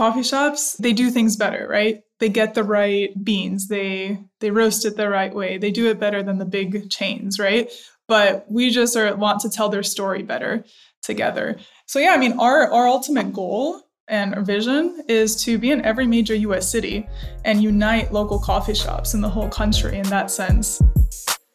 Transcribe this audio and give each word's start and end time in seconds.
coffee 0.00 0.22
shops, 0.22 0.76
they 0.78 0.94
do 0.94 1.10
things 1.10 1.36
better, 1.36 1.66
right? 1.68 2.02
They 2.20 2.30
get 2.30 2.54
the 2.54 2.64
right 2.64 3.12
beans. 3.22 3.68
They 3.68 4.18
they 4.40 4.50
roast 4.50 4.86
it 4.86 4.96
the 4.96 5.10
right 5.10 5.34
way. 5.34 5.58
They 5.58 5.70
do 5.70 5.90
it 5.90 6.00
better 6.00 6.22
than 6.22 6.38
the 6.38 6.46
big 6.46 6.88
chains, 6.88 7.38
right? 7.38 7.70
But 8.08 8.50
we 8.50 8.70
just 8.70 8.96
are 8.96 9.14
want 9.14 9.40
to 9.40 9.50
tell 9.50 9.68
their 9.68 9.82
story 9.82 10.22
better 10.22 10.64
together. 11.02 11.58
So 11.84 11.98
yeah, 11.98 12.14
I 12.14 12.16
mean 12.16 12.40
our 12.40 12.72
our 12.72 12.88
ultimate 12.88 13.34
goal 13.34 13.82
and 14.08 14.34
our 14.34 14.40
vision 14.40 15.02
is 15.06 15.36
to 15.44 15.58
be 15.58 15.70
in 15.70 15.84
every 15.84 16.06
major 16.06 16.34
US 16.34 16.70
city 16.70 17.06
and 17.44 17.62
unite 17.62 18.10
local 18.10 18.38
coffee 18.38 18.74
shops 18.74 19.12
in 19.12 19.20
the 19.20 19.28
whole 19.28 19.50
country 19.50 19.98
in 19.98 20.08
that 20.08 20.30
sense. 20.30 20.80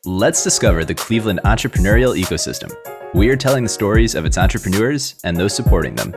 Let's 0.05 0.43
discover 0.43 0.85
the 0.85 0.93
Cleveland 0.93 1.39
entrepreneurial 1.45 2.13
ecosystem. 2.15 2.71
We 3.15 3.29
are 3.29 3.35
telling 3.35 3.63
the 3.63 3.69
stories 3.69 4.13
of 4.13 4.23
its 4.23 4.37
entrepreneurs 4.37 5.15
and 5.23 5.35
those 5.35 5.55
supporting 5.55 5.95
them. 5.95 6.13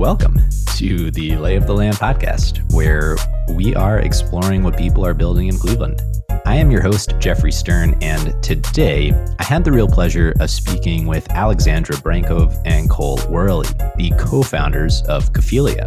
Welcome 0.00 0.40
to 0.76 1.10
the 1.10 1.36
Lay 1.36 1.56
of 1.56 1.66
the 1.66 1.74
Land 1.74 1.96
podcast, 1.96 2.72
where 2.72 3.18
we 3.50 3.74
are 3.74 3.98
exploring 3.98 4.62
what 4.62 4.78
people 4.78 5.04
are 5.04 5.12
building 5.12 5.48
in 5.48 5.58
Cleveland. 5.58 6.00
I 6.46 6.56
am 6.56 6.70
your 6.70 6.80
host, 6.80 7.12
Jeffrey 7.18 7.52
Stern, 7.52 7.98
and 8.00 8.42
today 8.42 9.12
I 9.38 9.44
had 9.44 9.62
the 9.62 9.72
real 9.72 9.86
pleasure 9.86 10.32
of 10.40 10.48
speaking 10.48 11.06
with 11.06 11.30
Alexandra 11.32 11.96
Brankov 11.96 12.58
and 12.64 12.88
Cole 12.88 13.20
Worley, 13.28 13.68
the 13.96 14.10
co 14.18 14.42
founders 14.42 15.02
of 15.02 15.34
Cophelia. 15.34 15.86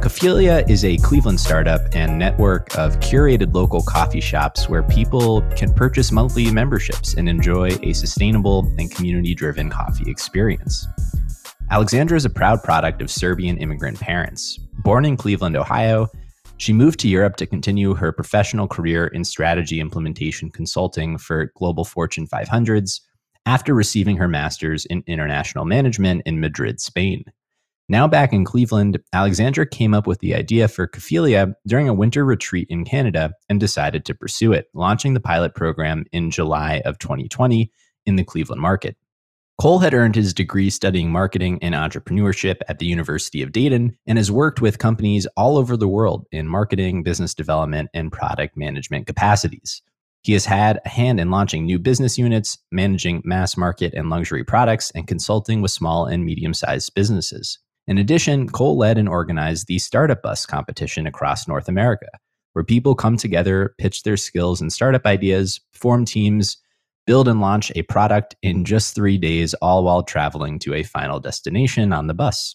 Cophelia 0.00 0.64
is 0.66 0.86
a 0.86 0.96
Cleveland 0.96 1.38
startup 1.38 1.82
and 1.92 2.18
network 2.18 2.74
of 2.78 2.98
curated 3.00 3.52
local 3.52 3.82
coffee 3.82 4.22
shops 4.22 4.70
where 4.70 4.82
people 4.84 5.42
can 5.54 5.74
purchase 5.74 6.10
monthly 6.10 6.50
memberships 6.50 7.12
and 7.12 7.28
enjoy 7.28 7.68
a 7.82 7.92
sustainable 7.92 8.72
and 8.78 8.90
community 8.90 9.34
driven 9.34 9.68
coffee 9.68 10.10
experience. 10.10 10.86
Alexandra 11.70 12.16
is 12.16 12.24
a 12.24 12.30
proud 12.30 12.62
product 12.62 13.02
of 13.02 13.10
Serbian 13.10 13.58
immigrant 13.58 14.00
parents. 14.00 14.56
Born 14.56 15.04
in 15.04 15.18
Cleveland, 15.18 15.54
Ohio, 15.54 16.08
she 16.56 16.72
moved 16.72 16.98
to 17.00 17.08
Europe 17.08 17.36
to 17.36 17.46
continue 17.46 17.92
her 17.92 18.10
professional 18.10 18.66
career 18.66 19.08
in 19.08 19.22
strategy 19.22 19.78
implementation 19.78 20.50
consulting 20.50 21.18
for 21.18 21.52
global 21.56 21.84
Fortune 21.84 22.26
500s 22.26 23.00
after 23.44 23.74
receiving 23.74 24.16
her 24.16 24.28
master's 24.28 24.86
in 24.86 25.04
international 25.06 25.66
management 25.66 26.22
in 26.24 26.40
Madrid, 26.40 26.80
Spain. 26.80 27.22
Now 27.86 28.08
back 28.08 28.32
in 28.32 28.46
Cleveland, 28.46 28.98
Alexandra 29.12 29.66
came 29.66 29.92
up 29.92 30.06
with 30.06 30.20
the 30.20 30.34
idea 30.34 30.68
for 30.68 30.86
Cophelia 30.86 31.54
during 31.66 31.86
a 31.86 31.94
winter 31.94 32.24
retreat 32.24 32.68
in 32.70 32.86
Canada 32.86 33.34
and 33.50 33.60
decided 33.60 34.06
to 34.06 34.14
pursue 34.14 34.54
it, 34.54 34.68
launching 34.72 35.12
the 35.12 35.20
pilot 35.20 35.54
program 35.54 36.06
in 36.12 36.30
July 36.30 36.80
of 36.86 36.98
2020 36.98 37.70
in 38.06 38.16
the 38.16 38.24
Cleveland 38.24 38.62
market. 38.62 38.96
Cole 39.60 39.80
had 39.80 39.92
earned 39.92 40.14
his 40.14 40.32
degree 40.32 40.70
studying 40.70 41.10
marketing 41.10 41.58
and 41.62 41.74
entrepreneurship 41.74 42.58
at 42.68 42.78
the 42.78 42.86
University 42.86 43.42
of 43.42 43.50
Dayton 43.50 43.98
and 44.06 44.16
has 44.16 44.30
worked 44.30 44.60
with 44.60 44.78
companies 44.78 45.26
all 45.36 45.58
over 45.58 45.76
the 45.76 45.88
world 45.88 46.26
in 46.30 46.46
marketing, 46.46 47.02
business 47.02 47.34
development, 47.34 47.90
and 47.92 48.12
product 48.12 48.56
management 48.56 49.08
capacities. 49.08 49.82
He 50.22 50.32
has 50.34 50.44
had 50.44 50.78
a 50.84 50.88
hand 50.88 51.18
in 51.18 51.32
launching 51.32 51.66
new 51.66 51.80
business 51.80 52.16
units, 52.16 52.56
managing 52.70 53.20
mass 53.24 53.56
market 53.56 53.94
and 53.94 54.08
luxury 54.10 54.44
products, 54.44 54.92
and 54.92 55.08
consulting 55.08 55.60
with 55.60 55.72
small 55.72 56.06
and 56.06 56.24
medium 56.24 56.54
sized 56.54 56.94
businesses. 56.94 57.58
In 57.88 57.98
addition, 57.98 58.48
Cole 58.48 58.78
led 58.78 58.96
and 58.96 59.08
organized 59.08 59.66
the 59.66 59.80
Startup 59.80 60.22
Bus 60.22 60.46
competition 60.46 61.04
across 61.04 61.48
North 61.48 61.68
America, 61.68 62.06
where 62.52 62.64
people 62.64 62.94
come 62.94 63.16
together, 63.16 63.74
pitch 63.78 64.04
their 64.04 64.16
skills 64.16 64.60
and 64.60 64.72
startup 64.72 65.04
ideas, 65.04 65.60
form 65.72 66.04
teams, 66.04 66.58
build 67.08 67.26
and 67.26 67.40
launch 67.40 67.72
a 67.74 67.80
product 67.84 68.36
in 68.42 68.66
just 68.66 68.94
three 68.94 69.16
days, 69.16 69.54
all 69.54 69.82
while 69.82 70.02
traveling 70.02 70.58
to 70.58 70.74
a 70.74 70.82
final 70.82 71.18
destination 71.18 71.90
on 71.90 72.06
the 72.06 72.12
bus. 72.12 72.54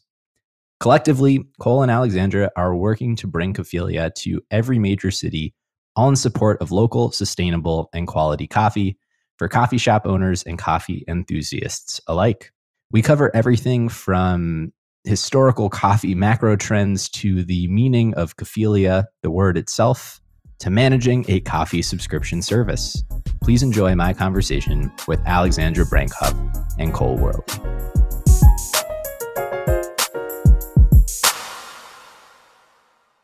Collectively, 0.80 1.44
Cole 1.59 1.82
and 1.82 1.90
Alexandra 1.90 2.52
are 2.56 2.76
working 2.76 3.16
to 3.16 3.26
bring 3.26 3.56
Cophelia 3.56 4.12
to 4.18 4.42
every 4.52 4.78
major 4.78 5.09
city, 5.09 5.56
all 5.96 6.08
in 6.08 6.16
support 6.16 6.62
of 6.62 6.72
local, 6.72 7.12
sustainable, 7.12 7.90
and 7.94 8.08
quality 8.08 8.46
coffee 8.46 8.96
for 9.40 9.47
coffee 9.47 9.80
shop 9.80 10.03
owners 10.06 10.44
and 10.44 10.59
coffee 10.59 11.03
enthusiasts 11.08 12.00
alike. 12.08 12.52
We 12.92 13.02
cover 13.02 13.36
everything 13.36 13.90
from 13.90 14.72
historical 15.03 15.72
coffee 15.72 16.13
macro 16.13 16.56
trends 16.58 17.09
to 17.09 17.44
the 17.44 17.68
meaning 17.69 18.13
of 18.13 18.36
Cophelia, 18.36 19.08
the 19.24 19.31
word 19.31 19.58
itself, 19.58 20.22
to 20.63 20.69
managing 20.69 21.25
a 21.28 21.41
coffee 21.41 21.81
subscription 21.81 22.41
service. 22.41 23.03
Please 23.41 23.63
enjoy 23.63 23.94
my 23.96 24.13
conversation 24.13 24.90
with 25.09 25.19
Alexandra 25.25 25.84
Brankov 25.84 26.34
and 26.79 26.94
Cole 26.94 27.18
Worley. 27.18 27.44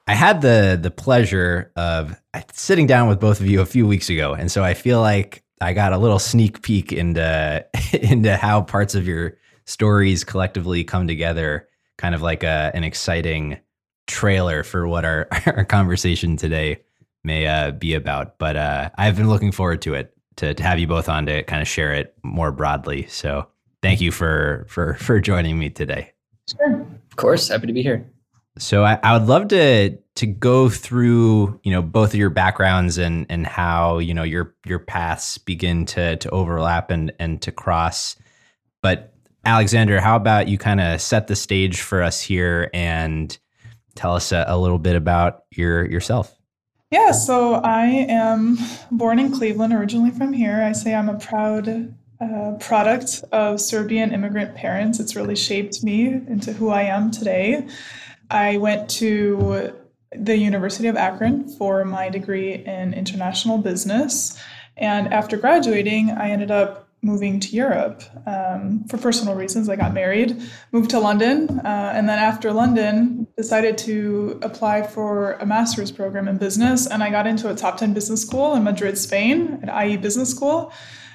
I 0.05 0.15
had 0.15 0.41
the 0.41 0.77
the 0.81 0.91
pleasure 0.91 1.71
of 1.77 2.19
uh, 2.33 2.41
sitting 2.51 2.87
down 2.87 3.07
with 3.07 3.21
both 3.21 3.39
of 3.39 3.47
you 3.47 3.61
a 3.61 3.65
few 3.65 3.87
weeks 3.87 4.09
ago, 4.09 4.33
and 4.33 4.51
so 4.51 4.61
I 4.61 4.73
feel 4.73 4.99
like 4.99 5.41
I 5.61 5.71
got 5.71 5.93
a 5.93 5.97
little 5.97 6.19
sneak 6.19 6.61
peek 6.61 6.91
into 6.91 7.65
into 7.93 8.35
how 8.35 8.63
parts 8.63 8.95
of 8.95 9.07
your 9.07 9.37
stories 9.65 10.25
collectively 10.25 10.83
come 10.83 11.07
together, 11.07 11.69
kind 11.97 12.13
of 12.13 12.21
like 12.21 12.43
a, 12.43 12.71
an 12.73 12.83
exciting 12.83 13.59
trailer 14.07 14.63
for 14.63 14.89
what 14.89 15.05
our, 15.05 15.29
our 15.45 15.63
conversation 15.63 16.35
today 16.35 16.81
may 17.23 17.47
uh, 17.47 17.71
be 17.71 17.93
about. 17.93 18.37
But 18.37 18.55
uh, 18.55 18.89
I've 18.97 19.15
been 19.15 19.29
looking 19.29 19.51
forward 19.51 19.81
to 19.83 19.93
it 19.93 20.13
to, 20.37 20.53
to 20.53 20.63
have 20.63 20.79
you 20.79 20.87
both 20.87 21.09
on 21.09 21.25
to 21.25 21.43
kind 21.43 21.61
of 21.61 21.67
share 21.67 21.93
it 21.93 22.15
more 22.23 22.51
broadly. 22.51 23.07
So 23.07 23.47
thank 23.81 24.01
you 24.01 24.11
for 24.11 24.65
for 24.69 24.95
for 24.95 25.19
joining 25.19 25.59
me 25.59 25.69
today. 25.69 26.13
Sure, 26.49 26.81
of 26.81 27.15
course, 27.15 27.49
happy 27.49 27.67
to 27.67 27.73
be 27.73 27.83
here. 27.83 28.09
So 28.57 28.83
I, 28.83 28.99
I 29.03 29.17
would 29.17 29.27
love 29.27 29.49
to 29.49 29.97
to 30.15 30.25
go 30.25 30.69
through 30.69 31.59
you 31.63 31.71
know 31.71 31.81
both 31.81 32.09
of 32.09 32.19
your 32.19 32.29
backgrounds 32.29 32.97
and 32.97 33.25
and 33.29 33.45
how 33.45 33.99
you 33.99 34.13
know 34.13 34.23
your 34.23 34.55
your 34.65 34.79
paths 34.79 35.37
begin 35.37 35.85
to 35.87 36.17
to 36.17 36.29
overlap 36.29 36.91
and 36.91 37.11
and 37.19 37.41
to 37.41 37.51
cross. 37.51 38.15
But 38.81 39.13
Alexander, 39.45 40.01
how 40.01 40.15
about 40.15 40.47
you 40.47 40.57
kind 40.57 40.81
of 40.81 41.01
set 41.01 41.27
the 41.27 41.35
stage 41.35 41.81
for 41.81 42.03
us 42.03 42.21
here 42.21 42.69
and 42.73 43.37
tell 43.95 44.15
us 44.15 44.31
a, 44.31 44.45
a 44.47 44.57
little 44.57 44.79
bit 44.79 44.95
about 44.95 45.43
your 45.51 45.85
yourself? 45.85 46.38
Yeah, 46.91 47.11
so 47.11 47.53
I 47.53 47.85
am 47.85 48.57
born 48.89 49.19
in 49.19 49.31
Cleveland, 49.31 49.73
originally 49.73 50.09
from 50.09 50.33
here. 50.33 50.63
I 50.63 50.71
say 50.71 50.95
I'm 50.95 51.07
a 51.07 51.19
proud 51.19 51.93
uh, 52.19 52.53
product 52.59 53.23
of 53.31 53.61
Serbian 53.61 54.11
immigrant 54.11 54.55
parents. 54.55 54.99
It's 54.99 55.15
really 55.15 55.35
shaped 55.35 55.83
me 55.83 56.07
into 56.07 56.51
who 56.51 56.69
I 56.69 56.81
am 56.83 57.11
today. 57.11 57.67
I 58.31 58.57
went 58.57 58.89
to 58.91 59.71
the 60.13 60.35
University 60.35 60.87
of 60.87 60.97
Akron 60.97 61.47
for 61.47 61.85
my 61.85 62.09
degree 62.09 62.55
in 62.55 62.95
international 62.95 63.59
business. 63.59 64.41
And 64.75 65.13
after 65.13 65.37
graduating, 65.37 66.09
I 66.09 66.31
ended 66.31 66.49
up 66.49 66.88
moving 67.01 67.39
to 67.39 67.55
Europe 67.55 68.03
um, 68.25 68.83
for 68.89 68.97
personal 68.97 69.35
reasons. 69.35 69.69
I 69.69 69.75
got 69.75 69.93
married, 69.93 70.41
moved 70.71 70.89
to 70.91 70.99
London, 70.99 71.49
uh, 71.59 71.91
and 71.95 72.09
then 72.09 72.19
after 72.19 72.51
London, 72.51 73.27
decided 73.37 73.77
to 73.79 74.39
apply 74.41 74.83
for 74.83 75.33
a 75.33 75.45
master's 75.45 75.91
program 75.91 76.27
in 76.27 76.37
business. 76.37 76.87
And 76.87 77.01
I 77.03 77.09
got 77.09 77.25
into 77.25 77.49
a 77.49 77.55
top 77.55 77.77
10 77.77 77.93
business 77.93 78.21
school 78.21 78.55
in 78.55 78.63
Madrid, 78.63 78.97
Spain, 78.97 79.59
at 79.63 79.85
IE 79.85 79.97
Business 79.97 80.29
School. 80.29 80.73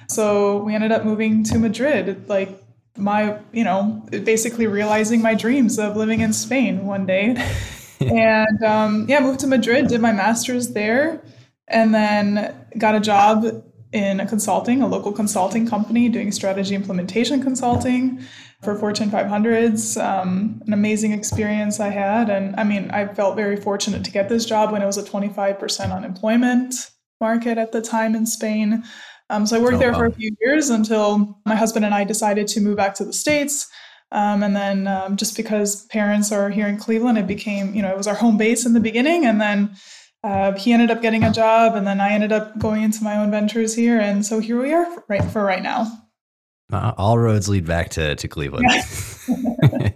So 0.09 0.63
we 0.63 0.75
ended 0.75 0.93
up 0.93 1.05
moving 1.05 1.45
to 1.45 1.59
Madrid, 1.59 2.29
like 2.29 2.61
my, 2.97 3.39
you 3.53 3.65
know, 3.65 4.07
basically 4.11 4.67
realizing 4.67 5.21
my 5.21 5.35
dreams 5.35 5.79
of 5.79 5.97
living 5.97 6.21
in 6.21 6.33
Spain 6.33 6.87
one 6.87 7.05
day. 7.05 7.37
and 8.01 8.63
um, 8.63 9.07
yeah, 9.09 9.21
moved 9.21 9.41
to 9.41 9.47
Madrid, 9.47 9.89
did 9.89 10.01
my 10.01 10.13
master's 10.13 10.71
there, 10.71 11.23
and 11.69 11.95
then 11.95 12.55
got 12.79 12.95
a 12.95 13.01
job 13.01 13.65
in 13.95 14.19
a 14.19 14.27
consulting, 14.27 14.83
a 14.83 14.89
local 14.89 15.13
consulting 15.13 15.69
company 15.69 16.09
doing 16.09 16.33
strategy 16.33 16.75
implementation 16.75 17.41
consulting 17.41 18.21
for 18.61 18.75
Fortune 18.75 19.09
500s. 19.09 20.03
Um, 20.03 20.61
an 20.67 20.73
amazing 20.73 21.13
experience 21.13 21.79
I 21.79 21.91
had. 21.91 22.29
And 22.29 22.57
I 22.57 22.65
mean, 22.65 22.91
I 22.91 23.07
felt 23.07 23.37
very 23.37 23.57
fortunate 23.57 24.05
to 24.05 24.11
get 24.11 24.29
this 24.29 24.45
job 24.45 24.73
when 24.73 24.83
it 24.83 24.87
was 24.87 24.99
a 24.99 25.05
25% 25.05 25.97
unemployment 25.97 26.75
market 27.21 27.57
at 27.57 27.71
the 27.71 27.81
time 27.81 28.17
in 28.17 28.27
Spain. 28.27 28.83
Um, 29.31 29.47
so 29.47 29.57
I 29.57 29.63
worked 29.63 29.77
oh, 29.77 29.79
there 29.79 29.93
wow. 29.93 29.99
for 29.99 30.07
a 30.07 30.13
few 30.13 30.35
years 30.41 30.71
until 30.71 31.39
my 31.47 31.55
husband 31.55 31.85
and 31.85 31.95
I 31.95 32.03
decided 32.03 32.49
to 32.49 32.61
move 32.61 32.77
back 32.77 32.95
to 32.97 33.05
the 33.05 33.13
States. 33.13 33.69
Um, 34.11 34.43
and 34.43 34.57
then 34.57 34.89
um, 34.89 35.17
just 35.17 35.37
because 35.37 35.87
parents 35.87 36.33
are 36.33 36.51
here 36.51 36.67
in 36.67 36.79
Cleveland, 36.79 37.17
it 37.17 37.29
became, 37.29 37.75
you 37.75 37.83
know, 37.83 37.91
it 37.91 37.97
was 37.97 38.09
our 38.09 38.15
home 38.15 38.37
base 38.37 38.67
in 38.67 38.73
the 38.73 38.81
beginning. 38.81 39.25
And 39.25 39.41
then 39.41 39.77
uh, 40.25 40.53
he 40.53 40.73
ended 40.73 40.91
up 40.91 41.03
getting 41.03 41.23
a 41.23 41.31
job, 41.31 41.77
and 41.77 41.87
then 41.87 42.01
I 42.01 42.13
ended 42.13 42.33
up 42.33 42.59
going 42.59 42.83
into 42.83 43.05
my 43.05 43.19
own 43.19 43.31
ventures 43.31 43.75
here, 43.75 44.01
and 44.01 44.25
so 44.25 44.41
here 44.41 44.61
we 44.61 44.73
are 44.73 44.87
right 45.07 45.23
for 45.23 45.45
right 45.45 45.63
now. 45.63 45.87
Uh, 46.73 46.95
all 46.97 47.19
roads 47.19 47.47
lead 47.47 47.67
back 47.67 47.91
to 47.91 48.17
to 48.17 48.27
Cleveland. 48.27 48.65
Yeah. 48.67 49.91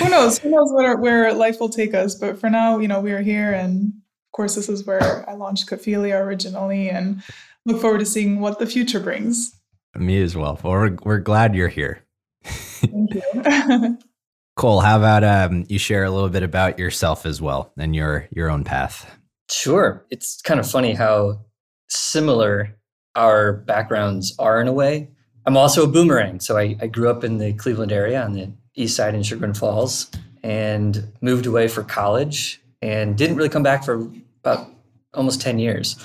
Who 0.00 0.08
knows? 0.08 0.38
Who 0.38 0.50
knows 0.50 0.72
where 0.72 0.96
where 0.96 1.32
life 1.32 1.60
will 1.60 1.68
take 1.68 1.94
us? 1.94 2.16
But 2.16 2.40
for 2.40 2.50
now, 2.50 2.78
you 2.78 2.88
know, 2.88 3.00
we 3.00 3.12
are 3.12 3.22
here, 3.22 3.52
and 3.52 3.92
of 3.92 4.32
course, 4.32 4.56
this 4.56 4.68
is 4.68 4.84
where 4.84 5.28
I 5.30 5.34
launched 5.34 5.68
Cophelia 5.68 6.16
originally, 6.16 6.90
and 6.90 7.22
look 7.64 7.80
forward 7.80 8.00
to 8.00 8.06
seeing 8.06 8.40
what 8.40 8.58
the 8.58 8.66
future 8.66 8.98
brings. 8.98 9.56
Me 9.94 10.20
as 10.20 10.34
well. 10.34 10.58
Well, 10.64 10.72
we're 10.72 10.96
we're 11.04 11.18
glad 11.18 11.54
you're 11.54 11.68
here. 11.68 12.04
Thank 12.42 13.14
you. 13.14 13.98
Cole, 14.56 14.80
how 14.80 14.98
about 14.98 15.22
um, 15.22 15.64
you 15.68 15.78
share 15.78 16.02
a 16.04 16.10
little 16.10 16.28
bit 16.28 16.42
about 16.42 16.78
yourself 16.80 17.24
as 17.24 17.40
well 17.40 17.72
and 17.78 17.94
your 17.94 18.26
your 18.32 18.50
own 18.50 18.64
path? 18.64 19.19
Sure. 19.50 20.06
It's 20.10 20.40
kind 20.42 20.60
of 20.60 20.70
funny 20.70 20.94
how 20.94 21.40
similar 21.88 22.76
our 23.16 23.52
backgrounds 23.52 24.34
are 24.38 24.60
in 24.60 24.68
a 24.68 24.72
way. 24.72 25.10
I'm 25.46 25.56
also 25.56 25.84
a 25.84 25.88
boomerang. 25.88 26.40
So 26.40 26.56
I, 26.56 26.76
I 26.80 26.86
grew 26.86 27.10
up 27.10 27.24
in 27.24 27.38
the 27.38 27.52
Cleveland 27.54 27.92
area 27.92 28.22
on 28.22 28.34
the 28.34 28.52
east 28.76 28.96
side 28.96 29.14
in 29.14 29.22
Chagrin 29.22 29.54
Falls 29.54 30.10
and 30.42 31.12
moved 31.20 31.46
away 31.46 31.68
for 31.68 31.82
college 31.82 32.60
and 32.80 33.18
didn't 33.18 33.36
really 33.36 33.48
come 33.48 33.62
back 33.62 33.84
for 33.84 34.08
about 34.44 34.70
almost 35.14 35.40
10 35.40 35.58
years. 35.58 35.96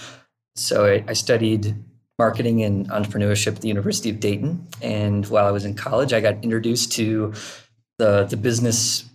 So 0.56 0.86
I, 0.86 1.04
I 1.08 1.14
studied 1.14 1.76
marketing 2.18 2.64
and 2.64 2.90
entrepreneurship 2.90 3.56
at 3.56 3.62
the 3.62 3.68
University 3.68 4.10
of 4.10 4.20
Dayton. 4.20 4.68
And 4.82 5.26
while 5.28 5.46
I 5.46 5.52
was 5.52 5.66
in 5.66 5.76
college, 5.76 6.14
I 6.14 6.22
got 6.22 6.44
introduced 6.44 6.92
to 6.94 7.34
the, 7.98 8.24
the 8.26 8.38
business 8.38 9.06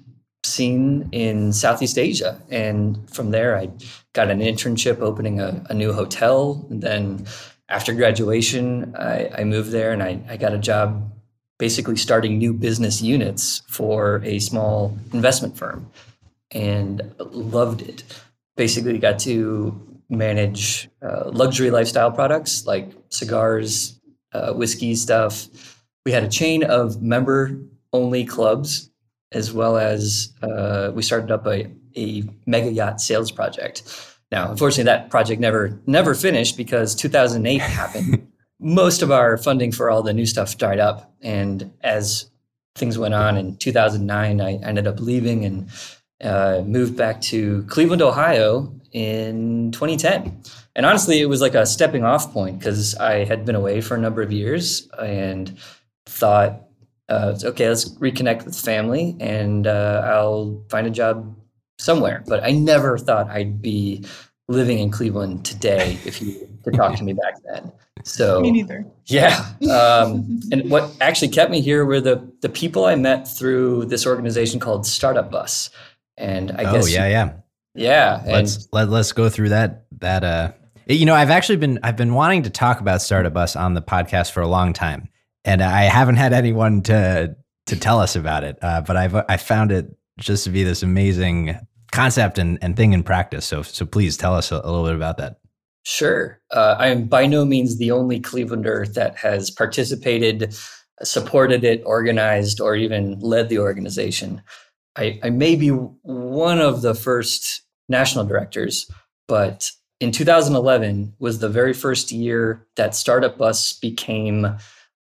scene 0.51 1.09
in 1.13 1.53
Southeast 1.53 1.99
Asia. 1.99 2.41
And 2.51 3.09
from 3.11 3.31
there, 3.31 3.57
I 3.57 3.71
got 4.13 4.31
an 4.31 4.41
internship 4.41 5.01
opening 5.01 5.41
a, 5.41 5.65
a 5.71 5.75
new 5.75 5.93
hotel. 5.93 6.67
And 6.71 6.83
then 6.83 7.27
after 7.69 7.95
graduation, 7.95 8.95
I, 8.97 9.31
I 9.39 9.45
moved 9.45 9.71
there 9.71 9.93
and 9.93 10.03
I, 10.03 10.21
I 10.29 10.37
got 10.37 10.53
a 10.53 10.59
job 10.59 11.11
basically 11.59 11.97
starting 11.97 12.39
new 12.39 12.53
business 12.53 13.03
units 13.03 13.63
for 13.69 14.23
a 14.25 14.39
small 14.39 14.97
investment 15.13 15.57
firm 15.57 15.91
and 16.51 17.15
loved 17.19 17.83
it. 17.83 18.03
Basically, 18.57 18.99
got 18.99 19.19
to 19.21 19.81
manage 20.09 20.89
uh, 21.03 21.31
luxury 21.31 21.71
lifestyle 21.71 22.11
products 22.11 22.67
like 22.67 22.91
cigars, 23.11 24.01
uh, 24.33 24.53
whiskey 24.53 24.95
stuff. 24.95 25.47
We 26.05 26.13
had 26.13 26.25
a 26.25 26.29
chain 26.29 26.65
of 26.65 27.01
member 27.01 27.59
only 27.93 28.25
clubs, 28.25 28.90
as 29.33 29.53
well 29.53 29.77
as 29.77 30.33
uh, 30.43 30.91
we 30.95 31.03
started 31.03 31.31
up 31.31 31.47
a, 31.47 31.71
a 31.97 32.25
mega 32.47 32.71
yacht 32.71 33.01
sales 33.01 33.31
project. 33.31 33.83
Now, 34.31 34.51
unfortunately, 34.51 34.85
that 34.85 35.11
project 35.11 35.41
never 35.41 35.81
never 35.87 36.15
finished 36.15 36.57
because 36.57 36.95
2008 36.95 37.59
happened. 37.61 38.27
Most 38.61 39.03
of 39.03 39.11
our 39.11 39.37
funding 39.37 39.73
for 39.73 39.91
all 39.91 40.03
the 40.03 40.13
new 40.13 40.27
stuff 40.27 40.59
dried 40.59 40.79
up, 40.79 41.15
and 41.23 41.73
as 41.81 42.31
things 42.77 42.99
went 42.99 43.15
on 43.15 43.37
in 43.37 43.57
2009, 43.57 44.41
I 44.41 44.55
ended 44.57 44.87
up 44.87 45.01
leaving 45.01 45.45
and 45.45 45.69
uh, 46.23 46.63
moved 46.67 46.97
back 46.97 47.21
to 47.23 47.65
Cleveland, 47.65 48.03
Ohio, 48.03 48.73
in 48.93 49.71
2010. 49.73 50.43
And 50.77 50.87
honestly, 50.87 51.21
it 51.21 51.27
was 51.27 51.41
like 51.41 51.55
a 51.55 51.67
stepping 51.67 52.05
off 52.05 52.33
point 52.33 52.59
because 52.59 52.95
I 52.97 53.25
had 53.25 53.45
been 53.45 53.55
away 53.55 53.81
for 53.81 53.95
a 53.95 53.99
number 53.99 54.23
of 54.23 54.33
years 54.33 54.89
and 54.99 55.57
thought, 56.07 56.69
uh, 57.11 57.39
okay, 57.45 57.69
let's 57.69 57.91
reconnect 57.97 58.45
with 58.45 58.59
family 58.59 59.17
and 59.21 59.67
uh, 59.67 60.03
I'll 60.05 60.63
find 60.69 60.87
a 60.87 60.91
job 60.91 61.37
somewhere. 61.79 62.23
But 62.27 62.45
I 62.45 62.53
never 62.53 62.97
thought 62.97 63.29
I'd 63.29 63.61
be 63.61 64.05
living 64.49 64.79
in 64.79 64.91
Cleveland 64.91 65.45
today 65.45 65.99
if 66.05 66.23
you 66.23 66.49
could 66.65 66.75
talk 66.75 66.97
to 66.97 67.05
me 67.05 67.13
back 67.13 67.35
then. 67.45 67.73
So 68.05 68.41
me 68.43 68.51
neither. 68.51 68.87
Yeah. 69.07 69.45
Um, 69.71 70.41
and 70.53 70.71
what 70.71 70.97
actually 71.01 71.29
kept 71.29 71.51
me 71.51 71.61
here 71.61 71.85
were 71.85 72.01
the 72.01 72.33
the 72.41 72.49
people 72.49 72.85
I 72.85 72.95
met 72.95 73.29
through 73.29 73.87
this 73.87 74.07
organization 74.07 74.61
called 74.61 74.87
Startup 74.87 75.31
Bus. 75.31 75.71
And 76.17 76.53
I 76.53 76.65
guess 76.65 76.71
oh, 76.71 76.75
guess 76.75 76.95
yeah, 76.95 77.09
yeah. 77.09 77.33
Yeah, 77.75 78.23
let's 78.27 78.69
let, 78.73 78.89
let's 78.89 79.13
go 79.13 79.29
through 79.29 79.51
that 79.51 79.85
that 80.01 80.25
uh 80.25 80.53
you 80.87 81.07
know, 81.07 81.15
I've 81.15 81.31
actually 81.31 81.57
been 81.57 81.79
I've 81.83 81.97
been 81.97 82.15
wanting 82.15 82.43
to 82.43 82.51
talk 82.51 82.81
about 82.81 83.01
Startup 83.01 83.33
Bus 83.33 83.55
on 83.55 83.75
the 83.75 83.83
podcast 83.83 84.33
for 84.33 84.41
a 84.41 84.49
long 84.49 84.73
time, 84.73 85.09
and 85.45 85.63
I 85.63 85.83
haven't 85.83 86.17
had 86.17 86.33
anyone 86.33 86.83
to 86.83 87.37
to 87.67 87.77
tell 87.79 88.01
us 88.01 88.17
about 88.17 88.45
it. 88.45 88.59
Uh, 88.63 88.81
but 88.81 88.97
I've 88.97 89.15
I 89.15 89.37
found 89.37 89.73
it 89.73 89.97
just 90.19 90.45
to 90.45 90.51
be 90.51 90.65
this 90.65 90.83
amazing 90.83 91.57
concept 91.93 92.39
and, 92.39 92.59
and 92.63 92.77
thing 92.77 92.93
in 92.93 93.03
practice. 93.03 93.45
So 93.47 93.63
so 93.63 93.87
please 93.87 94.17
tell 94.17 94.35
us 94.35 94.53
a, 94.53 94.57
a 94.57 94.71
little 94.71 94.85
bit 94.85 94.95
about 94.95 95.19
that. 95.19 95.37
Sure, 95.83 96.41
uh, 96.51 96.77
I 96.79 96.89
am 96.89 97.05
by 97.05 97.27
no 97.27 97.45
means 97.45 97.79
the 97.79 97.91
only 97.91 98.21
Clevelander 98.21 98.93
that 98.95 99.17
has 99.17 99.51
participated, 99.51 100.55
supported 101.03 101.65
it, 101.65 101.83
organized, 101.87 102.61
or 102.61 102.77
even 102.77 103.19
led 103.21 103.49
the 103.49 103.59
organization. 103.59 104.43
I, 104.97 105.19
I 105.23 105.31
may 105.31 105.57
be 105.57 105.69
one 105.69 106.61
of 106.61 106.83
the 106.83 106.95
first 106.95 107.63
national 107.89 108.27
directors, 108.27 108.91
but 109.27 109.71
in 110.01 110.13
2011 110.13 111.15
was 111.19 111.39
the 111.39 111.49
very 111.49 111.73
first 111.73 112.13
year 112.13 112.67
that 112.77 112.95
Startup 112.95 113.37
Bus 113.39 113.73
became 113.73 114.57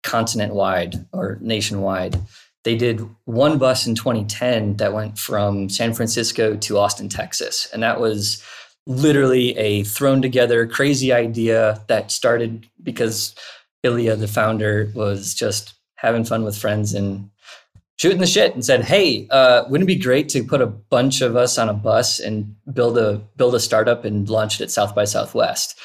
continent 0.08 0.54
wide 0.54 1.06
or 1.12 1.38
nationwide. 1.42 2.20
They 2.64 2.76
did 2.76 3.08
one 3.26 3.58
bus 3.58 3.86
in 3.86 3.94
2010 3.94 4.78
that 4.78 4.94
went 4.94 5.20
from 5.20 5.70
San 5.70 5.94
Francisco 5.94 6.56
to 6.56 6.78
Austin, 6.78 7.10
Texas. 7.10 7.68
And 7.72 7.84
that 7.84 8.00
was 8.00 8.42
literally 8.86 9.56
a 9.58 9.84
thrown 9.84 10.22
together 10.22 10.66
crazy 10.66 11.12
idea 11.12 11.82
that 11.88 12.12
started 12.12 12.66
because 12.82 13.36
Elias, 13.84 14.20
the 14.20 14.28
founder, 14.28 14.92
was 14.96 15.34
just 15.34 15.74
having 15.96 16.24
fun 16.24 16.44
with 16.44 16.58
friends 16.58 16.94
and 16.94 17.30
shooting 17.98 18.20
the 18.20 18.28
shit 18.28 18.54
and 18.54 18.64
said, 18.64 18.84
"Hey, 18.84 19.28
uh, 19.30 19.64
wouldn't 19.70 19.90
it 19.90 19.96
be 19.96 20.02
great 20.02 20.30
to 20.30 20.44
put 20.44 20.62
a 20.62 20.68
bunch 20.68 21.22
of 21.22 21.36
us 21.36 21.58
on 21.58 21.70
a 21.70 21.74
bus 21.74 22.20
and 22.20 22.56
build 22.74 22.98
a 22.98 23.22
build 23.36 23.56
a 23.56 23.60
startup 23.60 24.06
and 24.06 24.30
launch 24.30 24.60
it 24.60 24.64
at 24.64 24.72
South 24.72 24.96
by 24.96 25.06
Southwest?" 25.06 25.78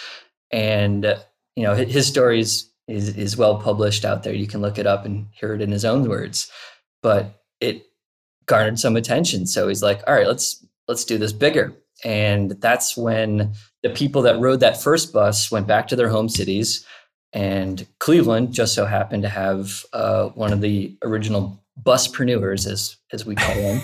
And 0.51 1.05
uh, 1.05 1.19
you 1.57 1.65
know, 1.65 1.75
his 1.75 2.07
story 2.07 2.41
is, 2.41 2.72
is 2.93 3.17
is 3.17 3.37
well 3.37 3.59
published 3.59 4.05
out 4.05 4.23
there. 4.23 4.35
You 4.35 4.47
can 4.47 4.61
look 4.61 4.79
it 4.79 4.87
up 4.87 5.05
and 5.05 5.27
hear 5.33 5.55
it 5.55 5.63
in 5.63 5.71
his 5.71 5.85
own 5.85 6.09
words. 6.09 6.51
But 7.03 7.43
it 7.61 7.87
garnered 8.47 8.79
some 8.79 8.97
attention, 8.97 9.47
so 9.47 9.69
he's 9.69 9.83
like, 9.83 10.03
"All 10.07 10.15
right, 10.15 10.27
let's 10.27 10.65
let's 10.89 11.05
do 11.05 11.19
this 11.19 11.33
bigger." 11.33 11.73
And 12.05 12.53
that's 12.61 12.97
when 12.97 13.55
the 13.83 13.91
people 13.91 14.23
that 14.23 14.41
rode 14.41 14.61
that 14.61 14.81
first 14.81 15.13
bus 15.13 15.51
went 15.51 15.67
back 15.67 15.89
to 15.89 15.97
their 15.97 16.09
home 16.09 16.29
cities. 16.29 16.85
And 17.33 17.87
Cleveland 17.99 18.53
just 18.53 18.75
so 18.75 18.85
happened 18.85 19.23
to 19.23 19.29
have 19.29 19.85
uh, 19.93 20.29
one 20.31 20.53
of 20.53 20.61
the 20.61 20.97
original 21.03 21.65
buspreneurs, 21.83 22.71
as 22.71 22.97
as 23.13 23.25
we 23.25 23.35
call 23.35 23.55
them, 23.55 23.81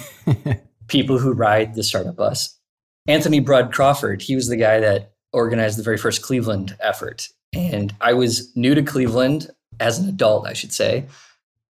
people 0.89 1.19
who 1.19 1.33
ride 1.33 1.75
the 1.75 1.83
startup 1.83 2.17
bus. 2.17 2.59
Anthony 3.07 3.41
Broad 3.41 3.73
Crawford, 3.73 4.21
he 4.21 4.35
was 4.35 4.49
the 4.49 4.57
guy 4.57 4.81
that 4.81 5.15
organized 5.33 5.79
the 5.79 5.83
very 5.83 5.97
first 5.97 6.21
Cleveland 6.21 6.77
effort. 6.81 7.29
And 7.53 7.95
I 8.01 8.13
was 8.13 8.55
new 8.57 8.75
to 8.75 8.83
Cleveland 8.83 9.51
as 9.81 9.99
an 9.99 10.09
adult, 10.09 10.47
I 10.47 10.53
should 10.53 10.73
say. 10.73 11.07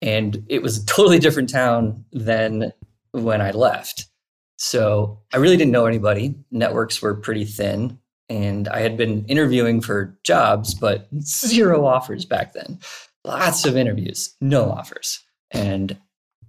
And 0.02 0.44
it 0.48 0.62
was 0.62 0.78
a 0.78 0.86
totally 0.86 1.18
different 1.18 1.50
town 1.50 2.04
than 2.12 2.72
when 3.12 3.40
I 3.40 3.50
left. 3.50 4.06
So 4.58 5.20
I 5.32 5.38
really 5.38 5.56
didn't 5.56 5.72
know 5.72 5.86
anybody. 5.86 6.34
Networks 6.50 7.00
were 7.00 7.14
pretty 7.14 7.44
thin. 7.44 7.98
And 8.28 8.68
I 8.68 8.80
had 8.80 8.96
been 8.96 9.24
interviewing 9.26 9.80
for 9.80 10.18
jobs, 10.24 10.74
but 10.74 11.08
zero 11.20 11.84
offers 11.86 12.24
back 12.24 12.52
then. 12.52 12.78
Lots 13.24 13.64
of 13.64 13.76
interviews, 13.76 14.34
no 14.40 14.70
offers. 14.70 15.20
And 15.50 15.96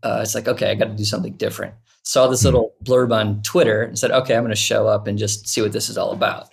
uh, 0.04 0.20
it's 0.22 0.36
like, 0.36 0.48
okay, 0.48 0.72
I 0.72 0.76
got 0.76 0.86
to 0.86 0.96
do 0.96 1.06
something 1.06 1.34
different. 1.34 1.74
Saw 2.04 2.28
this 2.28 2.42
hmm. 2.42 2.48
little 2.48 2.74
blurb 2.84 3.14
on 3.14 3.42
Twitter 3.42 3.84
and 3.84 3.98
said, 3.98 4.12
okay, 4.12 4.36
I'm 4.36 4.44
going 4.44 4.50
to 4.52 4.56
show 4.56 4.88
up 4.88 5.08
and 5.08 5.18
just 5.18 5.48
see 5.48 5.62
what 5.62 5.72
this 5.72 5.90
is 5.90 5.98
all 5.98 6.12
about. 6.12 6.50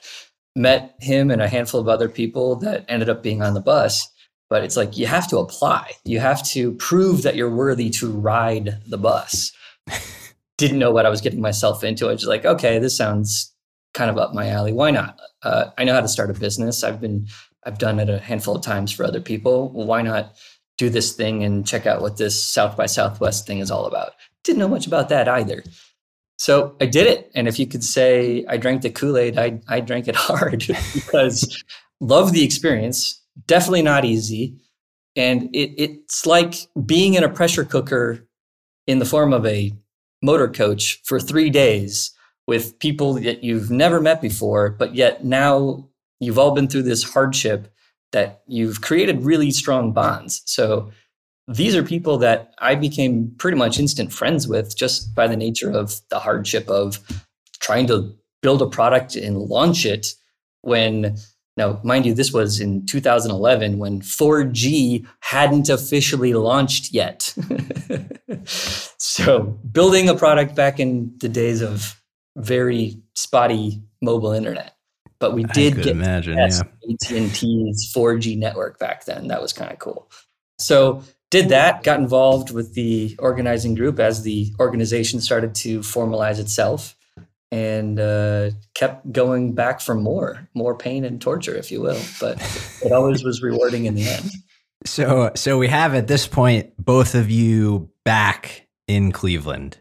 Met 0.56 0.94
him 1.00 1.30
and 1.30 1.42
a 1.42 1.49
handful 1.49 1.80
of 1.80 1.88
other 1.88 2.08
people 2.08 2.56
that 2.56 2.84
ended 2.88 3.08
up 3.08 3.23
being 3.23 3.42
on 3.42 3.54
the 3.54 3.61
bus. 3.61 4.08
But 4.50 4.62
it's 4.62 4.76
like, 4.76 4.96
you 4.96 5.06
have 5.06 5.28
to 5.28 5.38
apply. 5.38 5.92
You 6.04 6.20
have 6.20 6.42
to 6.49 6.73
prove 6.73 7.23
that 7.23 7.34
you're 7.34 7.54
worthy 7.54 7.90
to 7.90 8.11
ride 8.11 8.78
the 8.87 8.99
bus. 8.99 9.52
Didn't 10.58 10.78
know 10.78 10.92
what 10.92 11.06
I 11.06 11.11
was 11.11 11.20
getting 11.20 11.40
myself 11.40 11.82
into. 11.82 12.08
I 12.08 12.12
was 12.12 12.26
like, 12.26 12.44
okay, 12.44 12.78
this 12.78 12.96
sounds 12.96 13.52
kind 13.94 14.11
of 14.11 14.18
up 14.18 14.34
my 14.34 14.49
alley. 14.49 14.73
Why 14.73 14.90
not? 14.90 15.18
Uh, 15.42 15.70
I 15.76 15.84
know 15.84 15.94
how 15.94 16.00
to 16.00 16.08
start 16.08 16.30
a 16.30 16.34
business. 16.34 16.84
I've 16.84 17.00
been, 17.00 17.26
I've 17.64 17.78
done 17.78 17.99
it 17.99 18.08
a 18.08 18.18
handful 18.18 18.56
of 18.56 18.62
times 18.62 18.92
for 18.92 19.04
other 19.04 19.20
people. 19.20 19.70
Well, 19.70 19.87
why 19.87 20.02
not 20.02 20.37
do 20.76 20.90
this 20.90 21.12
thing 21.12 21.44
and 21.44 21.66
check 21.66 21.87
out 21.87 22.02
what 22.02 22.16
this 22.16 22.42
South 22.42 22.76
by 22.76 22.87
Southwest 22.87 23.46
thing 23.46 23.58
is 23.58 23.70
all 23.70 23.87
about. 23.87 24.12
Didn't 24.42 24.58
know 24.58 24.68
much 24.68 24.87
about 24.87 25.08
that 25.08 25.28
either. 25.28 25.62
So 26.37 26.76
I 26.81 26.87
did 26.87 27.07
it. 27.07 27.31
And 27.35 27.47
if 27.49 27.59
you 27.59 27.67
could 27.67 27.85
say 27.85 28.45
I 28.49 28.57
drank 28.57 28.83
the 28.83 28.91
Kool 28.91 29.17
Aid, 29.17 29.38
I, 29.38 29.61
I 29.69 29.81
drank 29.81 30.09
it 30.09 30.17
hard 30.17 30.67
because 30.95 31.62
love 32.00 32.33
the 32.33 32.45
experience. 32.45 33.23
Definitely 33.47 33.83
not 33.83 34.05
easy. 34.05 34.57
And 35.17 35.55
it, 35.55 35.75
it's 35.81 36.26
like 36.26 36.55
being 36.85 37.14
in 37.14 37.25
a 37.25 37.29
pressure 37.29 37.64
cooker 37.64 38.26
in 38.87 38.99
the 38.99 39.05
form 39.05 39.33
of 39.33 39.47
a 39.47 39.73
motor 40.23 40.49
coach 40.49 41.00
for 41.05 41.21
three 41.21 41.50
days 41.50 42.12
with 42.47 42.79
people 42.79 43.14
that 43.14 43.43
you've 43.43 43.71
never 43.71 44.00
met 44.00 44.21
before, 44.21 44.71
but 44.71 44.95
yet 44.95 45.25
now 45.25 45.88
you've 46.21 46.38
all 46.38 46.55
been 46.55 46.69
through 46.69 46.83
this 46.83 47.03
hardship 47.03 47.73
that 48.12 48.43
you've 48.47 48.81
created 48.81 49.25
really 49.25 49.50
strong 49.50 49.93
bonds. 49.93 50.43
So 50.47 50.91
these 51.46 51.76
are 51.76 51.82
people 51.82 52.18
that 52.18 52.54
I 52.58 52.74
became 52.74 53.34
pretty 53.38 53.56
much 53.56 53.78
instant 53.78 54.12
friends 54.12 54.48
with 54.48 54.76
just 54.76 55.14
by 55.14 55.26
the 55.26 55.36
nature 55.36 55.70
of 55.70 56.00
the 56.08 56.18
hardship 56.18 56.68
of 56.68 56.98
trying 57.60 57.86
to 57.88 58.14
build 58.42 58.62
a 58.62 58.66
product 58.66 59.16
and 59.16 59.38
launch 59.38 59.86
it 59.86 60.14
when 60.62 61.16
Now, 61.56 61.80
mind 61.84 62.04
you, 62.04 62.14
this 62.14 62.32
was 62.32 62.58
in 62.58 62.84
2011 62.86 63.78
when 63.78 64.00
4G 64.00 65.06
hadn't 65.20 65.68
officially 65.68 66.34
launched 66.34 66.92
yet. 66.92 67.32
so, 68.44 69.56
building 69.70 70.08
a 70.08 70.16
product 70.16 70.56
back 70.56 70.80
in 70.80 71.14
the 71.20 71.28
days 71.28 71.62
of 71.62 72.02
very 72.36 73.00
spotty 73.14 73.80
mobile 74.02 74.32
internet. 74.32 74.74
But 75.20 75.34
we 75.34 75.44
did 75.44 75.76
get 75.76 75.86
imagine, 75.86 76.36
yeah. 76.36 76.62
AT&T's 76.90 77.92
4G 77.94 78.36
network 78.36 78.80
back 78.80 79.04
then. 79.04 79.28
That 79.28 79.40
was 79.40 79.52
kind 79.52 79.70
of 79.70 79.78
cool. 79.78 80.10
So, 80.58 81.04
did 81.31 81.49
that, 81.49 81.83
got 81.83 81.99
involved 81.99 82.50
with 82.50 82.75
the 82.75 83.16
organizing 83.19 83.75
group 83.75 83.99
as 83.99 84.23
the 84.23 84.52
organization 84.61 85.21
started 85.21 85.54
to 85.57 85.81
formalize 85.81 86.38
itself 86.38 86.97
and 87.50 88.00
uh, 88.00 88.50
kept 88.75 89.11
going 89.12 89.54
back 89.54 89.81
for 89.81 89.95
more, 89.95 90.49
more 90.54 90.76
pain 90.76 91.04
and 91.04 91.21
torture, 91.21 91.54
if 91.54 91.71
you 91.71 91.81
will. 91.81 92.00
But 92.21 92.40
it 92.85 92.93
always 92.93 93.25
was 93.25 93.43
rewarding 93.43 93.87
in 93.87 93.95
the 93.95 94.09
end. 94.09 94.31
So, 94.87 95.31
so 95.35 95.59
we 95.59 95.69
have 95.69 95.95
at 95.95 96.09
this 96.09 96.26
point 96.26 96.73
both 96.78 97.14
of 97.14 97.31
you 97.31 97.90
back 98.04 98.66
in 98.87 99.12
Cleveland. 99.12 99.78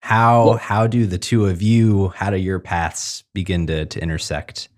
How 0.00 0.44
well, 0.44 0.56
how 0.58 0.86
do 0.86 1.06
the 1.06 1.16
two 1.16 1.46
of 1.46 1.62
you? 1.62 2.08
How 2.08 2.28
do 2.28 2.36
your 2.36 2.58
paths 2.58 3.24
begin 3.32 3.66
to 3.68 3.86
to 3.86 4.02
intersect? 4.02 4.68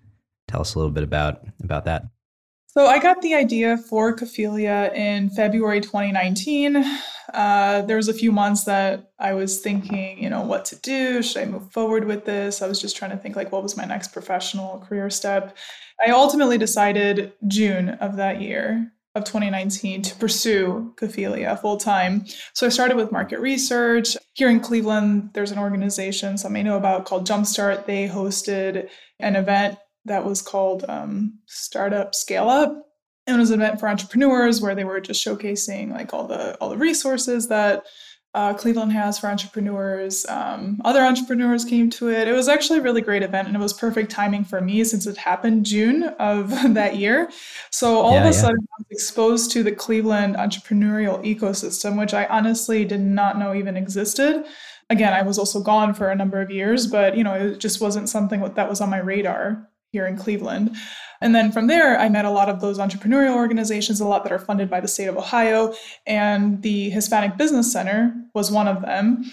Tell 0.47 0.61
us 0.61 0.73
a 0.73 0.79
little 0.79 0.93
bit 0.93 1.03
about 1.03 1.41
about 1.61 1.83
that. 1.85 2.03
So 2.77 2.85
I 2.85 2.99
got 2.99 3.23
the 3.23 3.33
idea 3.33 3.75
for 3.75 4.13
Cophelia 4.13 4.91
in 4.93 5.31
February 5.31 5.81
2019. 5.81 6.85
Uh, 7.33 7.81
there 7.81 7.97
was 7.97 8.07
a 8.07 8.13
few 8.13 8.31
months 8.31 8.65
that 8.65 9.13
I 9.17 9.33
was 9.33 9.61
thinking, 9.61 10.21
you 10.21 10.29
know, 10.29 10.43
what 10.43 10.63
to 10.65 10.75
do. 10.75 11.23
Should 11.23 11.41
I 11.41 11.45
move 11.45 11.71
forward 11.71 12.03
with 12.03 12.25
this? 12.25 12.61
I 12.61 12.67
was 12.67 12.79
just 12.79 12.95
trying 12.95 13.09
to 13.09 13.17
think 13.17 13.35
like 13.35 13.51
what 13.51 13.63
was 13.63 13.75
my 13.75 13.85
next 13.85 14.09
professional 14.09 14.85
career 14.87 15.09
step. 15.09 15.57
I 16.05 16.11
ultimately 16.11 16.59
decided 16.59 17.33
June 17.47 17.89
of 17.99 18.15
that 18.17 18.41
year 18.43 18.91
of 19.15 19.23
2019 19.23 20.03
to 20.03 20.15
pursue 20.17 20.93
Cophelia 20.97 21.57
full 21.57 21.77
time. 21.77 22.25
So 22.53 22.67
I 22.67 22.69
started 22.69 22.95
with 22.95 23.11
market 23.11 23.39
research. 23.39 24.15
Here 24.33 24.51
in 24.51 24.59
Cleveland, 24.59 25.31
there's 25.33 25.49
an 25.49 25.57
organization 25.57 26.37
some 26.37 26.53
may 26.53 26.61
know 26.61 26.77
about 26.77 27.05
called 27.05 27.25
Jumpstart. 27.25 27.87
They 27.87 28.07
hosted 28.07 28.87
an 29.19 29.35
event 29.35 29.79
that 30.07 30.25
was 30.25 30.41
called 30.41 30.85
um, 30.89 31.39
Startup 31.45 32.13
Scale 32.13 32.49
Up. 32.49 32.83
And 33.25 33.35
it 33.35 33.39
was 33.39 33.51
an 33.51 33.61
event 33.61 33.79
for 33.79 33.89
entrepreneurs 33.89 34.61
where 34.61 34.73
they 34.73 34.85
were 34.85 35.01
just 35.01 35.25
showcasing 35.25 35.91
like 35.91 36.13
all 36.13 36.27
the 36.27 36.57
all 36.59 36.69
the 36.69 36.77
resources 36.77 37.49
that 37.49 37.85
uh, 38.33 38.53
Cleveland 38.53 38.91
has 38.91 39.17
for 39.17 39.27
entrepreneurs. 39.27 40.23
Um, 40.27 40.79
other 40.85 41.01
entrepreneurs 41.01 41.65
came 41.65 41.89
to 41.91 42.09
it. 42.09 42.27
It 42.27 42.33
was 42.33 42.47
actually 42.47 42.79
a 42.79 42.81
really 42.83 43.01
great 43.01 43.23
event, 43.23 43.47
and 43.47 43.57
it 43.57 43.59
was 43.59 43.73
perfect 43.73 44.11
timing 44.11 44.43
for 44.43 44.61
me 44.61 44.83
since 44.83 45.07
it 45.07 45.17
happened 45.17 45.65
June 45.65 46.03
of 46.19 46.49
that 46.75 46.97
year. 46.97 47.31
So 47.71 47.97
all 47.97 48.13
yeah, 48.13 48.19
of 48.19 48.23
a 48.25 48.27
yeah. 48.27 48.41
sudden, 48.41 48.59
I 48.59 48.75
was 48.77 48.87
exposed 48.91 49.51
to 49.51 49.63
the 49.63 49.71
Cleveland 49.71 50.35
entrepreneurial 50.35 51.23
ecosystem, 51.25 51.97
which 51.97 52.13
I 52.13 52.25
honestly 52.25 52.85
did 52.85 53.01
not 53.01 53.39
know 53.39 53.55
even 53.55 53.75
existed. 53.75 54.45
Again, 54.89 55.13
I 55.13 55.23
was 55.23 55.39
also 55.39 55.61
gone 55.61 55.93
for 55.93 56.11
a 56.11 56.15
number 56.15 56.39
of 56.39 56.51
years, 56.51 56.85
but 56.85 57.17
you 57.17 57.23
know, 57.23 57.33
it 57.33 57.57
just 57.57 57.81
wasn't 57.81 58.07
something 58.07 58.41
that 58.41 58.69
was 58.69 58.81
on 58.81 58.89
my 58.89 58.99
radar 58.99 59.67
here 59.91 60.05
in 60.05 60.17
Cleveland. 60.17 60.75
And 61.21 61.33
then 61.33 61.51
from 61.51 61.67
there, 61.67 61.99
I 61.99 62.09
met 62.09 62.25
a 62.25 62.29
lot 62.29 62.49
of 62.49 62.61
those 62.61 62.77
entrepreneurial 62.77 63.35
organizations, 63.35 63.99
a 63.99 64.07
lot 64.07 64.23
that 64.23 64.31
are 64.31 64.39
funded 64.39 64.69
by 64.69 64.79
the 64.79 64.87
state 64.87 65.07
of 65.07 65.17
Ohio. 65.17 65.73
And 66.05 66.61
the 66.61 66.89
Hispanic 66.89 67.37
Business 67.37 67.71
Center 67.71 68.13
was 68.33 68.51
one 68.51 68.67
of 68.67 68.81
them. 68.81 69.25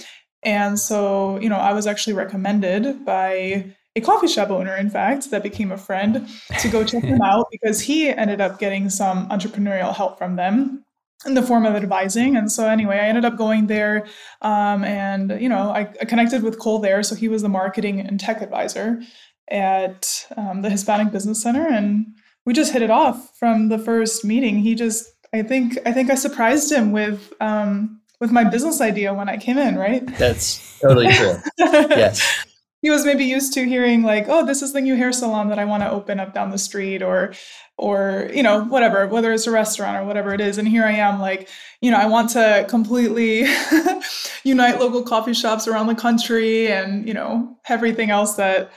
And 0.43 0.79
so, 0.79 1.39
you 1.41 1.49
know, 1.49 1.57
I 1.57 1.73
was 1.73 1.87
actually 1.87 2.13
recommended 2.13 3.05
by 3.05 3.75
a 3.97 4.01
coffee 4.01 4.27
shop 4.27 4.51
owner, 4.51 4.77
in 4.77 4.91
fact, 4.91 5.31
that 5.31 5.43
became 5.43 5.71
a 5.73 5.79
friend 5.79 6.29
to 6.61 6.69
go 6.69 6.85
check 6.85 7.03
them 7.03 7.23
out 7.25 7.47
because 7.51 7.81
he 7.81 8.09
ended 8.09 8.41
up 8.41 8.59
getting 8.59 8.91
some 8.91 9.29
entrepreneurial 9.29 9.95
help 9.95 10.19
from 10.19 10.37
them 10.37 10.85
in 11.27 11.35
the 11.35 11.43
form 11.43 11.65
of 11.65 11.75
advising. 11.75 12.37
And 12.37 12.51
so, 12.51 12.69
anyway, 12.69 12.99
I 12.99 13.09
ended 13.09 13.25
up 13.25 13.39
going 13.39 13.67
there 13.67 14.07
um, 14.43 14.85
and, 14.85 15.41
you 15.41 15.49
know, 15.49 15.71
I, 15.71 15.89
I 16.01 16.05
connected 16.05 16.43
with 16.43 16.59
Cole 16.59 16.81
there. 16.81 17.03
So 17.03 17.15
he 17.15 17.29
was 17.29 17.43
the 17.43 17.49
marketing 17.49 18.01
and 18.01 18.21
tech 18.21 18.43
advisor 18.43 19.01
at 19.49 20.27
um, 20.37 20.63
the 20.63 20.71
Hispanic 20.71 21.13
Business 21.13 21.43
Center, 21.43 21.67
and 21.67 22.07
we 22.47 22.53
just 22.53 22.73
hit 22.73 22.83
it 22.83 22.91
off 22.91 23.37
from 23.39 23.69
the 23.69 23.79
first 23.79 24.25
meeting. 24.25 24.59
He 24.59 24.75
just, 24.75 25.11
I 25.33 25.43
think, 25.43 25.79
I 25.87 25.93
think 25.93 26.11
I 26.11 26.15
surprised 26.15 26.73
him 26.73 26.93
with 26.93 27.33
um, 27.41 28.01
with 28.21 28.31
my 28.31 28.45
business 28.45 28.81
idea 28.81 29.13
when 29.13 29.29
I 29.29 29.37
came 29.37 29.59
in. 29.59 29.77
Right? 29.77 30.07
That's 30.19 30.79
totally 30.81 31.13
true. 31.13 31.37
yes. 31.59 32.47
He 32.85 32.91
was 32.91 33.07
maybe 33.07 33.25
used 33.25 33.55
to 33.55 33.65
hearing 33.65 34.03
like, 34.03 34.27
"Oh, 34.29 34.45
this 34.45 34.61
is 34.61 34.75
the 34.75 34.81
new 34.83 34.95
hair 34.95 35.11
salon 35.11 35.49
that 35.49 35.59
I 35.59 35.65
want 35.65 35.83
to 35.83 35.91
open 35.91 36.21
up 36.21 36.35
down 36.35 36.51
the 36.51 36.59
street," 36.59 37.01
or, 37.03 37.33
or 37.79 38.31
you 38.35 38.43
know, 38.43 38.63
whatever, 38.65 39.09
whether 39.09 39.33
it's 39.33 39.47
a 39.47 39.51
restaurant 39.51 39.97
or 39.97 40.05
whatever 40.05 40.35
it 40.35 40.41
is. 40.43 40.59
And 40.59 40.69
here 40.69 40.85
I 40.85 40.93
am, 40.93 41.19
like, 41.19 41.49
you 41.81 41.91
know, 41.91 41.97
I 41.97 42.05
want 42.05 42.29
to 42.33 42.67
completely 42.69 43.47
unite 44.45 44.81
local 44.81 45.03
coffee 45.03 45.33
shops 45.33 45.67
around 45.67 45.87
the 45.87 45.95
country, 45.95 46.71
and 46.71 47.09
you 47.09 47.15
know, 47.15 47.57
everything 47.71 48.11
else 48.11 48.35
that 48.35 48.71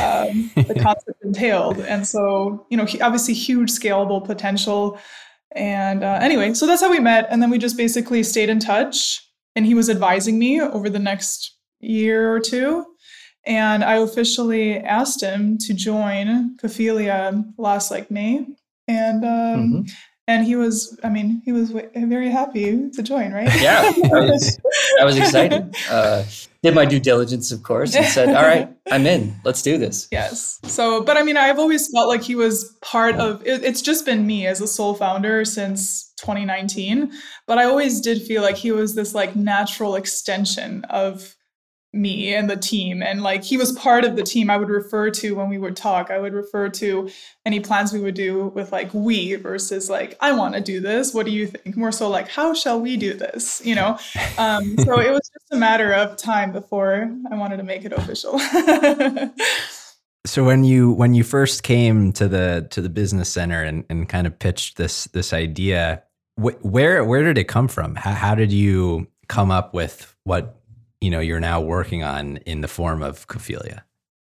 um, 0.00 0.50
the 0.54 0.78
concept 0.82 1.22
entailed. 1.22 1.78
And 1.80 2.06
so, 2.06 2.66
you 2.70 2.76
know, 2.76 2.86
obviously 3.00 3.34
huge 3.34 3.70
scalable 3.70 4.24
potential. 4.24 4.98
And 5.52 6.04
uh, 6.04 6.18
anyway, 6.22 6.54
so 6.54 6.66
that's 6.66 6.80
how 6.80 6.90
we 6.90 7.00
met. 7.00 7.26
And 7.30 7.42
then 7.42 7.50
we 7.50 7.58
just 7.58 7.76
basically 7.76 8.22
stayed 8.22 8.48
in 8.48 8.60
touch. 8.60 9.20
And 9.56 9.66
he 9.66 9.74
was 9.74 9.90
advising 9.90 10.38
me 10.38 10.60
over 10.60 10.88
the 10.88 10.98
next 10.98 11.56
year 11.80 12.32
or 12.32 12.40
two. 12.40 12.86
And 13.44 13.82
I 13.82 13.96
officially 13.96 14.76
asked 14.78 15.22
him 15.22 15.58
to 15.58 15.74
join 15.74 16.56
Cophelia 16.58 17.42
last 17.58 17.90
like 17.90 18.10
May. 18.10 18.46
And 18.86 19.24
um, 19.24 19.30
mm-hmm 19.30 19.80
and 20.30 20.46
he 20.46 20.54
was 20.54 20.98
i 21.02 21.08
mean 21.08 21.42
he 21.44 21.52
was 21.52 21.70
very 21.70 22.30
happy 22.30 22.88
to 22.90 23.02
join 23.02 23.32
right? 23.32 23.50
Yeah 23.60 23.82
i 23.84 24.20
was, 24.30 24.58
I 25.00 25.04
was 25.04 25.16
excited. 25.16 25.74
Uh, 25.90 26.24
did 26.62 26.74
my 26.74 26.84
due 26.84 27.00
diligence 27.00 27.50
of 27.52 27.62
course 27.62 27.94
and 27.94 28.06
said 28.06 28.28
all 28.28 28.42
right 28.42 28.68
i'm 28.90 29.06
in. 29.06 29.34
Let's 29.44 29.62
do 29.62 29.78
this. 29.78 30.08
Yes. 30.10 30.58
So 30.64 31.02
but 31.02 31.16
i 31.16 31.22
mean 31.22 31.36
i've 31.36 31.58
always 31.58 31.90
felt 31.92 32.08
like 32.08 32.22
he 32.22 32.34
was 32.34 32.76
part 32.82 33.16
of 33.16 33.44
it, 33.46 33.64
it's 33.64 33.82
just 33.82 34.06
been 34.06 34.26
me 34.26 34.46
as 34.46 34.60
a 34.60 34.66
sole 34.66 34.94
founder 34.94 35.44
since 35.44 36.12
2019 36.20 37.10
but 37.46 37.56
i 37.58 37.64
always 37.64 38.00
did 38.00 38.20
feel 38.22 38.42
like 38.42 38.56
he 38.56 38.72
was 38.72 38.94
this 38.94 39.14
like 39.14 39.34
natural 39.34 39.94
extension 39.96 40.84
of 40.90 41.34
me 41.92 42.34
and 42.34 42.48
the 42.48 42.56
team. 42.56 43.02
And 43.02 43.22
like 43.22 43.42
he 43.42 43.56
was 43.56 43.72
part 43.72 44.04
of 44.04 44.14
the 44.14 44.22
team 44.22 44.48
i 44.48 44.56
would 44.56 44.68
refer 44.68 45.10
to 45.10 45.34
when 45.34 45.48
we 45.48 45.58
would 45.58 45.76
talk. 45.76 46.10
I 46.10 46.18
would 46.18 46.32
refer 46.32 46.68
to 46.68 47.10
any 47.44 47.60
plans 47.60 47.92
we 47.92 48.00
would 48.00 48.14
do 48.14 48.48
with 48.48 48.72
like 48.72 48.92
we 48.94 49.34
versus 49.34 49.90
like 49.90 50.16
i 50.20 50.32
want 50.32 50.54
to 50.54 50.60
do 50.60 50.80
this. 50.80 51.12
What 51.12 51.26
do 51.26 51.32
you 51.32 51.46
think? 51.46 51.76
More 51.76 51.92
so 51.92 52.08
like 52.08 52.28
how 52.28 52.54
shall 52.54 52.80
we 52.80 52.96
do 52.96 53.14
this? 53.14 53.60
You 53.64 53.74
know? 53.74 53.98
Um, 54.38 54.76
so 54.84 55.00
it 55.00 55.10
was 55.10 55.28
just 55.32 55.52
a 55.52 55.56
matter 55.56 55.92
of 55.92 56.16
time 56.16 56.52
before 56.52 57.10
i 57.30 57.34
wanted 57.34 57.56
to 57.58 57.64
make 57.64 57.84
it 57.84 57.92
official. 57.92 58.40
So 60.26 60.44
when 60.44 60.64
you 60.64 60.92
when 60.92 61.14
you 61.14 61.24
first 61.24 61.62
came 61.62 62.12
to 62.12 62.28
the 62.28 62.68
to 62.70 62.82
the 62.82 62.90
business 62.90 63.30
center 63.30 63.62
and, 63.62 63.84
and 63.88 64.08
kind 64.08 64.26
of 64.26 64.38
pitched 64.38 64.76
this 64.76 65.04
this 65.06 65.32
idea 65.32 66.02
wh- 66.36 66.62
where 66.64 67.04
where 67.04 67.22
did 67.22 67.38
it 67.38 67.44
come 67.44 67.68
from? 67.68 67.94
How, 67.94 68.12
how 68.12 68.34
did 68.34 68.52
you 68.52 69.08
come 69.28 69.50
up 69.50 69.72
with 69.72 70.14
what 70.24 70.59
you 71.00 71.10
know 71.10 71.20
you're 71.20 71.40
now 71.40 71.60
working 71.60 72.02
on 72.02 72.38
in 72.38 72.60
the 72.60 72.68
form 72.68 73.02
of 73.02 73.26
Cophelia? 73.26 73.84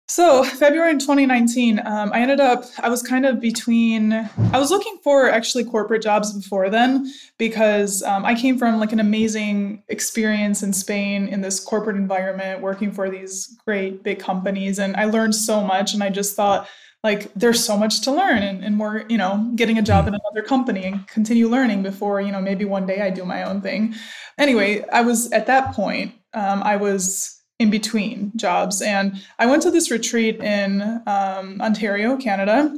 So 0.08 0.44
February 0.44 0.92
in 0.92 1.00
2019, 1.00 1.80
um, 1.84 2.12
I 2.12 2.20
ended 2.20 2.38
up, 2.38 2.64
I 2.78 2.88
was 2.88 3.02
kind 3.02 3.26
of 3.26 3.40
between, 3.40 4.12
I 4.12 4.58
was 4.58 4.70
looking 4.70 4.98
for 5.02 5.28
actually 5.28 5.64
corporate 5.64 6.00
jobs 6.00 6.32
before 6.32 6.70
then 6.70 7.12
because 7.38 8.04
um, 8.04 8.24
I 8.24 8.36
came 8.36 8.56
from 8.56 8.78
like 8.78 8.92
an 8.92 9.00
amazing 9.00 9.82
experience 9.88 10.62
in 10.62 10.72
Spain 10.72 11.26
in 11.26 11.40
this 11.40 11.58
corporate 11.58 11.96
environment, 11.96 12.60
working 12.60 12.92
for 12.92 13.10
these 13.10 13.58
great 13.66 14.04
big 14.04 14.20
companies. 14.20 14.78
And 14.78 14.96
I 14.96 15.06
learned 15.06 15.34
so 15.34 15.60
much. 15.60 15.92
And 15.92 16.04
I 16.04 16.10
just 16.10 16.36
thought, 16.36 16.68
like, 17.02 17.32
there's 17.34 17.64
so 17.64 17.76
much 17.76 18.00
to 18.02 18.12
learn 18.12 18.38
and, 18.44 18.64
and 18.64 18.76
more, 18.76 19.04
you 19.08 19.18
know, 19.18 19.50
getting 19.56 19.76
a 19.76 19.82
job 19.82 20.04
mm. 20.04 20.08
in 20.08 20.14
another 20.14 20.46
company 20.46 20.84
and 20.84 21.06
continue 21.08 21.48
learning 21.48 21.82
before, 21.82 22.20
you 22.20 22.30
know, 22.30 22.40
maybe 22.40 22.64
one 22.64 22.86
day 22.86 23.02
I 23.02 23.10
do 23.10 23.24
my 23.24 23.42
own 23.42 23.60
thing. 23.60 23.94
Anyway, 24.38 24.84
I 24.92 25.02
was 25.02 25.32
at 25.32 25.46
that 25.46 25.72
point 25.74 26.14
um, 26.36 26.62
I 26.62 26.76
was 26.76 27.42
in 27.58 27.70
between 27.70 28.32
jobs. 28.36 28.82
And 28.82 29.20
I 29.38 29.46
went 29.46 29.62
to 29.62 29.70
this 29.70 29.90
retreat 29.90 30.40
in 30.40 30.82
um, 31.06 31.60
Ontario, 31.60 32.16
Canada, 32.16 32.76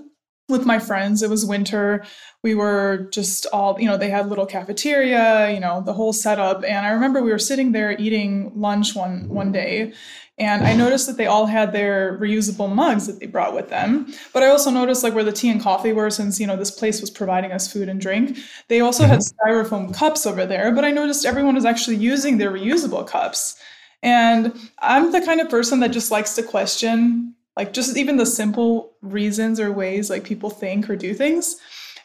with 0.48 0.64
my 0.64 0.78
friends. 0.78 1.22
It 1.22 1.28
was 1.28 1.44
winter. 1.44 2.04
We 2.42 2.54
were 2.54 3.08
just 3.12 3.46
all, 3.52 3.78
you 3.78 3.86
know, 3.86 3.96
they 3.96 4.08
had 4.08 4.28
little 4.28 4.46
cafeteria, 4.46 5.50
you 5.52 5.60
know, 5.60 5.82
the 5.82 5.92
whole 5.92 6.12
setup. 6.12 6.64
And 6.64 6.86
I 6.86 6.90
remember 6.90 7.22
we 7.22 7.32
were 7.32 7.38
sitting 7.38 7.72
there 7.72 7.98
eating 7.98 8.52
lunch 8.54 8.94
one 8.94 9.28
one 9.28 9.52
day. 9.52 9.92
And 10.38 10.64
I 10.64 10.74
noticed 10.74 11.06
that 11.08 11.16
they 11.16 11.26
all 11.26 11.46
had 11.46 11.72
their 11.72 12.16
reusable 12.18 12.72
mugs 12.72 13.06
that 13.08 13.18
they 13.18 13.26
brought 13.26 13.54
with 13.54 13.70
them. 13.70 14.12
But 14.32 14.44
I 14.44 14.48
also 14.48 14.70
noticed 14.70 15.02
like 15.02 15.14
where 15.14 15.24
the 15.24 15.32
tea 15.32 15.50
and 15.50 15.60
coffee 15.60 15.92
were, 15.92 16.10
since 16.10 16.38
you 16.38 16.46
know 16.46 16.56
this 16.56 16.70
place 16.70 17.00
was 17.00 17.10
providing 17.10 17.50
us 17.52 17.72
food 17.72 17.88
and 17.88 18.00
drink. 18.00 18.38
They 18.68 18.80
also 18.80 19.02
mm-hmm. 19.02 19.12
had 19.12 19.20
styrofoam 19.20 19.92
cups 19.92 20.26
over 20.26 20.46
there. 20.46 20.72
But 20.72 20.84
I 20.84 20.92
noticed 20.92 21.26
everyone 21.26 21.56
was 21.56 21.64
actually 21.64 21.96
using 21.96 22.38
their 22.38 22.52
reusable 22.52 23.06
cups. 23.06 23.56
And 24.02 24.54
I'm 24.78 25.10
the 25.10 25.20
kind 25.20 25.40
of 25.40 25.50
person 25.50 25.80
that 25.80 25.90
just 25.90 26.12
likes 26.12 26.34
to 26.36 26.42
question 26.42 27.34
like 27.56 27.72
just 27.72 27.96
even 27.96 28.16
the 28.16 28.24
simple 28.24 28.92
reasons 29.02 29.58
or 29.58 29.72
ways 29.72 30.08
like 30.08 30.22
people 30.22 30.48
think 30.48 30.88
or 30.88 30.94
do 30.94 31.12
things. 31.12 31.56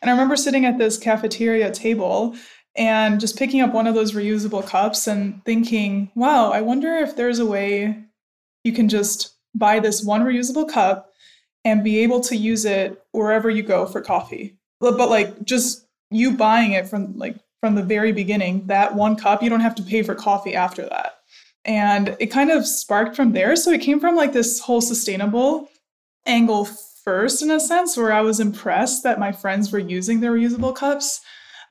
And 0.01 0.09
I 0.09 0.13
remember 0.13 0.35
sitting 0.35 0.65
at 0.65 0.79
this 0.79 0.97
cafeteria 0.97 1.69
table 1.69 2.35
and 2.75 3.19
just 3.19 3.37
picking 3.37 3.61
up 3.61 3.71
one 3.71 3.85
of 3.85 3.93
those 3.93 4.13
reusable 4.13 4.65
cups 4.65 5.05
and 5.05 5.45
thinking, 5.45 6.11
wow, 6.15 6.49
I 6.49 6.61
wonder 6.61 6.95
if 6.95 7.15
there's 7.15 7.37
a 7.37 7.45
way 7.45 8.03
you 8.63 8.73
can 8.73 8.89
just 8.89 9.35
buy 9.55 9.79
this 9.79 10.03
one 10.03 10.21
reusable 10.21 10.69
cup 10.69 11.11
and 11.65 11.83
be 11.83 11.99
able 11.99 12.19
to 12.21 12.35
use 12.35 12.65
it 12.65 13.01
wherever 13.11 13.49
you 13.49 13.63
go 13.63 13.85
for 13.85 14.01
coffee. 14.01 14.57
But, 14.79 15.09
like 15.09 15.43
just 15.45 15.87
you 16.11 16.31
buying 16.31 16.73
it 16.73 16.87
from 16.87 17.17
like 17.17 17.37
from 17.61 17.75
the 17.75 17.83
very 17.83 18.11
beginning, 18.11 18.67
that 18.67 18.93
one 18.93 19.15
cup, 19.15 19.41
you 19.41 19.49
don't 19.49 19.61
have 19.61 19.75
to 19.75 19.83
pay 19.83 20.03
for 20.03 20.15
coffee 20.15 20.53
after 20.53 20.83
that. 20.83 21.19
And 21.63 22.17
it 22.19 22.27
kind 22.27 22.51
of 22.51 22.67
sparked 22.67 23.15
from 23.15 23.31
there. 23.31 23.55
So 23.55 23.71
it 23.71 23.81
came 23.81 24.01
from 24.01 24.17
like 24.17 24.33
this 24.33 24.59
whole 24.59 24.81
sustainable 24.81 25.69
angle 26.25 26.65
first, 26.65 27.41
in 27.41 27.51
a 27.51 27.59
sense, 27.59 27.95
where 27.95 28.11
I 28.11 28.19
was 28.19 28.41
impressed 28.41 29.03
that 29.03 29.19
my 29.19 29.31
friends 29.31 29.71
were 29.71 29.79
using 29.79 30.19
their 30.19 30.33
reusable 30.33 30.75
cups. 30.75 31.21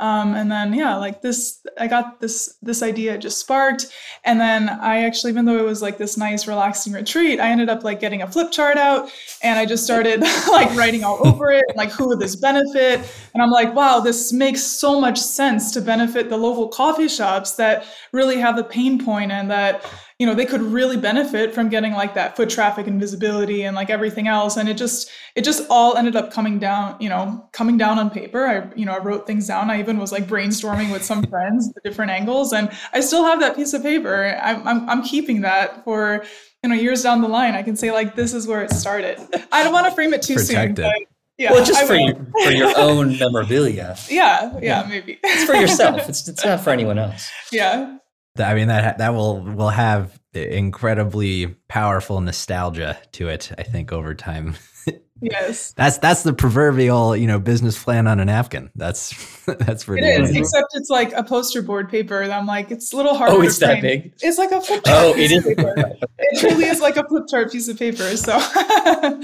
Um, 0.03 0.35
and 0.35 0.51
then 0.51 0.75
yeah, 0.75 0.97
like 0.97 1.23
this, 1.23 1.65
I 1.79 1.87
got 1.87 2.21
this 2.21 2.59
this 2.61 2.83
idea 2.83 3.17
just 3.17 3.39
sparked, 3.39 3.87
and 4.25 4.41
then 4.41 4.69
I 4.69 5.05
actually, 5.05 5.31
even 5.31 5.45
though 5.45 5.57
it 5.57 5.65
was 5.65 5.81
like 5.81 5.97
this 5.97 6.17
nice 6.17 6.49
relaxing 6.49 6.93
retreat, 6.93 7.39
I 7.39 7.51
ended 7.51 7.69
up 7.69 7.85
like 7.85 8.01
getting 8.01 8.21
a 8.21 8.27
flip 8.27 8.51
chart 8.51 8.79
out, 8.79 9.13
and 9.45 9.61
I 9.61 9.65
just 9.65 9.85
started 9.85 10.21
like 10.51 10.75
writing 10.75 11.05
all 11.05 11.25
over 11.25 11.53
it, 11.53 11.65
like 11.77 11.93
who 11.93 12.09
would 12.09 12.19
this 12.19 12.35
benefit, 12.35 12.99
and 13.33 13.41
I'm 13.41 13.53
like, 13.53 13.77
wow, 13.77 14.01
this 14.01 14.33
makes 14.33 14.61
so 14.61 15.01
much 15.01 15.21
sense 15.21 15.71
to 15.75 15.81
benefit 15.81 16.29
the 16.29 16.37
local 16.37 16.67
coffee 16.67 17.07
shops 17.07 17.53
that 17.53 17.87
really 18.11 18.39
have 18.39 18.57
the 18.57 18.65
pain 18.65 19.05
point 19.05 19.31
and 19.31 19.49
that 19.53 19.85
you 20.23 20.27
know 20.29 20.37
they 20.37 20.47
could 20.47 20.63
really 20.63 20.97
benefit 20.97 21.53
from 21.53 21.69
getting 21.69 21.95
like 21.95 22.15
that 22.15 22.37
foot 22.37 22.49
traffic 22.49 22.87
and 22.87 23.01
visibility 23.01 23.65
and 23.65 23.75
like 23.75 23.91
everything 23.91 24.29
else 24.29 24.57
and 24.57 24.69
it 24.69 24.75
just 24.75 25.11
it 25.35 25.43
just 25.43 25.67
all 25.69 25.97
ended 25.97 26.15
up 26.15 26.33
coming 26.33 26.61
down 26.61 26.95
you 27.01 27.09
know 27.09 27.45
coming 27.53 27.77
down 27.77 27.99
on 27.99 28.09
paper 28.09 28.47
i 28.47 28.71
you 28.77 28.87
know 28.87 28.93
i 28.93 28.99
wrote 28.99 29.27
things 29.27 29.49
down 29.49 29.69
i 29.69 29.81
even 29.81 29.99
was 29.99 30.13
like 30.13 30.29
brainstorming 30.29 30.93
with 30.93 31.03
some 31.03 31.25
friends 31.33 31.73
the 31.73 31.81
different 31.81 32.09
angles 32.09 32.53
and 32.53 32.71
i 32.93 33.01
still 33.01 33.25
have 33.25 33.41
that 33.41 33.57
piece 33.57 33.75
of 33.75 33.83
paper 33.83 34.39
I'm, 34.41 34.65
I'm, 34.65 34.89
I'm 34.89 35.03
keeping 35.03 35.41
that 35.41 35.83
for 35.83 36.25
you 36.63 36.71
know 36.71 36.77
years 36.77 37.03
down 37.03 37.21
the 37.21 37.27
line 37.27 37.55
i 37.55 37.63
can 37.65 37.75
say 37.75 37.91
like 37.91 38.15
this 38.15 38.33
is 38.33 38.47
where 38.47 38.63
it 38.63 38.71
started 38.71 39.19
i 39.51 39.65
don't 39.65 39.73
want 39.73 39.87
to 39.87 39.93
frame 39.93 40.15
it 40.15 40.23
too 40.23 40.37
Protected. 40.37 40.77
soon 40.77 40.85
but 40.85 40.95
yeah, 41.39 41.51
well, 41.51 41.65
just 41.65 41.85
for 41.85 41.97
your, 41.97 42.15
for 42.45 42.51
your 42.53 42.79
own 42.79 43.19
memorabilia. 43.19 43.97
Yeah, 44.09 44.53
yeah, 44.53 44.61
yeah, 44.63 44.87
maybe. 44.89 45.19
it's 45.25 45.45
for 45.45 45.55
yourself. 45.55 46.03
It's 46.09 46.29
it's 46.29 46.45
not 46.45 46.61
for 46.61 46.71
anyone 46.71 46.99
else. 46.99 47.29
Yeah. 47.51 47.97
I 48.39 48.55
mean 48.55 48.69
that 48.69 48.99
that 48.99 49.15
will 49.15 49.43
will 49.43 49.71
have 49.71 50.19
incredibly 50.33 51.49
powerful 51.69 52.21
nostalgia 52.21 52.99
to 53.13 53.29
it. 53.29 53.53
I 53.59 53.63
think 53.63 53.93
over 53.93 54.15
time. 54.15 54.57
Yes. 55.25 55.73
that's 55.75 55.99
that's 55.99 56.25
the 56.25 56.33
proverbial 56.33 57.17
you 57.17 57.29
know 57.29 57.39
business 57.39 57.81
plan 57.81 58.09
on 58.09 58.19
a 58.19 58.25
napkin. 58.25 58.71
That's 58.75 59.15
that's 59.47 59.85
pretty. 59.85 60.05
It 60.05 60.21
is, 60.21 60.31
funny. 60.31 60.41
except 60.41 60.67
it's 60.75 60.91
like 60.91 61.13
a 61.13 61.23
poster 61.23 61.63
board 61.63 61.89
paper. 61.89 62.23
And 62.23 62.33
I'm 62.33 62.45
like, 62.45 62.73
it's 62.73 62.93
a 62.93 62.97
little 62.97 63.17
hard. 63.17 63.31
Oh, 63.31 63.41
it's 63.41 63.59
that 63.59 63.81
big. 63.81 64.15
It's 64.21 64.37
like 64.37 64.51
a 64.51 64.61
flip 64.61 64.83
oh, 64.87 64.91
chart. 64.91 65.17
Oh, 65.17 65.17
it 65.17 65.31
is. 65.31 65.47
it 65.47 66.41
truly 66.41 66.65
is 66.65 66.81
like 66.81 66.97
a 66.97 67.07
flip 67.07 67.25
chart 67.31 67.53
piece 67.53 67.69
of 67.69 67.79
paper. 67.79 68.17
So. 68.17 68.37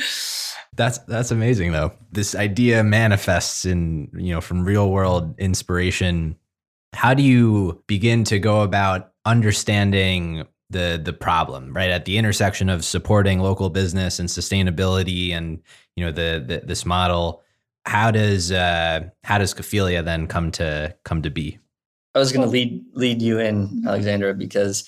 That's 0.77 0.99
that's 0.99 1.33
amazing 1.33 1.73
though. 1.73 1.93
This 2.12 2.37
idea 2.37 2.85
manifests 2.85 3.65
in, 3.65 4.12
you 4.15 4.33
know, 4.33 4.41
from 4.41 4.65
real 4.65 4.93
world 4.93 5.35
inspiration 5.41 6.37
how 6.95 7.14
do 7.14 7.23
you 7.23 7.83
begin 7.87 8.25
to 8.25 8.38
go 8.38 8.62
about 8.62 9.12
understanding 9.25 10.45
the 10.71 11.00
the 11.02 11.12
problem 11.12 11.73
right? 11.75 11.90
At 11.90 12.04
the 12.04 12.18
intersection 12.18 12.68
of 12.68 12.85
supporting 12.85 13.40
local 13.40 13.71
business 13.71 14.18
and 14.18 14.28
sustainability 14.28 15.33
and 15.33 15.62
you 15.97 16.04
know 16.04 16.12
the, 16.12 16.45
the 16.47 16.62
this 16.64 16.85
model 16.85 17.42
how 17.85 18.11
does 18.11 18.52
uh 18.52 19.00
how 19.25 19.38
does 19.38 19.54
Cophelia 19.54 20.02
then 20.02 20.26
come 20.26 20.50
to 20.52 20.95
come 21.04 21.23
to 21.23 21.30
be? 21.30 21.59
I 22.14 22.18
was 22.18 22.33
going 22.33 22.45
to 22.45 22.50
lead 22.50 22.85
lead 22.95 23.23
you 23.23 23.38
in 23.38 23.85
alexandra 23.87 24.35
because 24.35 24.85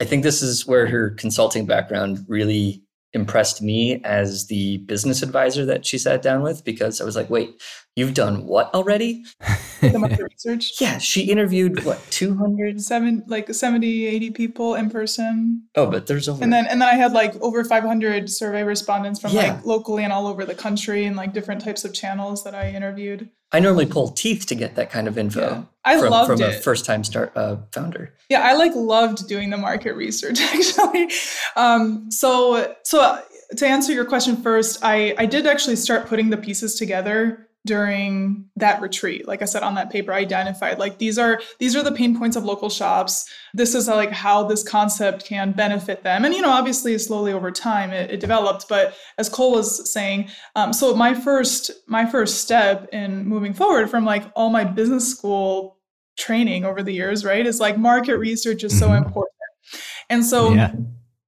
i 0.00 0.04
think 0.04 0.24
this 0.24 0.42
is 0.42 0.66
where 0.66 0.88
her 0.88 1.10
consulting 1.10 1.64
background 1.64 2.24
really 2.26 2.82
impressed 3.12 3.60
me 3.60 4.02
as 4.04 4.46
the 4.46 4.78
business 4.78 5.22
advisor 5.22 5.64
that 5.66 5.84
she 5.84 5.98
sat 5.98 6.22
down 6.22 6.42
with 6.42 6.64
because 6.64 7.00
I 7.00 7.04
was 7.04 7.16
like, 7.16 7.28
wait, 7.28 7.60
you've 7.96 8.14
done 8.14 8.46
what 8.46 8.72
already? 8.74 9.24
the 9.90 9.98
market 9.98 10.22
research. 10.22 10.72
Yeah, 10.80 10.98
she 10.98 11.22
interviewed 11.22 11.84
what 11.84 12.00
200 12.10 12.80
seven 12.80 13.22
like 13.26 13.52
70 13.52 14.06
80 14.06 14.30
people 14.30 14.74
in 14.74 14.90
person. 14.90 15.64
Oh, 15.74 15.90
but 15.90 16.06
there's 16.06 16.28
over 16.28 16.42
And 16.42 16.52
then 16.52 16.66
and 16.66 16.80
then 16.80 16.88
I 16.88 16.94
had 16.94 17.12
like 17.12 17.40
over 17.40 17.64
500 17.64 18.30
survey 18.30 18.62
respondents 18.62 19.20
from 19.20 19.32
yeah. 19.32 19.54
like 19.54 19.64
locally 19.64 20.04
and 20.04 20.12
all 20.12 20.26
over 20.26 20.44
the 20.44 20.54
country 20.54 21.04
and 21.04 21.16
like 21.16 21.32
different 21.32 21.62
types 21.62 21.84
of 21.84 21.92
channels 21.92 22.44
that 22.44 22.54
I 22.54 22.70
interviewed. 22.70 23.28
I 23.52 23.60
normally 23.60 23.86
pull 23.86 24.08
teeth 24.08 24.46
to 24.46 24.54
get 24.54 24.76
that 24.76 24.90
kind 24.90 25.06
of 25.06 25.18
info. 25.18 25.40
Yeah. 25.40 25.62
I 25.84 26.00
from, 26.00 26.10
loved 26.10 26.30
from 26.30 26.40
it. 26.40 26.56
a 26.56 26.60
first 26.60 26.84
time 26.84 27.04
start 27.04 27.32
uh, 27.36 27.56
founder. 27.72 28.14
Yeah, 28.28 28.40
I 28.40 28.54
like 28.54 28.72
loved 28.74 29.28
doing 29.28 29.50
the 29.50 29.58
market 29.58 29.94
research 29.94 30.40
actually. 30.54 31.10
Um, 31.56 32.10
so 32.10 32.74
so 32.82 33.20
to 33.56 33.66
answer 33.66 33.92
your 33.92 34.04
question 34.04 34.36
first, 34.36 34.78
I 34.82 35.14
I 35.18 35.26
did 35.26 35.46
actually 35.46 35.76
start 35.76 36.06
putting 36.06 36.30
the 36.30 36.38
pieces 36.38 36.74
together 36.74 37.48
during 37.64 38.48
that 38.56 38.80
retreat. 38.80 39.28
Like 39.28 39.42
i 39.42 39.44
said 39.44 39.62
on 39.62 39.74
that 39.76 39.90
paper 39.90 40.12
i 40.12 40.18
identified 40.18 40.78
like 40.78 40.98
these 40.98 41.18
are 41.18 41.40
these 41.58 41.76
are 41.76 41.82
the 41.82 41.92
pain 41.92 42.18
points 42.18 42.36
of 42.36 42.44
local 42.44 42.68
shops. 42.68 43.28
This 43.54 43.74
is 43.74 43.88
like 43.88 44.10
how 44.10 44.44
this 44.44 44.62
concept 44.62 45.24
can 45.24 45.52
benefit 45.52 46.02
them. 46.02 46.24
And 46.24 46.34
you 46.34 46.42
know 46.42 46.50
obviously 46.50 46.96
slowly 46.98 47.32
over 47.32 47.50
time 47.50 47.90
it, 47.90 48.10
it 48.10 48.20
developed. 48.20 48.68
But 48.68 48.96
as 49.18 49.28
cole 49.28 49.52
was 49.52 49.90
saying 49.90 50.28
um, 50.56 50.72
so 50.72 50.94
my 50.94 51.14
first 51.14 51.70
my 51.86 52.04
first 52.04 52.40
step 52.40 52.88
in 52.92 53.26
moving 53.26 53.54
forward 53.54 53.90
from 53.90 54.04
like 54.04 54.24
all 54.34 54.50
my 54.50 54.64
business 54.64 55.08
school 55.08 55.78
training 56.18 56.64
over 56.64 56.82
the 56.82 56.92
years 56.92 57.24
right 57.24 57.46
is 57.46 57.60
like 57.60 57.78
market 57.78 58.16
research 58.18 58.64
is 58.64 58.76
so 58.76 58.88
mm-hmm. 58.88 59.04
important. 59.04 59.32
And 60.10 60.24
so 60.24 60.52
yeah. 60.52 60.72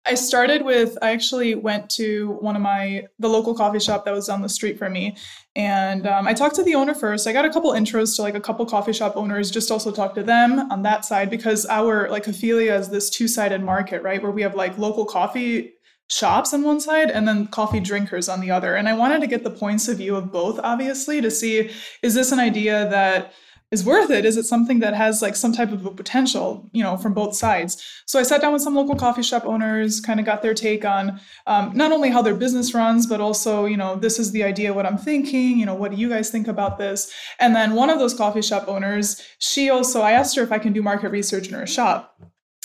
I 0.06 0.14
started 0.14 0.64
with 0.64 0.98
I 1.00 1.12
actually 1.12 1.54
went 1.54 1.88
to 1.90 2.36
one 2.40 2.56
of 2.56 2.62
my 2.62 3.06
the 3.18 3.28
local 3.28 3.54
coffee 3.54 3.80
shop 3.80 4.04
that 4.04 4.12
was 4.12 4.28
on 4.28 4.42
the 4.42 4.48
street 4.48 4.78
from 4.78 4.92
me, 4.92 5.16
and 5.56 6.06
um, 6.06 6.26
I 6.26 6.34
talked 6.34 6.56
to 6.56 6.62
the 6.62 6.74
owner 6.74 6.94
first. 6.94 7.26
I 7.26 7.32
got 7.32 7.46
a 7.46 7.50
couple 7.50 7.72
intros 7.72 8.16
to 8.16 8.22
like 8.22 8.34
a 8.34 8.40
couple 8.40 8.66
coffee 8.66 8.92
shop 8.92 9.16
owners, 9.16 9.50
just 9.50 9.70
also 9.70 9.90
talk 9.90 10.14
to 10.14 10.22
them 10.22 10.70
on 10.70 10.82
that 10.82 11.04
side 11.04 11.30
because 11.30 11.64
our 11.66 12.10
like 12.10 12.24
Cophelia 12.24 12.74
is 12.74 12.90
this 12.90 13.08
two 13.08 13.26
sided 13.26 13.62
market, 13.62 14.02
right, 14.02 14.22
where 14.22 14.32
we 14.32 14.42
have 14.42 14.54
like 14.54 14.76
local 14.76 15.06
coffee 15.06 15.72
shops 16.10 16.52
on 16.52 16.62
one 16.62 16.80
side 16.80 17.10
and 17.10 17.26
then 17.26 17.46
coffee 17.46 17.80
drinkers 17.80 18.28
on 18.28 18.40
the 18.40 18.50
other. 18.50 18.74
And 18.74 18.88
I 18.88 18.92
wanted 18.92 19.20
to 19.22 19.26
get 19.26 19.42
the 19.42 19.50
points 19.50 19.88
of 19.88 19.96
view 19.96 20.16
of 20.16 20.30
both, 20.30 20.60
obviously, 20.62 21.22
to 21.22 21.30
see 21.30 21.70
is 22.02 22.14
this 22.14 22.30
an 22.30 22.40
idea 22.40 22.88
that 22.90 23.32
is 23.74 23.84
worth 23.84 24.08
it? 24.08 24.24
Is 24.24 24.36
it 24.36 24.44
something 24.44 24.78
that 24.78 24.94
has 24.94 25.20
like 25.20 25.34
some 25.34 25.52
type 25.52 25.72
of 25.72 25.84
a 25.84 25.90
potential, 25.90 26.70
you 26.72 26.82
know, 26.82 26.96
from 26.96 27.12
both 27.12 27.34
sides? 27.34 27.84
So 28.06 28.20
I 28.20 28.22
sat 28.22 28.40
down 28.40 28.52
with 28.52 28.62
some 28.62 28.76
local 28.76 28.94
coffee 28.94 29.24
shop 29.24 29.44
owners, 29.44 30.00
kind 30.00 30.20
of 30.20 30.24
got 30.24 30.42
their 30.42 30.54
take 30.54 30.84
on 30.84 31.20
um, 31.48 31.72
not 31.74 31.90
only 31.90 32.08
how 32.08 32.22
their 32.22 32.36
business 32.36 32.72
runs, 32.72 33.04
but 33.04 33.20
also, 33.20 33.64
you 33.64 33.76
know, 33.76 33.96
this 33.96 34.20
is 34.20 34.30
the 34.30 34.44
idea, 34.44 34.72
what 34.72 34.86
I'm 34.86 34.96
thinking, 34.96 35.58
you 35.58 35.66
know, 35.66 35.74
what 35.74 35.90
do 35.90 35.96
you 35.96 36.08
guys 36.08 36.30
think 36.30 36.46
about 36.46 36.78
this? 36.78 37.12
And 37.40 37.54
then 37.54 37.74
one 37.74 37.90
of 37.90 37.98
those 37.98 38.14
coffee 38.14 38.42
shop 38.42 38.68
owners, 38.68 39.20
she 39.40 39.68
also, 39.68 40.00
I 40.00 40.12
asked 40.12 40.36
her 40.36 40.42
if 40.42 40.52
I 40.52 40.60
can 40.60 40.72
do 40.72 40.80
market 40.80 41.08
research 41.10 41.48
in 41.48 41.54
her 41.54 41.66
shop 41.66 42.16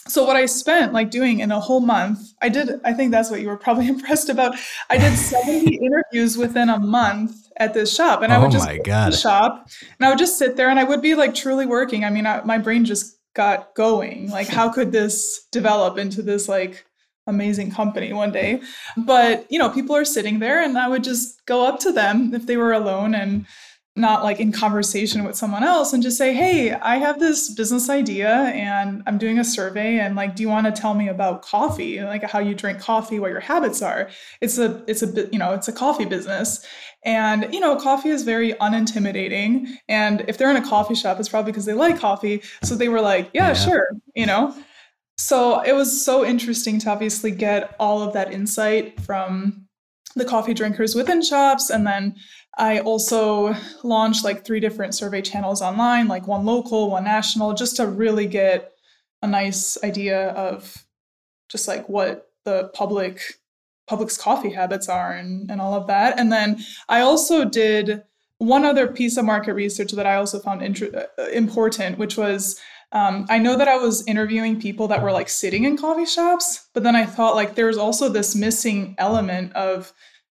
so 0.08 0.26
what 0.26 0.36
i 0.36 0.46
spent 0.46 0.92
like 0.92 1.12
doing 1.12 1.40
in 1.40 1.52
a 1.52 1.60
whole 1.60 1.82
month 1.82 2.20
i 2.42 2.50
did 2.50 2.80
i 2.84 2.94
think 2.94 3.12
that's 3.12 3.30
what 3.30 3.42
you 3.42 3.48
were 3.48 3.58
probably 3.58 3.88
impressed 3.96 4.30
about 4.30 4.56
i 4.90 4.98
did 4.98 5.16
70 5.16 5.76
interviews 5.84 6.38
within 6.38 6.70
a 6.70 6.80
month 6.80 7.49
at 7.60 7.74
this 7.74 7.94
shop 7.94 8.22
and 8.22 8.32
i 8.32 8.38
would 8.38 8.48
oh 8.48 8.52
just 8.52 8.66
my 8.66 8.78
God. 8.78 9.14
shop 9.14 9.70
and 10.00 10.06
i 10.06 10.10
would 10.10 10.18
just 10.18 10.38
sit 10.38 10.56
there 10.56 10.70
and 10.70 10.80
i 10.80 10.84
would 10.84 11.02
be 11.02 11.14
like 11.16 11.36
truly 11.36 11.66
working. 11.66 12.06
I 12.06 12.10
mean 12.10 12.26
I, 12.26 12.42
my 12.44 12.58
brain 12.58 12.86
just 12.86 13.18
got 13.36 13.76
going. 13.76 14.30
Like 14.32 14.48
how 14.48 14.70
could 14.70 14.92
this 14.92 15.48
develop 15.52 15.98
into 15.98 16.22
this 16.22 16.50
like 16.50 16.86
amazing 17.28 17.72
company 17.72 18.12
one 18.12 18.32
day? 18.32 18.62
But 18.98 19.46
you 19.52 19.60
know 19.60 19.70
people 19.70 19.96
are 19.96 20.06
sitting 20.06 20.40
there 20.40 20.64
and 20.64 20.78
i 20.78 20.88
would 20.88 21.04
just 21.04 21.46
go 21.46 21.66
up 21.66 21.80
to 21.82 21.92
them 21.92 22.34
if 22.34 22.46
they 22.46 22.58
were 22.58 22.74
alone 22.74 23.14
and 23.14 23.46
not 24.00 24.24
like 24.24 24.40
in 24.40 24.52
conversation 24.52 25.24
with 25.24 25.36
someone 25.36 25.64
else 25.64 25.94
and 25.94 26.02
just 26.02 26.18
say 26.18 26.34
hey 26.34 26.72
i 26.74 26.98
have 26.98 27.20
this 27.20 27.50
business 27.54 27.90
idea 27.90 28.30
and 28.30 29.04
i'm 29.06 29.18
doing 29.18 29.40
a 29.40 29.44
survey 29.44 30.00
and 30.00 30.16
like 30.16 30.36
do 30.36 30.44
you 30.44 30.50
want 30.50 30.66
to 30.66 30.72
tell 30.72 30.94
me 30.94 31.08
about 31.10 31.42
coffee? 31.42 32.02
Like 32.02 32.24
how 32.24 32.40
you 32.40 32.56
drink 32.56 32.80
coffee 32.80 33.20
what 33.20 33.32
your 33.32 33.40
habits 33.40 33.82
are. 33.82 34.10
It's 34.42 34.58
a 34.58 34.84
it's 34.88 35.04
a 35.04 35.30
you 35.32 35.40
know 35.40 35.54
it's 35.54 35.68
a 35.68 35.74
coffee 35.74 36.06
business. 36.06 36.66
And 37.04 37.54
you 37.54 37.60
know 37.60 37.76
coffee 37.76 38.10
is 38.10 38.24
very 38.24 38.54
unintimidating. 38.54 39.68
And 39.88 40.24
if 40.28 40.38
they're 40.38 40.50
in 40.50 40.58
a 40.58 40.68
coffee 40.68 40.96
shop 40.96 41.20
it's 41.20 41.30
probably 41.30 41.52
because 41.52 41.66
they 41.66 41.74
like 41.74 42.00
coffee. 42.00 42.42
So 42.64 42.76
they 42.76 42.90
were 42.90 43.02
like 43.02 43.30
yeah, 43.34 43.50
yeah. 43.50 43.54
sure 43.54 43.90
you 44.16 44.26
know? 44.26 44.56
So 45.18 45.62
it 45.62 45.74
was 45.74 46.06
so 46.06 46.26
interesting 46.26 46.80
to 46.80 46.90
obviously 46.90 47.32
get 47.32 47.76
all 47.80 48.02
of 48.02 48.14
that 48.14 48.32
insight 48.32 49.02
from 49.02 49.68
the 50.16 50.26
coffee 50.26 50.54
drinkers 50.54 50.96
within 50.96 51.22
shops 51.22 51.70
and 51.70 51.86
then 51.86 52.16
I 52.60 52.80
also 52.80 53.56
launched 53.84 54.26
like 54.26 54.44
three 54.44 54.60
different 54.60 54.94
survey 54.94 55.22
channels 55.22 55.62
online, 55.62 56.10
like 56.10 56.28
one 56.28 56.46
local, 56.46 56.92
one 56.92 57.06
national, 57.06 57.54
just 57.54 57.78
to 57.78 57.88
really 57.88 58.28
get 58.28 58.74
a 59.22 59.28
nice 59.28 59.82
idea 59.82 60.32
of 60.32 60.86
just 61.48 61.68
like 61.68 61.88
what 61.88 62.32
the 62.44 62.70
public 62.74 63.22
public's 63.88 64.18
coffee 64.18 64.52
habits 64.52 64.88
are 64.88 65.14
and, 65.14 65.50
and 65.50 65.60
all 65.60 65.74
of 65.74 65.88
that. 65.88 66.20
And 66.20 66.32
then 66.32 66.60
I 66.90 67.02
also 67.02 67.44
did 67.44 68.04
one 68.38 68.64
other 68.64 68.88
piece 68.88 69.18
of 69.18 69.26
market 69.26 69.54
research 69.54 69.92
that 69.94 70.06
I 70.06 70.16
also 70.16 70.40
found 70.40 70.62
inter- 70.62 71.08
uh, 71.18 71.24
important, 71.30 71.98
which 71.98 72.16
was 72.16 72.60
um, 72.92 73.26
I 73.30 73.38
know 73.38 73.56
that 73.56 73.68
I 73.68 73.78
was 73.78 74.06
interviewing 74.08 74.60
people 74.60 74.88
that 74.88 75.04
were 75.04 75.12
like 75.12 75.30
sitting 75.30 75.64
in 75.64 75.78
coffee 75.78 76.06
shops, 76.06 76.70
but 76.74 76.84
then 76.84 76.96
I 76.96 77.06
thought 77.06 77.36
like 77.36 77.56
there's 77.56 77.78
also 77.78 78.10
this 78.10 78.36
missing 78.36 78.96
element 78.98 79.54
of 79.54 79.94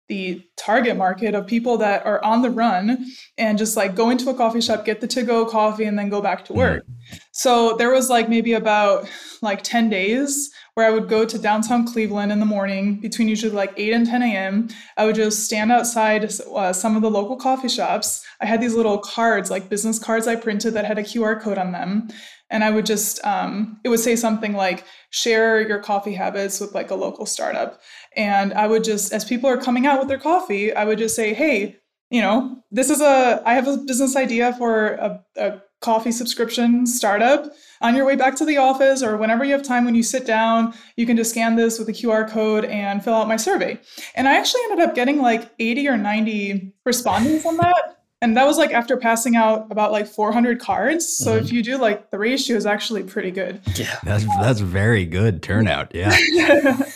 the 0.09 0.45
target 0.59 0.97
market 0.97 1.35
of 1.35 1.47
people 1.47 1.79
that 1.79 2.05
are 2.05 2.23
on 2.23 2.43
the 2.43 2.51
run 2.51 3.07
and 3.39 3.57
just 3.57 3.79
like 3.79 3.95
go 3.95 4.11
into 4.11 4.29
a 4.29 4.35
coffee 4.35 4.61
shop, 4.61 4.85
get 4.85 5.01
the 5.01 5.07
to 5.07 5.23
go 5.23 5.47
coffee, 5.47 5.85
and 5.85 5.99
then 5.99 6.11
go 6.11 6.21
back 6.21 6.45
to 6.45 6.53
work. 6.53 6.85
Mm-hmm. 6.85 7.17
So 7.33 7.77
there 7.77 7.91
was 7.91 8.11
like 8.11 8.29
maybe 8.29 8.53
about 8.53 9.09
like 9.41 9.63
10 9.63 9.89
days 9.89 10.51
where 10.75 10.87
I 10.87 10.91
would 10.91 11.09
go 11.09 11.25
to 11.25 11.39
downtown 11.39 11.87
Cleveland 11.87 12.31
in 12.31 12.41
the 12.41 12.47
morning 12.47 13.01
between 13.01 13.29
usually 13.29 13.53
like 13.53 13.73
8 13.77 13.93
and 13.95 14.07
10 14.07 14.23
a.m. 14.23 14.69
I 14.99 15.07
would 15.07 15.15
just 15.15 15.45
stand 15.45 15.73
outside 15.73 16.31
uh, 16.55 16.73
some 16.75 16.95
of 16.95 17.03
the 17.03 17.11
local 17.11 17.37
coffee 17.37 17.69
shops. 17.69 18.25
I 18.41 18.47
had 18.47 18.61
these 18.61 18.75
little 18.75 18.99
cards, 18.99 19.51
like 19.51 19.71
business 19.71 19.99
cards 19.99 20.27
I 20.27 20.37
printed 20.37 20.75
that 20.75 20.85
had 20.85 20.99
a 20.99 21.03
QR 21.03 21.41
code 21.41 21.59
on 21.59 21.73
them. 21.73 22.09
And 22.53 22.63
I 22.63 22.71
would 22.71 22.87
just, 22.87 23.25
um, 23.25 23.81
it 23.83 23.89
would 23.89 23.99
say 23.99 24.15
something 24.15 24.53
like, 24.53 24.85
share 25.11 25.67
your 25.67 25.81
coffee 25.81 26.15
habits 26.15 26.61
with 26.61 26.75
like 26.75 26.91
a 26.91 26.95
local 26.95 27.27
startup. 27.27 27.81
And 28.15 28.53
I 28.53 28.67
would 28.67 28.85
just, 28.85 29.13
as 29.13 29.25
people 29.25 29.51
are 29.51 29.57
coming 29.57 29.87
out 29.87 29.99
with 29.99 30.09
their 30.09 30.19
coffee, 30.19 30.73
I 30.73 30.85
would 30.85 30.99
just 30.99 31.17
say, 31.17 31.35
hey, 31.35 31.79
you 32.11 32.21
know, 32.21 32.63
this 32.71 32.91
is 32.91 33.01
a, 33.01 33.43
I 33.45 33.55
have 33.55 33.67
a 33.67 33.79
business 33.79 34.17
idea 34.17 34.53
for 34.53 34.93
a, 34.93 35.25
a 35.37 35.63
coffee 35.81 36.13
subscription 36.13 36.87
startup. 36.87 37.51
On 37.81 37.97
your 37.97 38.05
way 38.05 38.15
back 38.15 38.37
to 38.37 38.45
the 38.45 38.59
office 38.59 39.03
or 39.03 39.17
whenever 39.17 39.45
you 39.45 39.53
have 39.53 39.63
time 39.63 39.85
when 39.85 39.97
you 39.97 40.05
sit 40.05 40.25
down 40.25 40.73
you 40.97 41.05
can 41.05 41.17
just 41.17 41.33
scan 41.33 41.57
this 41.57 41.81
with 41.81 41.89
a 41.89 41.93
qr 41.93 42.31
code 42.31 42.65
and 42.67 43.03
fill 43.03 43.15
out 43.15 43.27
my 43.27 43.37
survey. 43.37 43.81
And 44.15 44.29
i 44.29 44.37
actually 44.37 44.61
ended 44.71 44.89
up 44.89 44.95
getting 44.95 45.21
like 45.21 45.51
80 45.59 45.89
or 45.89 45.97
90 45.97 46.73
respondents 46.85 47.45
on 47.45 47.57
that 47.57 48.02
and 48.23 48.37
that 48.37 48.47
was 48.47 48.57
like 48.57 48.73
after 48.73 48.97
passing 48.97 49.35
out 49.35 49.67
about 49.71 49.91
like 49.91 50.07
400 50.07 50.61
cards. 50.61 51.19
So 51.19 51.33
mm-hmm. 51.33 51.45
if 51.45 51.53
you 51.53 51.63
do 51.63 51.77
like 51.77 52.11
the 52.13 52.19
ratio 52.19 52.57
is 52.57 52.65
actually 52.65 53.03
pretty 53.03 53.33
good. 53.33 53.61
Yeah. 53.75 53.99
That's 54.05 54.25
that's 54.41 54.61
very 54.61 55.05
good 55.05 55.43
turnout 55.43 55.93
yeah. 55.95 56.17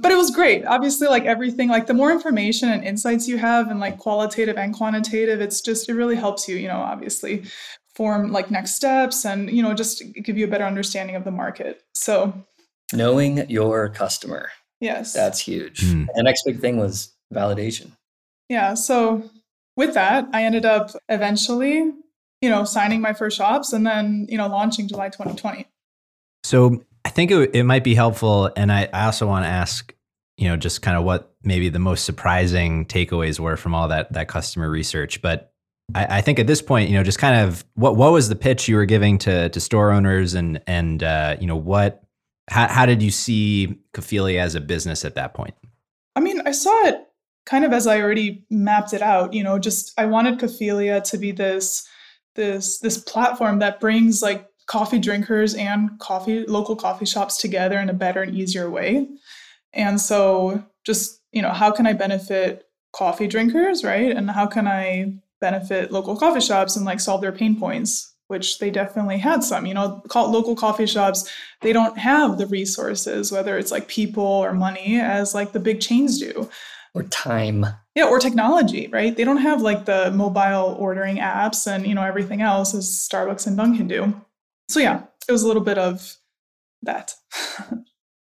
But 0.00 0.10
it 0.10 0.16
was 0.16 0.30
great. 0.30 0.64
Obviously 0.64 1.06
like 1.06 1.24
everything 1.24 1.68
like 1.68 1.86
the 1.86 1.94
more 1.94 2.10
information 2.10 2.68
and 2.68 2.82
insights 2.82 3.28
you 3.28 3.38
have 3.38 3.70
and 3.70 3.78
like 3.78 3.98
qualitative 3.98 4.58
and 4.58 4.74
quantitative 4.74 5.40
it's 5.40 5.60
just 5.60 5.88
it 5.88 5.94
really 5.94 6.16
helps 6.16 6.48
you 6.48 6.56
you 6.56 6.66
know 6.66 6.80
obviously 6.80 7.44
form 7.94 8.32
like 8.32 8.50
next 8.50 8.74
steps 8.74 9.24
and 9.24 9.50
you 9.50 9.62
know 9.62 9.72
just 9.72 10.02
give 10.24 10.36
you 10.36 10.46
a 10.46 10.48
better 10.48 10.64
understanding 10.64 11.14
of 11.14 11.22
the 11.22 11.30
market. 11.30 11.82
So 11.94 12.34
knowing 12.92 13.48
your 13.48 13.88
customer. 13.90 14.50
Yes. 14.80 15.12
That's 15.12 15.38
huge. 15.38 15.80
Mm. 15.80 16.08
the 16.14 16.24
next 16.24 16.42
big 16.44 16.60
thing 16.60 16.76
was 16.76 17.12
validation. 17.32 17.92
Yeah 18.48 18.74
so 18.74 19.30
with 19.76 19.94
that 19.94 20.26
i 20.32 20.44
ended 20.44 20.64
up 20.64 20.90
eventually 21.08 21.92
you 22.40 22.50
know 22.50 22.64
signing 22.64 23.00
my 23.00 23.12
first 23.12 23.36
shops 23.36 23.72
and 23.72 23.86
then 23.86 24.26
you 24.28 24.36
know 24.36 24.46
launching 24.48 24.88
july 24.88 25.08
2020 25.08 25.66
so 26.44 26.82
i 27.04 27.08
think 27.08 27.30
it, 27.30 27.50
it 27.54 27.64
might 27.64 27.84
be 27.84 27.94
helpful 27.94 28.50
and 28.56 28.72
I, 28.72 28.88
I 28.92 29.06
also 29.06 29.26
want 29.26 29.44
to 29.44 29.48
ask 29.48 29.94
you 30.36 30.48
know 30.48 30.56
just 30.56 30.82
kind 30.82 30.96
of 30.96 31.04
what 31.04 31.34
maybe 31.42 31.68
the 31.68 31.78
most 31.78 32.04
surprising 32.04 32.86
takeaways 32.86 33.38
were 33.38 33.56
from 33.56 33.74
all 33.74 33.88
that 33.88 34.12
that 34.12 34.28
customer 34.28 34.68
research 34.68 35.22
but 35.22 35.52
I, 35.94 36.18
I, 36.18 36.20
think 36.20 36.38
at 36.38 36.46
this 36.46 36.62
point, 36.62 36.90
you 36.90 36.96
know, 36.96 37.04
just 37.04 37.18
kind 37.18 37.48
of 37.48 37.64
what 37.74 37.96
what 37.96 38.12
was 38.12 38.28
the 38.28 38.36
pitch 38.36 38.68
you 38.68 38.76
were 38.76 38.86
giving 38.86 39.18
to 39.18 39.48
to 39.48 39.60
store 39.60 39.92
owners, 39.92 40.34
and 40.34 40.60
and 40.66 41.02
uh, 41.02 41.36
you 41.40 41.46
know 41.46 41.56
what, 41.56 42.02
how 42.48 42.68
how 42.68 42.86
did 42.86 43.02
you 43.02 43.10
see 43.10 43.78
Cophelia 43.92 44.40
as 44.40 44.54
a 44.54 44.60
business 44.60 45.04
at 45.04 45.14
that 45.14 45.34
point? 45.34 45.54
I 46.14 46.20
mean, 46.20 46.40
I 46.46 46.52
saw 46.52 46.86
it 46.86 47.05
kind 47.46 47.64
of 47.64 47.72
as 47.72 47.86
I 47.86 48.00
already 48.00 48.44
mapped 48.50 48.92
it 48.92 49.00
out. 49.00 49.32
You 49.32 49.42
know, 49.42 49.58
just 49.58 49.98
I 49.98 50.04
wanted 50.04 50.38
Cophelia 50.38 51.00
to 51.02 51.16
be 51.16 51.32
this 51.32 51.88
this 52.34 52.78
this 52.80 52.98
platform 52.98 53.60
that 53.60 53.80
brings 53.80 54.20
like 54.20 54.46
coffee 54.66 54.98
drinkers 54.98 55.54
and 55.54 55.90
coffee 56.00 56.44
local 56.46 56.76
coffee 56.76 57.06
shops 57.06 57.38
together 57.38 57.78
in 57.78 57.88
a 57.88 57.94
better 57.94 58.20
and 58.22 58.36
easier 58.36 58.68
way. 58.68 59.08
And 59.72 60.00
so, 60.00 60.62
just 60.84 61.20
you 61.32 61.40
know, 61.40 61.52
how 61.52 61.70
can 61.70 61.86
I 61.86 61.92
benefit 61.92 62.64
coffee 62.92 63.26
drinkers, 63.26 63.84
right? 63.84 64.14
And 64.14 64.30
how 64.30 64.46
can 64.46 64.66
I 64.66 65.14
benefit 65.40 65.92
local 65.92 66.16
coffee 66.16 66.40
shops 66.40 66.76
and 66.76 66.84
like 66.84 67.00
solve 67.00 67.20
their 67.20 67.32
pain 67.32 67.58
points 67.58 68.12
which 68.28 68.58
they 68.58 68.70
definitely 68.70 69.18
had 69.18 69.44
some 69.44 69.66
you 69.66 69.74
know 69.74 70.02
local 70.14 70.56
coffee 70.56 70.86
shops 70.86 71.30
they 71.60 71.72
don't 71.72 71.98
have 71.98 72.38
the 72.38 72.46
resources 72.46 73.30
whether 73.30 73.58
it's 73.58 73.70
like 73.70 73.86
people 73.86 74.24
or 74.24 74.54
money 74.54 74.98
as 74.98 75.34
like 75.34 75.52
the 75.52 75.60
big 75.60 75.80
chains 75.80 76.18
do 76.18 76.48
or 76.96 77.04
time. 77.04 77.66
Yeah 77.94 78.06
or 78.06 78.18
technology 78.18 78.88
right? 78.88 79.16
They 79.16 79.24
don't 79.24 79.38
have 79.38 79.62
like 79.62 79.84
the 79.84 80.10
mobile 80.10 80.76
ordering 80.78 81.16
apps 81.16 81.66
and 81.66 81.86
you 81.86 81.94
know 81.94 82.02
everything 82.02 82.42
else 82.42 82.74
as 82.74 82.86
starbucks 82.88 83.46
and 83.46 83.56
dunkin 83.56 83.88
do. 83.88 84.20
So 84.68 84.80
yeah 84.80 85.02
it 85.28 85.32
was 85.32 85.42
a 85.42 85.46
little 85.46 85.62
bit 85.62 85.78
of 85.78 86.16
that. 86.82 87.14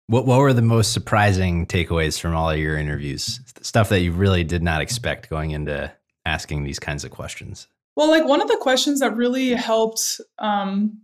What 0.06 0.26
what 0.26 0.38
were 0.38 0.52
the 0.52 0.60
most 0.60 0.92
surprising 0.92 1.66
takeaways 1.66 2.20
from 2.20 2.34
all 2.34 2.50
of 2.50 2.58
your 2.58 2.76
interviews? 2.76 3.40
Stuff 3.62 3.88
that 3.88 4.00
you 4.00 4.12
really 4.12 4.44
did 4.44 4.62
not 4.62 4.82
expect 4.82 5.30
going 5.30 5.52
into 5.52 5.90
asking 6.26 6.64
these 6.64 6.78
kinds 6.78 7.04
of 7.04 7.10
questions? 7.10 7.68
Well, 7.96 8.10
like 8.10 8.26
one 8.26 8.42
of 8.42 8.48
the 8.48 8.58
questions 8.60 9.00
that 9.00 9.16
really 9.16 9.50
helped, 9.50 10.20
um, 10.38 11.00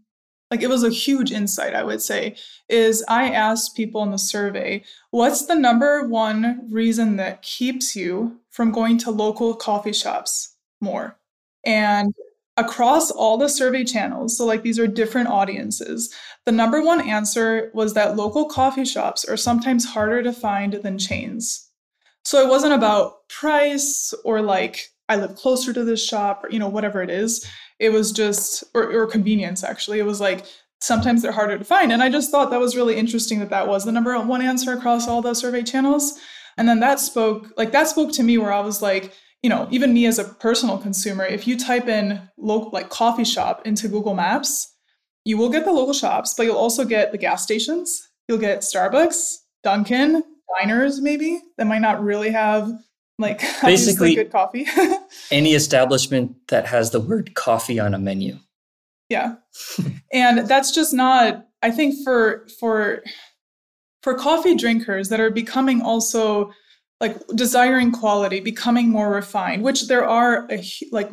like 0.51 0.63
it 0.63 0.69
was 0.69 0.83
a 0.83 0.91
huge 0.91 1.31
insight, 1.31 1.75
I 1.75 1.85
would 1.85 2.03
say, 2.03 2.37
is 2.69 3.05
I 3.09 3.31
asked 3.31 3.77
people 3.77 4.03
in 4.03 4.11
the 4.11 4.19
survey, 4.19 4.85
what's 5.11 5.47
the 5.47 5.55
number 5.55 6.07
one 6.07 6.67
reason 6.71 7.17
that 7.17 7.43
keeps 7.43 7.95
you 7.95 8.39
from 8.51 8.73
going 8.73 8.99
to 8.99 9.11
local 9.11 9.55
coffee 9.55 9.93
shops 9.93 10.57
more? 10.81 11.17
And 11.65 12.13
across 12.57 13.11
all 13.11 13.39
the 13.39 13.49
survey 13.49 13.85
channels, 13.85 14.37
so 14.37 14.45
like 14.45 14.63
these 14.63 14.79
are 14.79 14.87
different 14.87 15.29
audiences, 15.29 16.13
the 16.47 16.53
number 16.53 16.83
one 16.83 17.01
answer 17.01 17.71
was 17.75 17.95
that 17.95 18.17
local 18.17 18.47
coffee 18.47 18.85
shops 18.85 19.25
are 19.25 19.37
sometimes 19.37 19.85
harder 19.85 20.23
to 20.23 20.33
find 20.33 20.75
than 20.75 20.99
chains. 20.99 21.69
So 22.25 22.45
it 22.45 22.51
wasn't 22.51 22.75
about 22.75 23.29
price 23.29 24.13
or 24.25 24.43
like 24.43 24.91
I 25.09 25.17
live 25.17 25.35
closer 25.35 25.73
to 25.73 25.85
this 25.85 26.05
shop, 26.07 26.45
or 26.45 26.51
you 26.51 26.59
know, 26.61 26.69
whatever 26.69 27.03
it 27.03 27.11
is. 27.11 27.45
It 27.81 27.91
was 27.91 28.13
just 28.13 28.63
or, 28.75 28.93
or 28.93 29.07
convenience. 29.07 29.65
Actually, 29.65 29.99
it 29.99 30.07
was 30.07 30.21
like 30.21 30.45
sometimes 30.81 31.23
they're 31.23 31.33
harder 31.33 31.59
to 31.59 31.65
find, 31.65 31.93
and 31.93 32.03
I 32.03 32.11
just 32.11 32.31
thought 32.31 32.51
that 32.51 32.61
was 32.61 32.77
really 32.77 32.97
interesting 32.97 33.41
that 33.41 33.51
that 33.51 33.67
was 33.69 33.85
the 33.85 33.93
number 33.93 34.19
one 34.21 34.43
answer 34.43 34.73
across 34.73 35.09
all 35.09 35.23
the 35.23 35.35
survey 35.35 35.63
channels. 35.63 36.19
And 36.57 36.69
then 36.69 36.81
that 36.81 37.01
spoke 37.01 37.53
like 37.57 37.73
that 37.73 37.89
spoke 37.89 38.13
to 38.13 38.23
me 38.23 38.39
where 38.39 38.53
I 38.53 38.61
was 38.61 38.83
like, 38.83 39.13
you 39.43 39.51
know, 39.51 39.67
even 39.71 39.95
me 39.95 40.07
as 40.07 40.19
a 40.19 40.25
personal 40.25 40.79
consumer, 40.79 41.25
if 41.25 41.47
you 41.49 41.59
type 41.59 41.89
in 41.89 42.21
local 42.37 42.71
like 42.71 42.91
coffee 42.91 43.25
shop 43.25 43.63
into 43.65 43.89
Google 43.89 44.15
Maps, 44.15 44.75
you 45.25 45.39
will 45.39 45.49
get 45.49 45.65
the 45.65 45.73
local 45.73 45.95
shops, 45.95 46.35
but 46.35 46.45
you'll 46.45 46.57
also 46.57 46.85
get 46.85 47.13
the 47.13 47.19
gas 47.19 47.43
stations. 47.43 48.09
You'll 48.29 48.39
get 48.39 48.61
Starbucks, 48.61 49.37
Dunkin', 49.65 50.23
diners 50.59 51.01
maybe 51.01 51.41
that 51.57 51.67
might 51.67 51.81
not 51.81 52.03
really 52.03 52.31
have 52.31 52.73
like 53.21 53.41
basically 53.63 54.15
good 54.15 54.33
coffee. 54.33 54.67
any 55.31 55.55
establishment 55.55 56.37
that 56.49 56.67
has 56.67 56.91
the 56.91 57.01
word 57.01 57.35
coffee 57.35 57.79
on 57.79 57.95
a 57.95 57.99
menu. 57.99 58.39
Yeah. 59.09 59.37
and 60.13 60.47
that's 60.49 60.73
just 60.73 60.93
not 60.93 61.47
I 61.63 61.71
think 61.71 61.95
for 62.05 62.47
for 62.59 63.03
for 64.03 64.15
coffee 64.15 64.57
drinkers 64.57 65.11
that 65.11 65.21
are 65.21 65.31
becoming 65.31 65.83
also 65.83 66.53
like 67.01 67.17
desiring 67.35 67.93
quality, 67.93 68.41
becoming 68.41 68.91
more 68.91 69.11
refined, 69.11 69.63
which 69.63 69.89
there 69.89 70.07
are 70.07 70.47
a, 70.51 70.63
like 70.93 71.09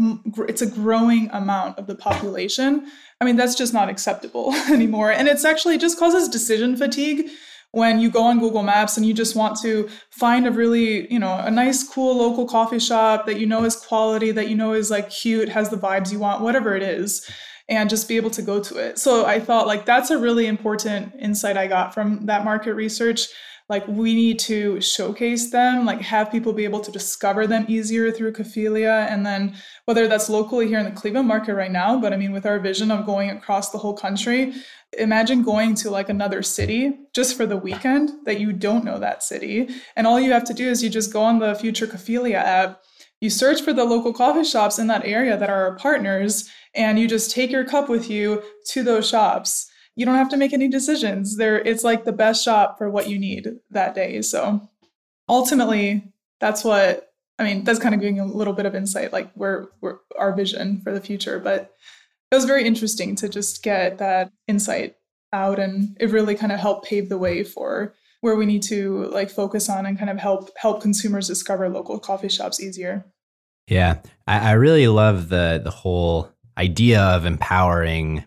it's 0.49 0.61
a 0.61 0.69
growing 0.69 1.29
amount 1.31 1.79
of 1.79 1.87
the 1.87 1.95
population. 1.95 2.85
I 3.21 3.25
mean, 3.25 3.37
that's 3.37 3.55
just 3.55 3.73
not 3.73 3.89
acceptable 3.89 4.53
anymore. 4.69 5.11
And 5.11 5.27
it's 5.27 5.45
actually 5.45 5.77
just 5.77 5.97
causes 5.97 6.27
decision 6.27 6.75
fatigue 6.75 7.29
when 7.77 7.99
you 7.99 8.09
go 8.09 8.23
on 8.23 8.39
Google 8.39 8.63
Maps 8.63 8.97
and 8.97 9.05
you 9.05 9.13
just 9.13 9.35
want 9.35 9.55
to 9.61 9.87
find 10.09 10.47
a 10.47 10.51
really, 10.51 11.11
you 11.13 11.19
know, 11.19 11.37
a 11.37 11.51
nice, 11.51 11.87
cool 11.87 12.17
local 12.17 12.47
coffee 12.47 12.79
shop 12.79 13.27
that 13.27 13.39
you 13.39 13.45
know 13.45 13.63
is 13.63 13.75
quality, 13.75 14.31
that 14.31 14.49
you 14.49 14.55
know 14.55 14.73
is 14.73 14.89
like 14.89 15.11
cute, 15.11 15.47
has 15.47 15.69
the 15.69 15.77
vibes 15.77 16.11
you 16.11 16.17
want, 16.17 16.41
whatever 16.41 16.75
it 16.75 16.81
is, 16.81 17.29
and 17.69 17.87
just 17.87 18.07
be 18.07 18.17
able 18.17 18.31
to 18.31 18.41
go 18.41 18.59
to 18.59 18.77
it. 18.77 18.97
So 18.97 19.27
I 19.27 19.39
thought 19.39 19.67
like 19.67 19.85
that's 19.85 20.09
a 20.09 20.17
really 20.17 20.47
important 20.47 21.13
insight 21.19 21.55
I 21.55 21.67
got 21.67 21.93
from 21.93 22.25
that 22.25 22.43
market 22.43 22.73
research 22.73 23.27
like 23.69 23.85
we 23.87 24.13
need 24.13 24.39
to 24.39 24.79
showcase 24.79 25.51
them 25.51 25.85
like 25.85 26.01
have 26.01 26.31
people 26.31 26.53
be 26.53 26.63
able 26.63 26.79
to 26.79 26.91
discover 26.91 27.45
them 27.45 27.65
easier 27.67 28.11
through 28.11 28.31
Cophelia 28.31 29.07
and 29.09 29.25
then 29.25 29.55
whether 29.85 30.07
that's 30.07 30.29
locally 30.29 30.67
here 30.67 30.79
in 30.79 30.85
the 30.85 30.91
cleveland 30.91 31.27
market 31.27 31.53
right 31.53 31.71
now 31.71 31.99
but 31.99 32.13
i 32.13 32.17
mean 32.17 32.31
with 32.31 32.45
our 32.45 32.59
vision 32.59 32.91
of 32.91 33.05
going 33.05 33.29
across 33.29 33.71
the 33.71 33.77
whole 33.77 33.93
country 33.95 34.53
imagine 34.97 35.43
going 35.43 35.75
to 35.75 35.89
like 35.89 36.09
another 36.09 36.41
city 36.41 36.97
just 37.13 37.35
for 37.35 37.45
the 37.45 37.57
weekend 37.57 38.09
that 38.25 38.39
you 38.39 38.53
don't 38.53 38.85
know 38.85 38.99
that 38.99 39.23
city 39.23 39.69
and 39.95 40.07
all 40.07 40.19
you 40.19 40.31
have 40.31 40.45
to 40.45 40.53
do 40.53 40.67
is 40.67 40.83
you 40.83 40.89
just 40.89 41.13
go 41.13 41.21
on 41.21 41.39
the 41.39 41.55
future 41.55 41.87
Cophelia 41.87 42.37
app 42.37 42.81
you 43.19 43.29
search 43.29 43.61
for 43.61 43.73
the 43.73 43.83
local 43.83 44.13
coffee 44.13 44.43
shops 44.43 44.77
in 44.77 44.87
that 44.87 45.05
area 45.05 45.37
that 45.37 45.49
are 45.49 45.69
our 45.69 45.75
partners 45.75 46.49
and 46.75 46.99
you 46.99 47.07
just 47.07 47.31
take 47.31 47.51
your 47.51 47.65
cup 47.65 47.89
with 47.89 48.09
you 48.09 48.41
to 48.65 48.83
those 48.83 49.09
shops 49.09 49.69
you 49.97 50.05
don't 50.05 50.15
have 50.15 50.29
to 50.29 50.37
make 50.37 50.53
any 50.53 50.67
decisions. 50.67 51.37
There, 51.37 51.59
it's 51.59 51.83
like 51.83 52.05
the 52.05 52.13
best 52.13 52.45
shop 52.45 52.77
for 52.77 52.87
what 52.89 53.09
you 53.09 53.17
need 53.17 53.47
that 53.71 53.95
day. 53.95 54.21
So 54.21 54.61
ultimately, 55.27 56.13
that's 56.39 56.63
what 56.63 57.11
I 57.39 57.43
mean. 57.43 57.63
That's 57.63 57.79
kind 57.79 57.95
of 57.95 57.99
giving 57.99 58.19
a 58.19 58.25
little 58.25 58.53
bit 58.53 58.67
of 58.67 58.75
insight, 58.75 59.11
like 59.11 59.31
where, 59.33 59.69
our 60.17 60.33
vision 60.33 60.81
for 60.81 60.93
the 60.93 61.01
future. 61.01 61.39
But 61.39 61.73
it 62.31 62.35
was 62.35 62.45
very 62.45 62.63
interesting 62.63 63.15
to 63.15 63.27
just 63.27 63.63
get 63.63 63.97
that 63.97 64.31
insight 64.47 64.95
out, 65.33 65.57
and 65.57 65.97
it 65.99 66.11
really 66.11 66.35
kind 66.35 66.51
of 66.51 66.59
helped 66.59 66.87
pave 66.87 67.09
the 67.09 67.17
way 67.17 67.43
for 67.43 67.95
where 68.21 68.35
we 68.35 68.45
need 68.45 68.63
to 68.63 69.05
like 69.05 69.31
focus 69.31 69.67
on 69.67 69.87
and 69.87 69.97
kind 69.97 70.11
of 70.11 70.19
help 70.19 70.51
help 70.57 70.79
consumers 70.79 71.27
discover 71.27 71.69
local 71.69 71.99
coffee 71.99 72.29
shops 72.29 72.61
easier. 72.61 73.03
Yeah, 73.67 74.01
I, 74.27 74.49
I 74.49 74.51
really 74.51 74.87
love 74.87 75.29
the 75.29 75.59
the 75.63 75.71
whole 75.71 76.31
idea 76.55 77.01
of 77.01 77.25
empowering 77.25 78.25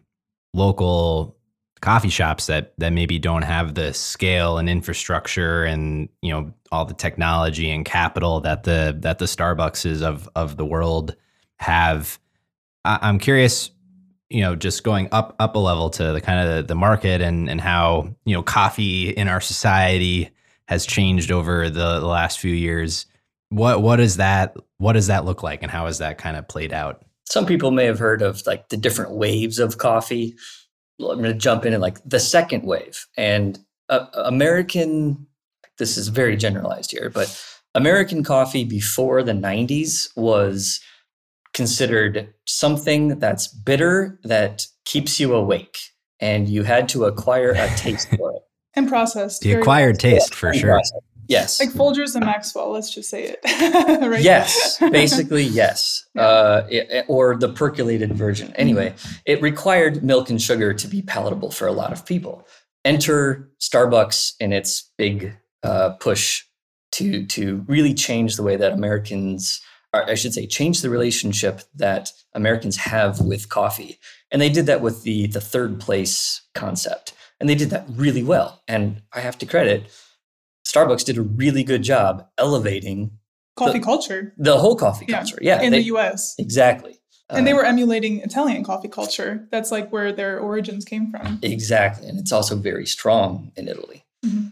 local 0.52 1.36
coffee 1.80 2.08
shops 2.08 2.46
that 2.46 2.74
that 2.78 2.92
maybe 2.92 3.18
don't 3.18 3.42
have 3.42 3.74
the 3.74 3.92
scale 3.92 4.58
and 4.58 4.68
infrastructure 4.68 5.64
and 5.64 6.08
you 6.22 6.30
know 6.30 6.52
all 6.72 6.84
the 6.84 6.94
technology 6.94 7.70
and 7.70 7.84
capital 7.84 8.40
that 8.40 8.64
the 8.64 8.96
that 9.00 9.18
the 9.18 9.24
Starbucks 9.24 10.02
of 10.02 10.28
of 10.34 10.56
the 10.56 10.64
world 10.64 11.16
have. 11.56 12.18
I, 12.84 13.08
am 13.08 13.18
curious, 13.18 13.70
you 14.30 14.40
know, 14.40 14.56
just 14.56 14.84
going 14.84 15.08
up 15.12 15.36
up 15.38 15.54
a 15.54 15.58
level 15.58 15.90
to 15.90 16.12
the 16.12 16.20
kind 16.20 16.48
of 16.48 16.56
the, 16.56 16.62
the 16.68 16.74
market 16.74 17.20
and 17.20 17.48
and 17.48 17.60
how 17.60 18.14
you 18.24 18.34
know 18.34 18.42
coffee 18.42 19.10
in 19.10 19.28
our 19.28 19.40
society 19.40 20.30
has 20.66 20.86
changed 20.86 21.32
over 21.32 21.68
the, 21.68 21.98
the 21.98 22.06
last 22.06 22.38
few 22.38 22.54
years. 22.54 23.06
What 23.48 23.82
what 23.82 24.00
is 24.00 24.16
that? 24.16 24.56
What 24.78 24.92
does 24.94 25.08
that 25.08 25.24
look 25.24 25.42
like, 25.42 25.62
and 25.62 25.70
how 25.70 25.86
has 25.86 25.98
that 25.98 26.18
kind 26.18 26.36
of 26.36 26.46
played 26.48 26.72
out? 26.72 27.02
Some 27.24 27.46
people 27.46 27.70
may 27.70 27.84
have 27.84 27.98
heard 27.98 28.22
of 28.22 28.46
like 28.46 28.68
the 28.68 28.76
different 28.76 29.12
waves 29.12 29.58
of 29.58 29.78
coffee. 29.78 30.36
I'm 31.00 31.18
going 31.18 31.32
to 31.32 31.34
jump 31.34 31.64
in 31.64 31.72
and 31.72 31.82
like 31.82 31.98
the 32.04 32.20
second 32.20 32.64
wave 32.64 33.06
and 33.16 33.58
uh, 33.88 34.06
American. 34.14 35.26
This 35.78 35.96
is 35.96 36.08
very 36.08 36.36
generalized 36.36 36.90
here, 36.90 37.08
but 37.08 37.42
American 37.74 38.22
coffee 38.22 38.64
before 38.64 39.22
the 39.22 39.32
90s 39.32 40.08
was 40.14 40.80
considered 41.54 42.32
something 42.46 43.18
that's 43.18 43.48
bitter 43.48 44.18
that 44.24 44.66
keeps 44.84 45.18
you 45.18 45.34
awake, 45.34 45.78
and 46.20 46.48
you 46.48 46.64
had 46.64 46.88
to 46.90 47.04
acquire 47.04 47.52
a 47.52 47.68
taste 47.76 48.08
for 48.16 48.32
it. 48.32 48.42
And 48.74 48.88
processed. 48.88 49.42
The 49.42 49.54
acquired 49.54 49.98
taste 49.98 50.32
for 50.32 50.54
sure. 50.54 50.74
Processed. 50.74 51.02
Yes. 51.30 51.60
Like 51.60 51.70
Folgers 51.70 52.16
and 52.16 52.26
Maxwell, 52.26 52.72
let's 52.72 52.92
just 52.92 53.08
say 53.08 53.22
it. 53.22 53.38
right? 54.04 54.20
Yes, 54.20 54.78
basically, 54.90 55.44
yes. 55.44 56.04
Yeah. 56.16 56.22
Uh, 56.22 56.66
it, 56.68 57.04
or 57.06 57.36
the 57.36 57.48
percolated 57.48 58.12
version. 58.14 58.52
Anyway, 58.56 58.94
it 59.24 59.40
required 59.40 60.02
milk 60.02 60.28
and 60.28 60.42
sugar 60.42 60.74
to 60.74 60.88
be 60.88 61.02
palatable 61.02 61.52
for 61.52 61.68
a 61.68 61.72
lot 61.72 61.92
of 61.92 62.04
people. 62.04 62.48
Enter 62.84 63.48
Starbucks 63.60 64.32
in 64.40 64.52
its 64.52 64.90
big 64.98 65.36
uh, 65.62 65.90
push 66.00 66.42
to, 66.92 67.24
to 67.26 67.64
really 67.68 67.94
change 67.94 68.34
the 68.34 68.42
way 68.42 68.56
that 68.56 68.72
Americans, 68.72 69.60
or 69.92 70.10
I 70.10 70.16
should 70.16 70.34
say, 70.34 70.48
change 70.48 70.82
the 70.82 70.90
relationship 70.90 71.62
that 71.76 72.10
Americans 72.34 72.76
have 72.76 73.20
with 73.20 73.48
coffee. 73.48 74.00
And 74.32 74.42
they 74.42 74.48
did 74.48 74.66
that 74.66 74.80
with 74.80 75.04
the, 75.04 75.28
the 75.28 75.40
third 75.40 75.78
place 75.78 76.42
concept. 76.56 77.12
And 77.38 77.48
they 77.48 77.54
did 77.54 77.70
that 77.70 77.86
really 77.88 78.24
well. 78.24 78.64
And 78.66 79.02
I 79.12 79.20
have 79.20 79.38
to 79.38 79.46
credit 79.46 79.92
Starbucks 80.70 81.04
did 81.04 81.18
a 81.18 81.22
really 81.22 81.64
good 81.64 81.82
job 81.82 82.26
elevating 82.38 83.12
coffee 83.56 83.78
the, 83.78 83.84
culture. 83.84 84.34
The 84.38 84.58
whole 84.58 84.76
coffee 84.76 85.06
yeah. 85.08 85.16
culture. 85.16 85.38
Yeah. 85.40 85.62
In 85.62 85.72
they, 85.72 85.78
the 85.78 85.96
US. 85.96 86.34
Exactly. 86.38 87.00
And 87.28 87.42
uh, 87.42 87.44
they 87.44 87.54
were 87.54 87.64
emulating 87.64 88.20
Italian 88.20 88.64
coffee 88.64 88.88
culture. 88.88 89.46
That's 89.50 89.70
like 89.70 89.90
where 89.90 90.12
their 90.12 90.38
origins 90.38 90.84
came 90.84 91.10
from. 91.10 91.38
Exactly. 91.42 92.08
And 92.08 92.18
it's 92.18 92.32
also 92.32 92.56
very 92.56 92.86
strong 92.86 93.52
in 93.56 93.68
Italy. 93.68 94.04
Mm-hmm. 94.24 94.48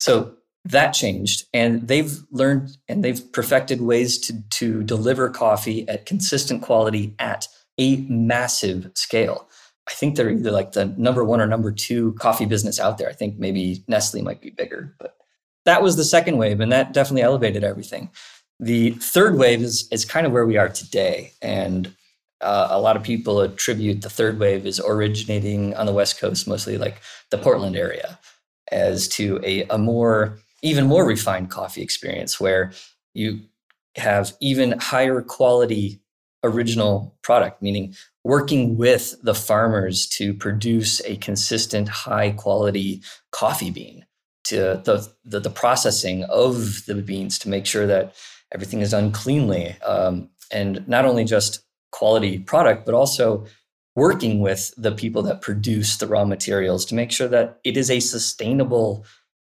So 0.00 0.34
that 0.64 0.92
changed. 0.92 1.46
And 1.52 1.88
they've 1.88 2.18
learned 2.30 2.76
and 2.88 3.04
they've 3.04 3.32
perfected 3.32 3.80
ways 3.80 4.18
to, 4.20 4.42
to 4.50 4.82
deliver 4.82 5.28
coffee 5.30 5.88
at 5.88 6.06
consistent 6.06 6.62
quality 6.62 7.14
at 7.18 7.48
a 7.78 7.96
massive 8.08 8.90
scale. 8.94 9.48
I 9.88 9.94
think 9.94 10.16
they're 10.16 10.30
either 10.30 10.52
like 10.52 10.72
the 10.72 10.86
number 10.96 11.24
one 11.24 11.40
or 11.40 11.46
number 11.46 11.72
two 11.72 12.12
coffee 12.14 12.46
business 12.46 12.78
out 12.78 12.98
there. 12.98 13.08
I 13.08 13.14
think 13.14 13.38
maybe 13.38 13.82
Nestle 13.88 14.22
might 14.22 14.40
be 14.40 14.50
bigger, 14.50 14.94
but 15.00 15.16
that 15.64 15.82
was 15.82 15.96
the 15.96 16.04
second 16.04 16.38
wave, 16.38 16.60
and 16.60 16.72
that 16.72 16.92
definitely 16.92 17.22
elevated 17.22 17.64
everything. 17.64 18.10
The 18.60 18.90
third 18.90 19.38
wave 19.38 19.62
is 19.62 19.88
is 19.90 20.04
kind 20.04 20.26
of 20.26 20.32
where 20.32 20.46
we 20.46 20.56
are 20.56 20.68
today, 20.68 21.32
and 21.42 21.94
uh, 22.40 22.68
a 22.70 22.80
lot 22.80 22.96
of 22.96 23.02
people 23.02 23.40
attribute 23.40 24.02
the 24.02 24.10
third 24.10 24.38
wave 24.38 24.66
is 24.66 24.80
originating 24.80 25.74
on 25.74 25.86
the 25.86 25.92
West 25.92 26.18
Coast, 26.18 26.48
mostly 26.48 26.76
like 26.76 27.00
the 27.30 27.38
Portland 27.38 27.76
area, 27.76 28.18
as 28.70 29.08
to 29.08 29.40
a, 29.44 29.64
a 29.64 29.78
more 29.78 30.38
even 30.62 30.86
more 30.86 31.04
refined 31.04 31.50
coffee 31.50 31.82
experience 31.82 32.38
where 32.40 32.72
you 33.14 33.40
have 33.96 34.32
even 34.40 34.78
higher 34.78 35.20
quality 35.20 36.00
original 36.44 37.16
product, 37.22 37.62
meaning 37.62 37.94
working 38.24 38.76
with 38.76 39.14
the 39.22 39.34
farmers 39.34 40.06
to 40.06 40.34
produce 40.34 41.00
a 41.04 41.16
consistent 41.16 41.88
high 41.88 42.30
quality 42.30 43.02
coffee 43.30 43.70
bean 43.70 44.04
to 44.44 44.80
the, 44.84 45.08
the, 45.24 45.40
the 45.40 45.50
processing 45.50 46.24
of 46.24 46.84
the 46.86 46.94
beans 46.94 47.38
to 47.38 47.48
make 47.48 47.66
sure 47.66 47.86
that 47.86 48.14
everything 48.52 48.80
is 48.80 48.90
done 48.90 49.12
cleanly 49.12 49.76
um, 49.82 50.28
and 50.50 50.86
not 50.88 51.04
only 51.04 51.24
just 51.24 51.64
quality 51.90 52.38
product 52.38 52.84
but 52.84 52.94
also 52.94 53.46
working 53.94 54.40
with 54.40 54.72
the 54.76 54.92
people 54.92 55.22
that 55.22 55.42
produce 55.42 55.96
the 55.98 56.06
raw 56.06 56.24
materials 56.24 56.84
to 56.86 56.94
make 56.94 57.12
sure 57.12 57.28
that 57.28 57.60
it 57.64 57.76
is 57.76 57.90
a 57.90 58.00
sustainable 58.00 59.04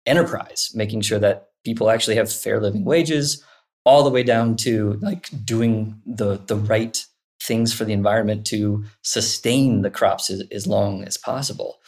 enterprise 0.05 0.71
making 0.73 1.01
sure 1.01 1.19
that 1.19 1.49
people 1.63 1.89
actually 1.89 2.15
have 2.15 2.31
fair 2.31 2.59
living 2.61 2.85
wages 2.85 3.43
all 3.85 4.03
the 4.03 4.09
way 4.09 4.23
down 4.23 4.55
to 4.55 4.93
like 5.01 5.29
doing 5.45 6.01
the 6.05 6.37
the 6.47 6.55
right 6.55 7.05
things 7.41 7.73
for 7.73 7.85
the 7.85 7.93
environment 7.93 8.45
to 8.45 8.83
sustain 9.01 9.81
the 9.81 9.89
crops 9.89 10.29
as, 10.29 10.43
as 10.51 10.67
long 10.67 11.03
as 11.03 11.17
possible. 11.17 11.79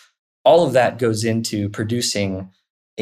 All 0.43 0.65
of 0.65 0.73
that 0.73 0.97
goes 0.97 1.23
into 1.23 1.69
producing 1.69 2.49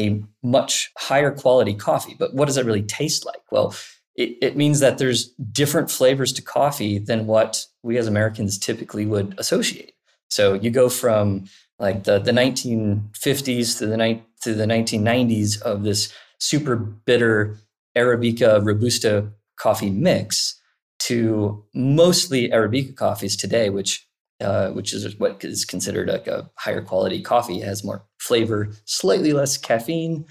a 0.00 0.22
much 0.42 0.90
higher 0.98 1.30
quality 1.30 1.74
coffee. 1.74 2.16
But 2.18 2.34
what 2.34 2.46
does 2.46 2.56
it 2.56 2.66
really 2.66 2.82
taste 2.82 3.24
like? 3.26 3.42
Well, 3.50 3.74
it, 4.16 4.36
it 4.42 4.56
means 4.56 4.80
that 4.80 4.98
there's 4.98 5.28
different 5.52 5.90
flavors 5.90 6.32
to 6.34 6.42
coffee 6.42 6.98
than 6.98 7.26
what 7.26 7.66
we 7.82 7.98
as 7.98 8.06
Americans 8.06 8.58
typically 8.58 9.06
would 9.06 9.34
associate. 9.38 9.94
So 10.28 10.54
you 10.54 10.70
go 10.70 10.88
from 10.88 11.46
like 11.78 12.04
the, 12.04 12.18
the 12.18 12.32
1950s 12.32 13.78
to 13.78 13.86
the, 13.86 13.96
ni- 13.96 14.22
to 14.42 14.54
the 14.54 14.66
1990s 14.66 15.60
of 15.62 15.82
this 15.82 16.12
super 16.38 16.76
bitter 16.76 17.56
Arabica 17.96 18.64
Robusta 18.64 19.32
coffee 19.56 19.90
mix 19.90 20.60
to 21.00 21.64
mostly 21.74 22.48
Arabica 22.50 22.94
coffees 22.94 23.36
today, 23.36 23.70
which 23.70 24.06
uh, 24.40 24.70
which 24.70 24.92
is 24.92 25.18
what 25.18 25.44
is 25.44 25.64
considered 25.64 26.08
like 26.08 26.26
a 26.26 26.50
higher 26.56 26.82
quality 26.82 27.20
coffee. 27.20 27.60
It 27.60 27.66
has 27.66 27.84
more 27.84 28.04
flavor, 28.18 28.70
slightly 28.84 29.32
less 29.32 29.56
caffeine. 29.56 30.24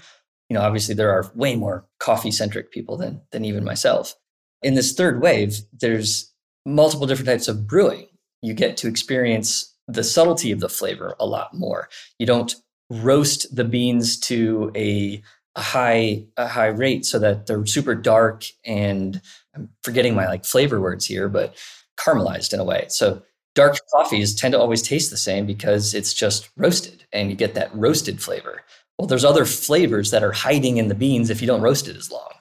You 0.48 0.54
know, 0.54 0.62
obviously 0.62 0.94
there 0.94 1.10
are 1.10 1.30
way 1.34 1.56
more 1.56 1.86
coffee 1.98 2.30
centric 2.30 2.72
people 2.72 2.96
than 2.96 3.20
than 3.30 3.44
even 3.44 3.64
myself. 3.64 4.16
In 4.62 4.74
this 4.74 4.92
third 4.92 5.22
wave, 5.22 5.60
there's 5.72 6.32
multiple 6.66 7.06
different 7.06 7.28
types 7.28 7.48
of 7.48 7.66
brewing. 7.66 8.08
You 8.42 8.54
get 8.54 8.76
to 8.78 8.88
experience 8.88 9.74
the 9.86 10.04
subtlety 10.04 10.52
of 10.52 10.60
the 10.60 10.68
flavor 10.68 11.14
a 11.18 11.26
lot 11.26 11.54
more. 11.54 11.88
You 12.18 12.26
don't 12.26 12.54
roast 12.90 13.54
the 13.54 13.64
beans 13.64 14.18
to 14.18 14.70
a, 14.76 15.22
a 15.56 15.60
high 15.60 16.24
a 16.36 16.46
high 16.46 16.66
rate 16.66 17.04
so 17.04 17.18
that 17.18 17.46
they're 17.46 17.66
super 17.66 17.94
dark 17.94 18.44
and 18.64 19.20
I'm 19.54 19.68
forgetting 19.82 20.14
my 20.14 20.26
like 20.26 20.44
flavor 20.44 20.80
words 20.80 21.06
here, 21.06 21.28
but 21.28 21.56
caramelized 21.98 22.52
in 22.52 22.60
a 22.60 22.64
way. 22.64 22.86
So 22.88 23.22
dark 23.54 23.76
coffees 23.92 24.34
tend 24.34 24.52
to 24.52 24.60
always 24.60 24.82
taste 24.82 25.10
the 25.10 25.16
same 25.16 25.46
because 25.46 25.94
it's 25.94 26.14
just 26.14 26.50
roasted 26.56 27.04
and 27.12 27.30
you 27.30 27.36
get 27.36 27.54
that 27.54 27.74
roasted 27.74 28.22
flavor. 28.22 28.62
Well, 28.98 29.06
there's 29.06 29.24
other 29.24 29.44
flavors 29.44 30.10
that 30.10 30.22
are 30.22 30.32
hiding 30.32 30.76
in 30.76 30.88
the 30.88 30.94
beans 30.94 31.30
if 31.30 31.40
you 31.40 31.46
don't 31.46 31.62
roast 31.62 31.88
it 31.88 31.96
as 31.96 32.10
long. 32.10 32.32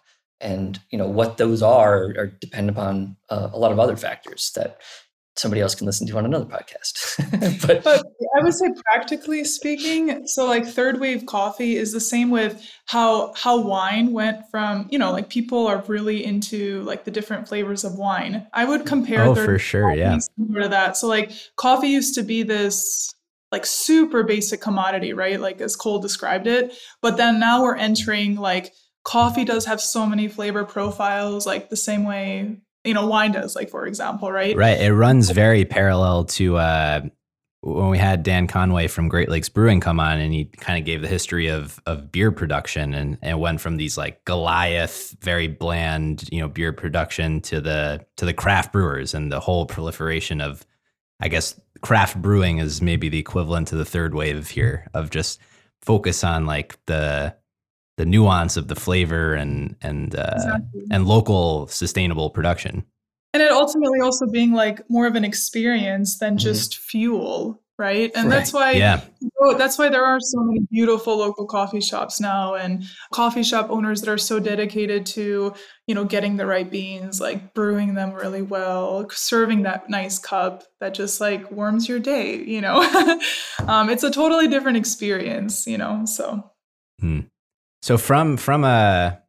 And 0.42 0.80
you 0.90 0.98
know 0.98 1.08
what 1.08 1.38
those 1.38 1.62
are 1.62 2.14
are 2.18 2.28
depend 2.28 2.70
upon 2.70 3.18
uh, 3.30 3.50
a 3.52 3.60
lot 3.60 3.74
of 3.74 3.80
other 3.80 3.98
factors 3.98 4.52
that 4.56 4.80
somebody 5.40 5.62
else 5.62 5.74
can 5.74 5.86
listen 5.86 6.06
to 6.06 6.18
on 6.18 6.26
another 6.26 6.46
podcast. 6.46 7.18
but, 7.68 7.84
but, 7.84 8.06
I 8.38 8.44
would 8.44 8.54
say 8.54 8.68
practically 8.86 9.44
speaking, 9.46 10.28
so 10.28 10.46
like 10.46 10.66
third 10.66 11.00
wave 11.00 11.26
coffee 11.26 11.78
is 11.78 11.94
the 11.94 12.00
same 12.02 12.30
with 12.30 12.62
how 12.86 13.34
how 13.36 13.60
wine 13.60 14.12
went 14.12 14.42
from, 14.52 14.88
you 14.92 15.00
know, 15.00 15.12
like 15.12 15.30
people 15.30 15.66
are 15.68 15.84
really 15.88 16.24
into 16.24 16.84
like 16.84 17.06
the 17.06 17.12
different 17.12 17.48
flavors 17.48 17.84
of 17.84 17.96
wine. 17.96 18.48
I 18.54 18.66
would 18.66 18.86
compare 18.86 19.24
Oh, 19.24 19.36
for 19.36 19.58
sure, 19.58 19.94
yeah. 19.94 20.18
to 20.18 20.68
that. 20.70 20.98
So 20.98 21.08
like 21.08 21.32
coffee 21.56 21.88
used 21.88 22.16
to 22.16 22.24
be 22.24 22.44
this 22.44 23.14
like 23.52 23.66
super 23.66 24.24
basic 24.24 24.62
commodity, 24.62 25.14
right? 25.14 25.40
Like 25.40 25.62
as 25.62 25.76
Cole 25.76 26.00
described 26.00 26.48
it, 26.48 26.74
but 27.02 27.18
then 27.18 27.40
now 27.40 27.64
we're 27.64 27.76
entering 27.76 28.36
like 28.36 28.74
coffee 29.04 29.46
does 29.46 29.66
have 29.66 29.82
so 29.82 30.06
many 30.06 30.28
flavor 30.28 30.66
profiles 30.66 31.48
like 31.48 31.70
the 31.70 31.78
same 31.78 32.04
way 32.04 32.58
you 32.84 32.94
know 32.94 33.08
wine 33.08 33.32
does 33.32 33.56
like 33.56 33.70
for 33.70 33.86
example 33.86 34.32
right? 34.32 34.56
Right 34.56 34.80
it 34.80 34.94
runs 34.94 35.30
very 35.30 35.66
parallel 35.66 36.26
to 36.26 36.58
uh 36.58 37.02
when 37.62 37.90
we 37.90 37.98
had 37.98 38.24
Dan 38.24 38.48
Conway 38.48 38.88
from 38.88 39.10
Great 39.10 39.28
Lakes 39.28 39.50
Brewing 39.50 39.82
come 39.82 40.00
on 40.00 40.18
and 40.18 40.34
he 40.34 40.46
kind 40.46 40.80
of 40.80 40.86
gave 40.86 41.02
the 41.02 41.08
history 41.08 41.48
of 41.48 41.80
of 41.86 42.12
beer 42.12 42.32
production 42.32 42.94
and 42.94 43.18
and 43.22 43.40
went 43.40 43.62
from 43.62 43.78
these 43.78 43.98
like 43.98 44.24
Goliath 44.26 45.16
very 45.22 45.48
bland 45.48 46.28
you 46.32 46.40
know 46.40 46.48
beer 46.48 46.72
production 46.74 47.42
to 47.42 47.60
the 47.60 48.06
to 48.18 48.26
the 48.26 48.34
craft 48.34 48.72
brewers 48.72 49.14
and 49.14 49.32
the 49.32 49.40
whole 49.40 49.66
proliferation 49.66 50.42
of 50.42 50.66
I 51.20 51.28
guess 51.28 51.60
craft 51.82 52.22
brewing 52.22 52.60
is 52.60 52.82
maybe 52.82 53.10
the 53.10 53.20
equivalent 53.20 53.68
to 53.70 53.76
the 53.76 53.86
third 53.86 54.16
wave 54.16 54.50
here 54.50 54.88
of 54.94 55.10
just 55.10 55.40
focus 55.82 56.24
on 56.24 56.46
like 56.46 56.78
the 56.86 57.36
the 58.00 58.06
nuance 58.06 58.56
of 58.56 58.70
the 58.70 58.76
flavor 58.76 59.34
and 59.34 59.76
and 59.82 60.16
uh, 60.16 60.32
exactly. 60.34 60.84
and 60.90 61.06
local 61.06 61.68
sustainable 61.68 62.30
production 62.30 62.86
and 63.34 63.44
it 63.44 63.52
ultimately 63.52 64.00
also 64.00 64.26
being 64.26 64.54
like 64.54 64.90
more 64.90 65.06
of 65.06 65.16
an 65.16 65.26
experience 65.26 66.18
than 66.18 66.32
mm-hmm. 66.32 66.38
just 66.38 66.78
fuel 66.78 67.62
right 67.78 68.10
and 68.16 68.30
right. 68.30 68.38
that's 68.38 68.54
why 68.54 68.72
yeah. 68.72 69.02
that's 69.58 69.78
why 69.78 69.90
there 69.90 70.06
are 70.06 70.18
so 70.22 70.40
many 70.44 70.62
beautiful 70.72 71.18
local 71.18 71.46
coffee 71.46 71.82
shops 71.82 72.22
now 72.22 72.56
and 72.56 72.86
coffee 73.12 73.44
shop 73.44 73.68
owners 73.70 74.00
that 74.00 74.10
are 74.10 74.18
so 74.18 74.40
dedicated 74.40 75.06
to 75.06 75.54
you 75.86 75.94
know 75.94 76.06
getting 76.06 76.38
the 76.38 76.46
right 76.46 76.72
beans 76.72 77.20
like 77.20 77.54
brewing 77.54 77.96
them 77.96 78.14
really 78.14 78.42
well 78.42 79.10
serving 79.10 79.64
that 79.64 79.90
nice 79.90 80.18
cup 80.18 80.64
that 80.80 80.94
just 80.94 81.20
like 81.20 81.52
warms 81.52 81.90
your 81.90 82.00
day 82.00 82.38
you 82.38 82.62
know 82.62 82.80
um, 83.68 83.90
it's 83.90 84.04
a 84.04 84.12
totally 84.12 84.48
different 84.48 84.78
experience 84.78 85.68
you 85.68 85.78
know 85.78 86.06
so 86.06 86.50
hmm. 87.02 87.20
So 87.82 87.98
from 87.98 88.38
from 88.38 88.64
a 88.64 89.20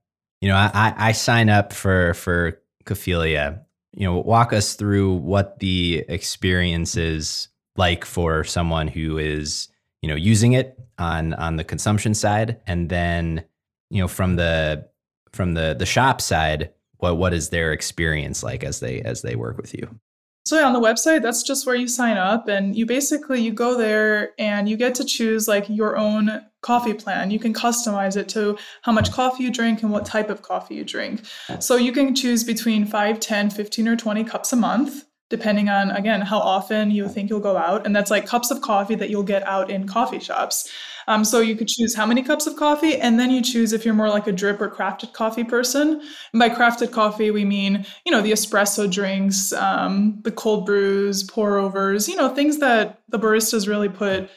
you 0.40 0.48
know 0.48 0.56
i 0.56 0.94
i 0.96 1.12
sign 1.12 1.48
up 1.48 1.72
for 1.72 2.14
for 2.14 2.60
Cophelia 2.84 3.64
you 3.92 4.04
know, 4.04 4.18
walk 4.18 4.52
us 4.52 4.74
through 4.74 5.14
what 5.14 5.58
the 5.58 6.04
experience 6.08 6.96
is 6.96 7.48
like 7.76 8.04
for 8.04 8.44
someone 8.44 8.88
who 8.88 9.18
is, 9.18 9.68
you 10.02 10.08
know, 10.08 10.14
using 10.14 10.52
it 10.52 10.78
on 10.98 11.34
on 11.34 11.56
the 11.56 11.64
consumption 11.64 12.14
side, 12.14 12.60
and 12.66 12.88
then, 12.88 13.44
you 13.90 14.00
know, 14.00 14.08
from 14.08 14.36
the 14.36 14.88
from 15.32 15.54
the 15.54 15.74
the 15.78 15.86
shop 15.86 16.20
side, 16.20 16.72
what 16.98 17.16
what 17.16 17.34
is 17.34 17.48
their 17.50 17.72
experience 17.72 18.42
like 18.42 18.62
as 18.62 18.80
they 18.80 19.00
as 19.02 19.22
they 19.22 19.34
work 19.34 19.56
with 19.56 19.74
you? 19.74 19.98
So 20.44 20.58
yeah, 20.58 20.66
on 20.66 20.72
the 20.72 20.80
website, 20.80 21.22
that's 21.22 21.42
just 21.42 21.66
where 21.66 21.76
you 21.76 21.86
sign 21.86 22.16
up 22.16 22.48
and 22.48 22.74
you 22.74 22.86
basically 22.86 23.40
you 23.40 23.52
go 23.52 23.76
there 23.76 24.32
and 24.38 24.68
you 24.68 24.76
get 24.76 24.94
to 24.96 25.04
choose 25.04 25.46
like 25.46 25.68
your 25.68 25.96
own 25.96 26.42
coffee 26.62 26.94
plan. 26.94 27.30
You 27.30 27.38
can 27.38 27.54
customize 27.54 28.16
it 28.16 28.28
to 28.30 28.58
how 28.82 28.92
much 28.92 29.12
coffee 29.12 29.44
you 29.44 29.52
drink 29.52 29.82
and 29.82 29.92
what 29.92 30.06
type 30.06 30.30
of 30.30 30.42
coffee 30.42 30.76
you 30.76 30.84
drink. 30.84 31.22
So 31.60 31.76
you 31.76 31.92
can 31.92 32.14
choose 32.14 32.42
between 32.42 32.86
5, 32.86 33.20
10, 33.20 33.50
15 33.50 33.88
or 33.88 33.96
20 33.96 34.24
cups 34.24 34.52
a 34.52 34.56
month 34.56 35.04
depending 35.30 35.68
on 35.68 35.92
again 35.92 36.20
how 36.20 36.38
often 36.38 36.90
you 36.90 37.08
think 37.08 37.30
you'll 37.30 37.40
go 37.40 37.56
out 37.56 37.86
and 37.86 37.94
that's 37.94 38.10
like 38.10 38.26
cups 38.26 38.50
of 38.50 38.60
coffee 38.60 38.96
that 38.96 39.08
you'll 39.08 39.22
get 39.22 39.46
out 39.46 39.70
in 39.70 39.86
coffee 39.86 40.18
shops 40.18 40.68
um, 41.08 41.24
so 41.24 41.40
you 41.40 41.56
could 41.56 41.68
choose 41.68 41.94
how 41.94 42.06
many 42.06 42.22
cups 42.22 42.46
of 42.46 42.56
coffee, 42.56 42.96
and 42.96 43.18
then 43.18 43.30
you 43.30 43.42
choose 43.42 43.72
if 43.72 43.84
you're 43.84 43.94
more 43.94 44.08
like 44.08 44.26
a 44.26 44.32
drip 44.32 44.60
or 44.60 44.68
crafted 44.68 45.12
coffee 45.12 45.44
person. 45.44 46.00
And 46.32 46.40
by 46.40 46.48
crafted 46.50 46.92
coffee, 46.92 47.30
we 47.30 47.44
mean 47.44 47.86
you 48.04 48.12
know 48.12 48.22
the 48.22 48.32
espresso 48.32 48.90
drinks, 48.90 49.52
um, 49.52 50.20
the 50.22 50.32
cold 50.32 50.66
brews, 50.66 51.22
pour 51.24 51.58
overs, 51.58 52.08
you 52.08 52.16
know 52.16 52.28
things 52.28 52.58
that 52.58 53.02
the 53.08 53.18
baristas 53.18 53.68
really 53.68 53.88
put 53.88 54.30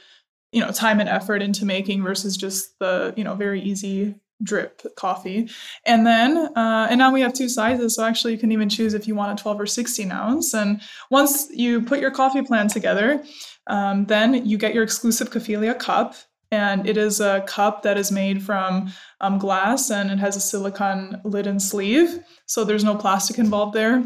you 0.52 0.62
know 0.62 0.71
time 0.71 0.99
and 0.99 1.10
effort 1.10 1.41
into 1.41 1.65
making 1.65 2.04
versus 2.04 2.38
just 2.38 2.78
the 2.80 3.13
you 3.17 3.23
know 3.23 3.36
very 3.36 3.62
easy 3.62 4.15
drip 4.41 4.82
coffee. 4.95 5.49
And 5.86 6.06
then 6.06 6.38
uh, 6.58 6.88
and 6.89 6.97
now 6.97 7.12
we 7.12 7.21
have 7.21 7.34
two 7.34 7.47
sizes 7.47 7.95
so 7.95 8.04
actually 8.04 8.34
you 8.34 8.39
can 8.39 8.52
even 8.52 8.69
choose 8.69 8.93
if 8.93 9.08
you 9.08 9.15
want 9.15 9.39
a 9.39 9.41
12 9.41 9.62
or 9.62 9.65
16 9.65 10.12
ounce. 10.12 10.54
And 10.54 10.82
once 11.10 11.47
you 11.52 11.82
put 11.82 11.99
your 11.99 12.12
coffee 12.12 12.41
plan 12.41 12.67
together 12.67 13.23
um, 13.67 14.06
then 14.06 14.45
you 14.45 14.58
get 14.58 14.73
your 14.73 14.84
exclusive 14.84 15.32
Cophelia 15.32 15.73
cup 15.73 16.15
and 16.54 16.88
it 16.88 16.98
is 16.98 17.20
a 17.20 17.42
cup 17.48 17.82
that 17.82 17.98
is 17.98 18.12
made 18.12 18.44
from 18.44 18.92
um, 19.22 19.39
glass 19.39 19.89
and 19.89 20.12
it 20.12 20.20
has 20.20 20.36
a 20.36 20.39
silicone 20.39 21.20
lid 21.24 21.48
and 21.48 21.60
sleeve. 21.60 22.20
So 22.46 22.63
there's 22.63 22.84
no 22.84 22.96
plastic 22.96 23.39
involved 23.39 23.74
there. 23.74 24.04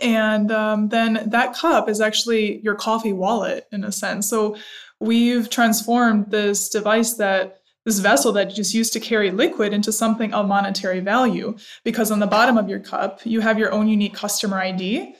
And 0.00 0.52
um, 0.52 0.90
then 0.90 1.22
that 1.30 1.54
cup 1.56 1.88
is 1.88 2.02
actually 2.02 2.60
your 2.60 2.74
coffee 2.74 3.14
wallet 3.14 3.66
in 3.72 3.82
a 3.82 3.92
sense. 3.92 4.28
So 4.28 4.56
we've 5.00 5.48
transformed 5.48 6.30
this 6.30 6.68
device 6.68 7.14
that 7.14 7.60
this 7.86 7.98
vessel 7.98 8.32
that 8.32 8.54
just 8.54 8.74
used 8.74 8.92
to 8.94 9.00
carry 9.00 9.30
liquid 9.30 9.72
into 9.72 9.92
something 9.92 10.34
of 10.34 10.46
monetary 10.46 11.00
value. 11.00 11.56
Because 11.82 12.10
on 12.10 12.18
the 12.18 12.26
bottom 12.26 12.58
of 12.58 12.68
your 12.68 12.80
cup 12.80 13.20
you 13.24 13.40
have 13.40 13.58
your 13.58 13.72
own 13.72 13.88
unique 13.88 14.14
customer 14.14 14.58
id 14.58 15.14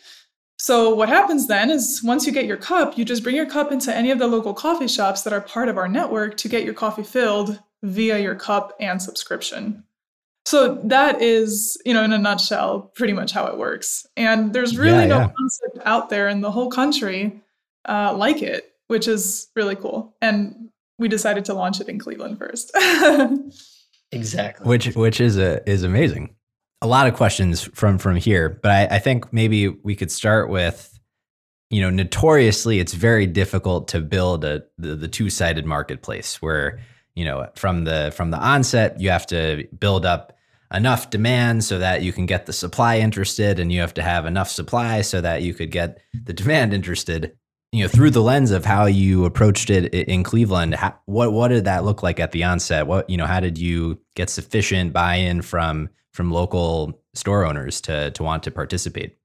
so, 0.56 0.94
what 0.94 1.08
happens 1.08 1.48
then 1.48 1.70
is 1.70 2.00
once 2.04 2.26
you 2.26 2.32
get 2.32 2.46
your 2.46 2.56
cup, 2.56 2.96
you 2.96 3.04
just 3.04 3.22
bring 3.22 3.34
your 3.34 3.46
cup 3.46 3.72
into 3.72 3.94
any 3.94 4.10
of 4.10 4.18
the 4.18 4.26
local 4.26 4.54
coffee 4.54 4.86
shops 4.86 5.22
that 5.22 5.32
are 5.32 5.40
part 5.40 5.68
of 5.68 5.76
our 5.76 5.88
network 5.88 6.36
to 6.38 6.48
get 6.48 6.64
your 6.64 6.74
coffee 6.74 7.02
filled 7.02 7.60
via 7.82 8.18
your 8.18 8.36
cup 8.36 8.72
and 8.78 9.02
subscription. 9.02 9.84
So, 10.46 10.76
that 10.84 11.20
is, 11.20 11.80
you 11.84 11.92
know, 11.92 12.04
in 12.04 12.12
a 12.12 12.18
nutshell, 12.18 12.92
pretty 12.94 13.12
much 13.12 13.32
how 13.32 13.46
it 13.46 13.58
works. 13.58 14.06
And 14.16 14.52
there's 14.52 14.78
really 14.78 15.00
yeah, 15.00 15.06
no 15.06 15.18
yeah. 15.18 15.30
concept 15.36 15.78
out 15.86 16.08
there 16.08 16.28
in 16.28 16.40
the 16.40 16.52
whole 16.52 16.70
country 16.70 17.42
uh, 17.88 18.14
like 18.16 18.40
it, 18.40 18.74
which 18.86 19.08
is 19.08 19.48
really 19.56 19.76
cool. 19.76 20.14
And 20.22 20.68
we 20.98 21.08
decided 21.08 21.44
to 21.46 21.54
launch 21.54 21.80
it 21.80 21.88
in 21.88 21.98
Cleveland 21.98 22.38
first. 22.38 22.70
exactly. 24.12 24.68
Which 24.68 24.94
which 24.94 25.20
is 25.20 25.36
a 25.36 25.68
is 25.68 25.82
amazing 25.82 26.33
a 26.84 26.86
lot 26.86 27.06
of 27.06 27.14
questions 27.14 27.62
from 27.62 27.98
from 27.98 28.16
here, 28.16 28.60
but 28.62 28.70
I, 28.70 28.96
I 28.96 28.98
think 28.98 29.32
maybe 29.32 29.68
we 29.68 29.96
could 29.96 30.12
start 30.12 30.50
with, 30.50 30.96
you 31.70 31.80
know, 31.80 31.90
notoriously 31.90 32.78
it's 32.78 32.92
very 32.92 33.26
difficult 33.26 33.88
to 33.88 34.00
build 34.00 34.44
a 34.44 34.62
the, 34.78 34.94
the 34.94 35.08
two 35.08 35.30
sided 35.30 35.64
marketplace 35.64 36.40
where 36.42 36.78
you 37.14 37.24
know 37.24 37.48
from 37.56 37.84
the 37.84 38.12
from 38.14 38.30
the 38.30 38.38
onset 38.38 39.00
you 39.00 39.10
have 39.10 39.26
to 39.28 39.66
build 39.78 40.04
up 40.04 40.36
enough 40.72 41.10
demand 41.10 41.64
so 41.64 41.78
that 41.78 42.02
you 42.02 42.12
can 42.12 42.26
get 42.26 42.46
the 42.46 42.52
supply 42.52 42.98
interested 42.98 43.58
and 43.58 43.72
you 43.72 43.80
have 43.80 43.94
to 43.94 44.02
have 44.02 44.26
enough 44.26 44.50
supply 44.50 45.00
so 45.00 45.20
that 45.20 45.42
you 45.42 45.54
could 45.54 45.70
get 45.70 45.98
the 46.24 46.32
demand 46.32 46.74
interested. 46.74 47.32
You 47.72 47.82
know 47.82 47.88
through 47.88 48.10
the 48.10 48.22
lens 48.22 48.52
of 48.52 48.64
how 48.64 48.84
you 48.84 49.24
approached 49.24 49.68
it 49.68 49.92
in 49.94 50.22
Cleveland 50.22 50.74
how, 50.74 50.94
what 51.06 51.32
what 51.32 51.48
did 51.48 51.64
that 51.64 51.84
look 51.84 52.02
like 52.02 52.20
at 52.20 52.30
the 52.30 52.44
onset? 52.44 52.86
What 52.86 53.08
you 53.08 53.16
know 53.16 53.26
how 53.26 53.40
did 53.40 53.58
you 53.58 54.00
get 54.14 54.30
sufficient 54.30 54.92
buy-in 54.92 55.42
from 55.42 55.88
from 56.14 56.30
local 56.30 57.02
store 57.12 57.44
owners 57.44 57.80
to 57.82 58.10
to 58.12 58.22
want 58.22 58.42
to 58.44 58.50
participate? 58.50 59.18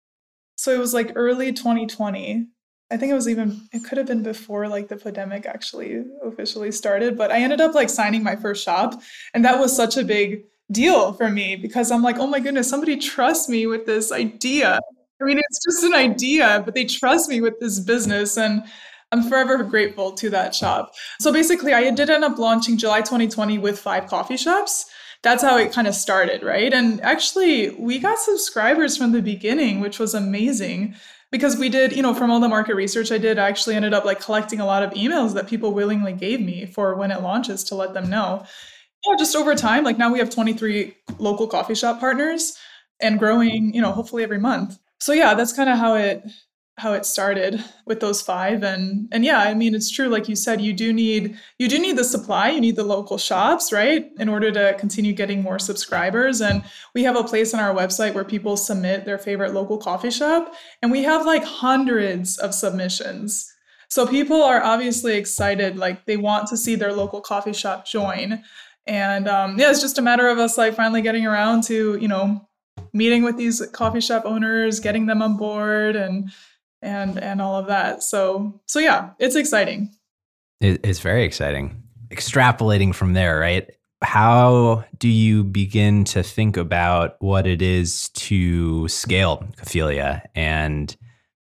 So 0.58 0.73
it 0.73 0.80
was 0.80 0.93
like 0.93 1.13
early 1.15 1.54
2020. 1.54 2.47
I 2.91 2.97
think 2.97 3.12
it 3.12 3.15
was 3.15 3.30
even 3.30 3.62
it 3.71 3.86
could 3.86 3.97
have 3.97 4.08
been 4.08 4.23
before 4.23 4.67
like 4.67 4.89
the 4.89 4.97
pandemic 4.97 5.45
actually 5.45 6.04
officially 6.23 6.71
started, 6.71 7.17
but 7.17 7.32
I 7.32 7.39
ended 7.41 7.62
up 7.62 7.75
like 7.75 7.89
signing 7.89 8.23
my 8.23 8.36
first 8.36 8.65
shop 8.65 9.02
and 9.34 9.45
that 9.45 9.60
was 9.60 9.73
such 9.73 9.95
a 9.95 10.04
big 10.04 10.43
deal 10.71 11.13
for 11.13 11.30
me 11.30 11.56
because 11.56 11.91
I'm 11.91 12.02
like, 12.02 12.17
"Oh 12.17 12.28
my 12.28 12.39
goodness, 12.39 12.69
somebody 12.69 12.97
trusts 12.97 13.47
me 13.47 13.67
with 13.67 13.86
this 13.86 14.12
idea." 14.12 14.80
I 15.21 15.25
mean, 15.25 15.38
it's 15.38 15.63
just 15.63 15.84
an 15.84 15.93
idea, 15.93 16.62
but 16.65 16.73
they 16.73 16.86
trust 16.86 17.30
me 17.30 17.41
with 17.41 17.60
this 17.60 17.80
business 17.80 18.38
and 18.38 18.63
I'm 19.12 19.23
forever 19.23 19.63
grateful 19.63 20.12
to 20.13 20.30
that 20.32 20.54
shop. 20.56 20.91
So 21.19 21.34
basically, 21.34 21.73
I 21.73 21.89
did 21.91 22.10
end 22.10 22.23
up 22.23 22.38
launching 22.38 22.78
July 22.78 23.02
2020 23.02 23.58
with 23.58 23.80
five 23.80 24.08
coffee 24.08 24.38
shops 24.38 24.86
that's 25.22 25.44
how 25.44 25.58
it 25.58 25.74
kind 25.74 25.88
of 25.88 25.96
started, 25.96 26.44
right? 26.44 26.74
And 26.74 27.02
actually, 27.02 27.72
we 27.72 28.00
got 28.00 28.20
subscribers 28.20 28.96
from 28.96 29.12
the 29.12 29.22
beginning, 29.22 29.80
which 29.82 30.00
was 30.00 30.14
amazing 30.14 30.96
because 31.32 31.58
we 31.58 31.70
did, 31.70 31.96
you 31.96 32.02
know, 32.02 32.14
from 32.14 32.32
all 32.32 32.40
the 32.40 32.48
market 32.48 32.76
research 32.76 33.12
I 33.12 33.18
did, 33.18 33.38
I 33.38 33.50
actually 33.50 33.76
ended 33.76 33.94
up 33.94 34.06
like 34.06 34.22
collecting 34.22 34.60
a 34.60 34.66
lot 34.66 34.82
of 34.82 34.92
emails 34.92 35.34
that 35.34 35.48
people 35.48 35.74
willingly 35.74 36.14
gave 36.14 36.42
me 36.42 36.66
for 36.66 36.96
when 36.96 37.12
it 37.12 37.22
launches 37.22 37.64
to 37.66 37.76
let 37.76 37.94
them 37.94 38.10
know. 38.10 38.46
Yeah, 39.08 39.16
just 39.18 39.36
over 39.36 39.56
time, 39.56 39.84
like 39.84 39.98
now 39.98 40.12
we 40.12 40.20
have 40.20 40.30
23 40.30 40.96
local 41.20 41.48
coffee 41.48 41.76
shop 41.76 42.00
partners 42.00 42.58
and 43.02 43.20
growing, 43.20 43.74
you 43.74 43.82
know, 43.82 43.92
hopefully 43.92 44.24
every 44.24 44.40
month. 44.40 44.78
So 45.00 45.14
yeah, 45.14 45.34
that's 45.34 45.54
kind 45.54 45.70
of 45.70 45.78
how 45.78 45.96
it 45.96 46.24
how 46.80 46.94
it 46.94 47.06
started 47.06 47.63
with 47.86 48.00
those 48.00 48.22
five. 48.22 48.63
And 48.63 49.08
and 49.12 49.24
yeah 49.24 49.39
i 49.39 49.54
mean 49.54 49.76
it's 49.76 49.92
true. 49.92 50.08
Like 50.08 50.28
you 50.28 50.36
said 50.36 50.62
you 50.62 50.74
do 50.74 50.92
need 50.92 51.38
you 51.58 51.68
do 51.68 51.78
need 51.78 51.98
the 51.98 52.04
supply. 52.04 52.50
You 52.50 52.62
need 52.62 52.76
the 52.76 52.84
local 52.84 53.18
shops 53.18 53.72
right 53.72 54.10
in 54.18 54.30
order 54.30 54.52
to 54.52 54.76
continue 54.80 55.13
getting 55.13 55.42
more 55.42 55.60
subscribers. 55.60 56.42
And 56.42 56.63
we 56.96 57.04
have 57.04 57.15
a 57.15 57.24
place 57.24 57.54
on 57.54 57.60
our 57.60 57.74
website 57.74 58.13
where 58.13 58.24
people 58.24 58.58
submit 58.58 59.06
their 59.06 59.18
favorite 59.18 59.54
local 59.54 59.78
coffee 59.78 60.12
shop. 60.12 60.54
And 60.82 60.92
we 60.92 61.04
have 61.04 61.26
like 61.26 61.44
hundreds 61.44 62.38
of 62.38 62.54
submissions. 62.54 63.54
So 63.90 64.06
people 64.08 64.42
are 64.42 64.62
obviously 64.63 65.17
excited. 65.17 65.77
Like 65.77 66.06
they 66.06 66.17
want 66.17 66.48
to 66.50 66.58
see 66.58 66.75
their 66.75 66.94
local 66.94 67.21
coffee 67.21 67.54
shop 67.54 67.86
join. 67.86 68.44
And 68.88 69.27
um, 69.27 69.60
yeah 69.60 69.69
it's 69.69 69.82
just 69.82 69.98
a 69.98 70.02
matter 70.02 70.27
of 70.27 70.40
us 70.40 70.58
like 70.58 70.75
finally 70.75 71.02
getting 71.02 71.25
around 71.25 71.63
to 71.65 71.98
you 71.98 72.08
know 72.08 72.48
meeting 72.94 73.23
with 73.23 73.38
these 73.38 73.65
coffee 73.71 74.02
shop 74.02 74.23
owners 74.25 74.80
getting 74.80 75.06
them 75.06 75.21
on 75.21 75.38
board 75.38 75.96
and 75.96 76.32
and 76.82 77.19
and 77.19 77.42
all 77.42 77.56
of 77.56 77.67
that. 77.67 78.04
So 78.04 78.62
so 78.65 78.80
yeah, 78.80 79.12
it's 79.19 79.36
exciting. 79.36 79.92
It's 80.62 81.00
very 81.00 81.23
exciting. 81.23 81.84
Extrapolating 82.10 82.94
from 82.94 83.13
there, 83.13 83.40
right? 83.40 83.69
How 84.02 84.86
do 84.98 85.08
you 85.08 85.44
begin 85.44 86.04
to 86.06 86.23
think 86.23 86.58
about 86.58 87.15
what 87.19 87.46
it 87.48 87.62
is 87.62 88.10
to 88.10 88.88
scale 88.88 89.46
Cophelia? 89.58 90.23
And 90.36 90.96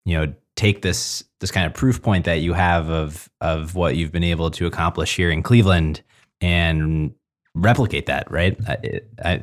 you 0.04 0.18
know, 0.18 0.34
take 0.56 0.82
this 0.82 1.24
this 1.40 1.50
kind 1.50 1.66
of 1.66 1.74
proof 1.74 2.02
point 2.02 2.24
that 2.24 2.40
you 2.40 2.52
have 2.52 2.88
of 2.88 3.28
of 3.40 3.74
what 3.74 3.96
you've 3.96 4.12
been 4.12 4.24
able 4.24 4.50
to 4.52 4.66
accomplish 4.66 5.16
here 5.16 5.30
in 5.30 5.42
Cleveland 5.42 6.02
and 6.40 7.14
replicate 7.54 8.06
that, 8.06 8.30
right? 8.30 8.58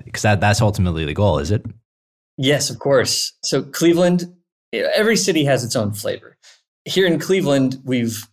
Because 0.05 0.21
that, 0.21 0.41
that's 0.41 0.61
ultimately 0.61 1.05
the 1.05 1.13
goal, 1.13 1.39
is 1.39 1.51
it? 1.51 1.65
Yes, 2.37 2.69
of 2.69 2.79
course. 2.79 3.33
So 3.43 3.63
Cleveland, 3.63 4.33
every 4.73 5.17
city 5.17 5.45
has 5.45 5.63
its 5.63 5.75
own 5.75 5.93
flavor. 5.93 6.37
Here 6.85 7.05
in 7.05 7.19
Cleveland, 7.19 7.81
we've 7.83 8.27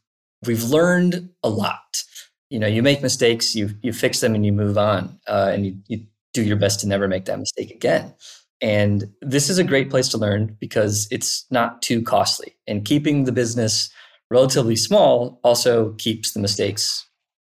we've 0.46 0.64
learned 0.64 1.30
a 1.42 1.48
lot. 1.48 2.04
You 2.50 2.58
know, 2.58 2.66
you 2.66 2.82
make 2.82 3.02
mistakes, 3.02 3.54
you 3.54 3.70
you 3.82 3.92
fix 3.92 4.20
them, 4.20 4.34
and 4.34 4.44
you 4.44 4.52
move 4.52 4.78
on, 4.78 5.18
uh, 5.26 5.50
and 5.52 5.66
you, 5.66 5.76
you 5.88 6.06
do 6.32 6.42
your 6.42 6.56
best 6.56 6.80
to 6.80 6.88
never 6.88 7.08
make 7.08 7.26
that 7.26 7.38
mistake 7.38 7.70
again. 7.70 8.14
And 8.60 9.12
this 9.20 9.48
is 9.50 9.58
a 9.58 9.64
great 9.64 9.90
place 9.90 10.08
to 10.08 10.18
learn 10.18 10.56
because 10.60 11.06
it's 11.10 11.46
not 11.50 11.80
too 11.82 12.02
costly. 12.02 12.56
And 12.66 12.84
keeping 12.84 13.24
the 13.24 13.32
business 13.32 13.90
relatively 14.30 14.76
small 14.76 15.40
also 15.44 15.92
keeps 15.92 16.32
the 16.32 16.40
mistakes, 16.40 17.06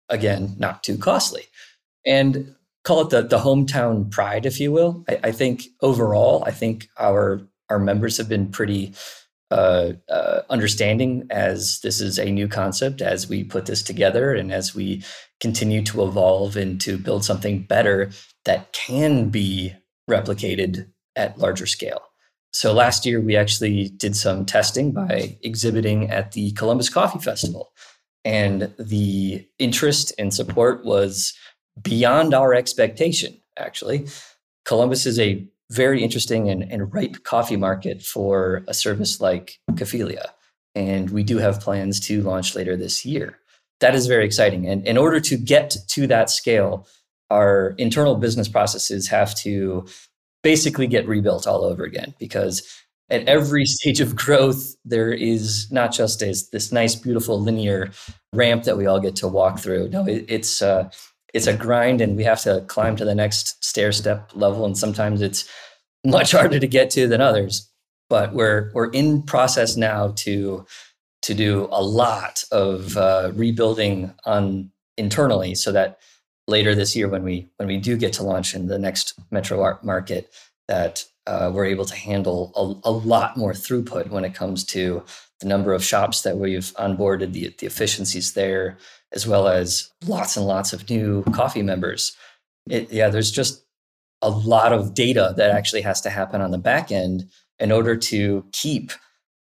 again, 0.10 0.56
not 0.58 0.84
too 0.84 0.98
costly. 0.98 1.44
And 2.06 2.56
call 2.84 3.02
it 3.02 3.10
the, 3.10 3.22
the 3.22 3.40
hometown 3.40 4.10
pride, 4.10 4.46
if 4.46 4.60
you 4.60 4.72
will. 4.72 5.04
I, 5.10 5.20
I 5.26 5.32
think 5.32 5.66
overall, 5.82 6.44
I 6.46 6.52
think 6.52 6.88
our 6.98 7.42
our 7.70 7.80
members 7.80 8.18
have 8.18 8.30
been 8.30 8.49
pretty 8.49 8.93
uh, 9.51 9.93
uh, 10.09 10.41
understanding 10.49 11.28
as 11.30 11.80
this 11.82 12.01
is 12.01 12.18
a 12.18 12.32
new 12.32 12.47
concept 12.47 13.01
as 13.01 13.30
we 13.30 13.43
put 13.43 13.68
this 13.68 13.84
together 13.84 14.34
and 14.34 14.51
as 14.51 14.74
we 14.74 15.03
continue 15.39 15.84
to 15.84 16.03
evolve 16.03 16.57
and 16.57 16.82
to 16.82 16.97
build 16.97 17.24
something 17.24 17.61
better 17.61 18.09
that 18.45 18.74
can 18.74 19.30
be 19.30 19.74
replicated 20.09 20.88
at 21.16 21.38
larger 21.38 21.66
scale. 21.66 22.01
So 22.53 22.74
last 22.74 23.05
year, 23.05 23.20
we 23.20 23.36
actually 23.36 23.89
did 23.89 24.16
some 24.16 24.45
testing 24.45 24.91
by 24.91 25.38
exhibiting 25.41 26.09
at 26.09 26.32
the 26.32 26.51
Columbus 26.53 26.89
Coffee 26.89 27.20
Festival. 27.20 27.74
And 28.24 28.74
the 28.80 29.45
interest 29.59 30.13
and 30.18 30.34
support 30.34 30.86
was 30.86 31.34
beyond 31.82 32.34
our 32.34 32.53
expectation, 32.53 33.38
actually. 33.57 34.07
Columbus 34.63 35.05
is 35.05 35.20
a 35.20 35.45
very 35.72 36.03
interesting 36.03 36.49
and, 36.49 36.63
and 36.72 36.93
ripe 36.93 37.24
coffee 37.24 37.57
market 37.57 38.01
for 38.01 38.63
a 38.68 38.74
service 38.74 39.20
like 39.20 39.59
Cophelia. 39.78 40.34
And 40.76 41.09
we 41.09 41.24
do 41.24 41.38
have 41.38 41.61
plans 41.61 41.99
to 42.07 42.22
launch 42.22 42.55
later 42.55 42.76
this 42.76 43.05
year. 43.05 43.39
That 43.80 43.95
is 43.95 44.07
very 44.07 44.26
exciting. 44.26 44.68
And 44.68 44.86
in 44.86 44.97
order 44.97 45.20
to 45.22 45.38
get 45.38 45.76
to 45.89 46.07
that 46.07 46.30
scale, 46.30 46.88
our 47.30 47.74
internal 47.78 48.16
business 48.16 48.47
processes 48.47 49.07
have 49.07 49.36
to 49.39 49.86
basically 50.43 50.88
get 50.88 51.07
rebuilt 51.07 51.47
all 51.47 51.63
over 51.63 51.84
again 51.84 52.13
because 52.20 52.61
at 53.09 53.28
every 53.28 53.66
stage 53.66 53.99
of 53.99 54.16
growth 54.16 54.76
there 54.86 55.11
is 55.11 55.72
not 55.72 55.91
just 55.91 56.22
as 56.22 56.49
this 56.49 56.72
nice 56.72 56.95
beautiful 56.95 57.41
linear 57.41 57.91
ramp 58.34 58.63
that 58.63 58.78
we 58.78 58.86
all 58.86 58.99
get 58.99 59.16
to 59.16 59.28
walk 59.28 59.59
through 59.59 59.89
no 59.89 60.05
it, 60.05 60.26
it's 60.28 60.61
uh, 60.61 60.88
it's 61.36 61.48
a 61.48 61.56
grind 61.56 62.00
and 62.00 62.16
we 62.16 62.24
have 62.24 62.42
to 62.42 62.64
climb 62.68 62.96
to 62.96 63.04
the 63.04 63.14
next 63.14 63.62
stair 63.64 63.92
step 63.92 64.32
level 64.34 64.66
and 64.66 64.78
sometimes 64.78 65.22
it's 65.22 65.48
much 66.06 66.32
harder 66.32 66.60
to 66.60 66.68
get 66.68 66.90
to 66.92 67.08
than 67.08 67.20
others. 67.20 67.70
But 68.10 68.34
we're 68.34 68.72
we're 68.74 68.90
in 68.92 69.22
process 69.22 69.76
now 69.76 70.14
to 70.24 70.66
to 71.24 71.34
do 71.34 71.68
a 71.72 71.84
lot 71.84 72.44
of 72.52 72.96
uh, 72.96 73.32
rebuilding 73.34 74.14
on 74.26 74.72
internally 74.98 75.56
so 75.56 75.74
that 75.74 76.00
later 76.48 76.74
this 76.74 76.96
year 76.96 77.10
when 77.10 77.24
we 77.24 77.50
when 77.58 77.68
we 77.68 77.78
do 77.80 77.98
get 77.98 78.14
to 78.14 78.24
launch 78.24 78.56
in 78.56 78.68
the 78.68 78.80
next 78.80 79.20
metro 79.30 79.78
market 79.84 80.32
that 80.70 81.04
uh, 81.28 81.52
we're 81.54 81.66
able 81.66 81.86
to 81.86 81.96
handle 81.96 82.54
a, 82.56 82.90
a, 82.90 82.92
lot 82.92 83.36
more 83.36 83.52
throughput 83.52 84.10
when 84.10 84.24
it 84.24 84.36
comes 84.36 84.64
to 84.64 85.04
the 85.40 85.48
number 85.48 85.74
of 85.74 85.84
shops 85.84 86.22
that 86.22 86.38
we've 86.38 86.72
onboarded, 86.76 87.34
the, 87.34 87.54
the 87.58 87.66
efficiencies 87.66 88.34
there, 88.34 88.78
as 89.16 89.26
well 89.26 89.47
as 89.47 89.89
lots 90.05 90.38
and 90.38 90.45
lots 90.45 90.74
of 90.74 90.89
new 90.89 91.24
coffee 91.34 91.61
members. 91.61 92.16
It, 92.70 92.91
yeah, 92.91 93.09
there's 93.09 93.32
just 93.32 93.63
a 94.22 94.30
lot 94.30 94.74
of 94.74 94.93
data 94.93 95.34
that 95.38 95.51
actually 95.51 95.82
has 95.82 96.01
to 96.01 96.09
happen 96.09 96.41
on 96.41 96.51
the 96.51 96.57
back 96.57 96.91
end 96.91 97.30
in 97.59 97.72
order 97.72 97.95
to 97.95 98.45
keep 98.51 98.91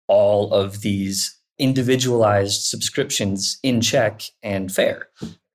all 0.07 0.53
of 0.53 0.82
these 0.82 1.38
individualized 1.57 2.63
subscriptions 2.63 3.57
in 3.63 3.80
check 3.80 4.24
and 4.41 4.71
fair 4.71 5.07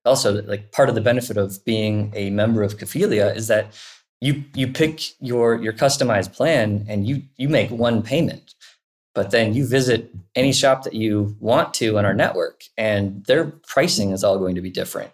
also 0.05 0.41
like 0.43 0.71
part 0.71 0.89
of 0.89 0.95
the 0.95 1.01
benefit 1.01 1.37
of 1.37 1.63
being 1.65 2.11
a 2.15 2.29
member 2.29 2.63
of 2.63 2.77
Cophelia 2.77 3.27
is 3.27 3.47
that 3.47 3.73
you 4.21 4.43
you 4.53 4.67
pick 4.67 5.01
your 5.21 5.61
your 5.61 5.73
customized 5.73 6.33
plan 6.33 6.85
and 6.89 7.07
you 7.07 7.21
you 7.37 7.47
make 7.47 7.69
one 7.69 8.01
payment 8.01 8.55
but 9.19 9.31
then 9.31 9.53
you 9.53 9.67
visit 9.67 10.09
any 10.33 10.53
shop 10.53 10.83
that 10.83 10.93
you 10.93 11.35
want 11.41 11.73
to 11.73 11.97
on 11.97 12.05
our 12.05 12.13
network 12.13 12.63
and 12.77 13.25
their 13.25 13.47
pricing 13.67 14.11
is 14.11 14.23
all 14.23 14.39
going 14.39 14.55
to 14.55 14.61
be 14.61 14.69
different. 14.69 15.11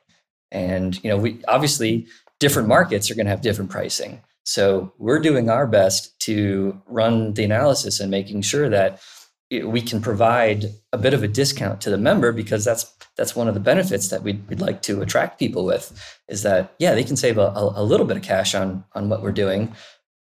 And 0.51 1.03
you 1.03 1.09
know 1.09 1.17
we 1.17 1.43
obviously 1.47 2.05
different 2.39 2.67
markets 2.67 3.09
are 3.09 3.15
going 3.15 3.25
to 3.25 3.31
have 3.31 3.41
different 3.41 3.71
pricing. 3.71 4.21
So 4.43 4.93
we're 4.99 5.17
doing 5.17 5.49
our 5.49 5.65
best 5.65 6.19
to 6.19 6.79
run 6.85 7.33
the 7.33 7.45
analysis 7.45 7.99
and 7.99 8.11
making 8.11 8.43
sure 8.43 8.69
that 8.69 9.01
we 9.49 9.81
can 9.81 10.03
provide 10.03 10.65
a 10.93 10.99
bit 10.99 11.15
of 11.15 11.23
a 11.23 11.27
discount 11.27 11.81
to 11.81 11.89
the 11.89 11.97
member 11.97 12.31
because 12.31 12.63
that's 12.63 12.93
that's 13.17 13.35
one 13.35 13.47
of 13.47 13.55
the 13.55 13.59
benefits 13.59 14.09
that 14.09 14.21
we'd, 14.21 14.47
we'd 14.47 14.61
like 14.61 14.83
to 14.83 15.01
attract 15.01 15.39
people 15.39 15.65
with 15.65 16.19
is 16.27 16.43
that 16.43 16.75
yeah 16.77 16.93
they 16.93 17.03
can 17.03 17.17
save 17.17 17.39
a, 17.39 17.51
a 17.75 17.83
little 17.83 18.05
bit 18.05 18.17
of 18.17 18.23
cash 18.23 18.53
on 18.53 18.85
on 18.93 19.09
what 19.09 19.23
we're 19.23 19.31
doing. 19.31 19.73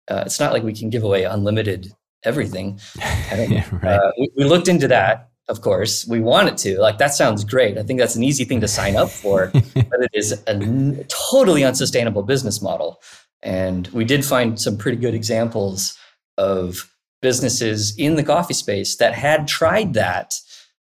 Uh, 0.07 0.21
it's 0.23 0.39
not 0.39 0.53
like 0.53 0.61
we 0.61 0.79
can 0.79 0.91
give 0.91 1.03
away 1.03 1.23
unlimited 1.23 1.91
everything 2.23 2.79
yeah, 2.97 3.65
right. 3.71 3.83
uh, 3.83 4.11
we, 4.17 4.29
we, 4.37 4.43
looked 4.43 4.67
into 4.67 4.87
that 4.87 5.29
of 5.47 5.61
course 5.61 6.07
we 6.07 6.19
wanted 6.19 6.57
to 6.57 6.79
like 6.79 6.97
that 6.97 7.13
sounds 7.13 7.43
great 7.43 7.77
i 7.77 7.83
think 7.83 7.99
that's 7.99 8.15
an 8.15 8.23
easy 8.23 8.45
thing 8.45 8.61
to 8.61 8.67
sign 8.67 8.95
up 8.95 9.09
for 9.09 9.51
but 9.73 10.01
it 10.01 10.11
is 10.13 10.31
a 10.47 10.51
n- 10.51 11.05
totally 11.07 11.63
unsustainable 11.63 12.23
business 12.23 12.61
model 12.61 13.01
and 13.43 13.87
we 13.87 14.05
did 14.05 14.23
find 14.23 14.59
some 14.59 14.77
pretty 14.77 14.97
good 14.97 15.15
examples 15.15 15.97
of 16.37 16.91
businesses 17.21 17.95
in 17.97 18.15
the 18.15 18.23
coffee 18.23 18.53
space 18.53 18.95
that 18.97 19.13
had 19.13 19.47
tried 19.47 19.93
that 19.93 20.33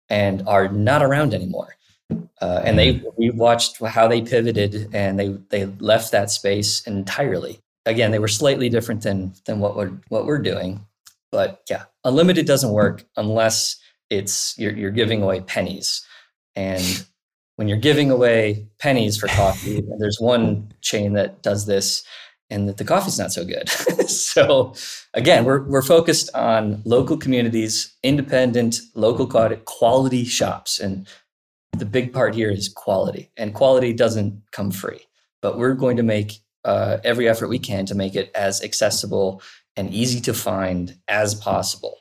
and 0.09 0.43
are 0.47 0.67
not 0.67 1.01
around 1.01 1.33
anymore. 1.33 1.75
Uh, 2.41 2.61
and 2.63 2.77
they 2.77 2.95
mm. 2.95 3.03
we 3.17 3.31
watched 3.31 3.83
how 3.83 4.07
they 4.07 4.21
pivoted 4.21 4.93
and 4.93 5.19
they 5.19 5.29
they 5.49 5.65
left 5.79 6.11
that 6.11 6.29
space 6.29 6.85
entirely. 6.85 7.59
Again, 7.87 8.11
they 8.11 8.19
were 8.19 8.27
slightly 8.27 8.69
different 8.69 9.01
than 9.01 9.33
than 9.45 9.59
what 9.59 9.75
we're 9.75 9.93
what 10.09 10.25
we're 10.25 10.37
doing, 10.39 10.85
but 11.31 11.61
yeah, 11.69 11.83
unlimited 12.03 12.45
doesn't 12.45 12.71
work 12.71 13.05
unless 13.17 13.77
it's 14.09 14.57
you're 14.57 14.73
you're 14.73 14.91
giving 14.91 15.21
away 15.21 15.41
pennies, 15.41 16.05
and 16.55 17.05
when 17.55 17.67
you're 17.67 17.77
giving 17.77 18.11
away 18.11 18.67
pennies 18.79 19.17
for 19.17 19.27
coffee, 19.27 19.81
there's 19.99 20.19
one 20.19 20.73
chain 20.81 21.13
that 21.13 21.41
does 21.41 21.65
this 21.65 22.03
and 22.49 22.69
that 22.69 22.77
the 22.77 22.85
coffee's 22.85 23.17
not 23.17 23.31
so 23.31 23.43
good. 23.43 23.67
so 24.09 24.73
again, 25.13 25.45
we're 25.45 25.63
we're 25.63 25.81
focused 25.81 26.29
on 26.35 26.81
local 26.85 27.17
communities, 27.17 27.95
independent, 28.03 28.79
local 28.93 29.27
quality 29.27 30.25
shops, 30.25 30.79
and 30.79 31.07
the 31.77 31.85
big 31.85 32.13
part 32.13 32.35
here 32.35 32.51
is 32.51 32.69
quality. 32.69 33.31
And 33.37 33.53
quality 33.53 33.93
doesn't 33.93 34.41
come 34.51 34.71
free, 34.71 35.01
but 35.41 35.57
we're 35.57 35.73
going 35.73 35.97
to 35.97 36.03
make 36.03 36.39
uh, 36.63 36.97
every 37.03 37.27
effort 37.27 37.47
we 37.47 37.59
can 37.59 37.85
to 37.85 37.95
make 37.95 38.15
it 38.15 38.31
as 38.33 38.63
accessible 38.63 39.41
and 39.75 39.93
easy 39.93 40.19
to 40.21 40.33
find 40.33 40.97
as 41.07 41.35
possible. 41.35 41.97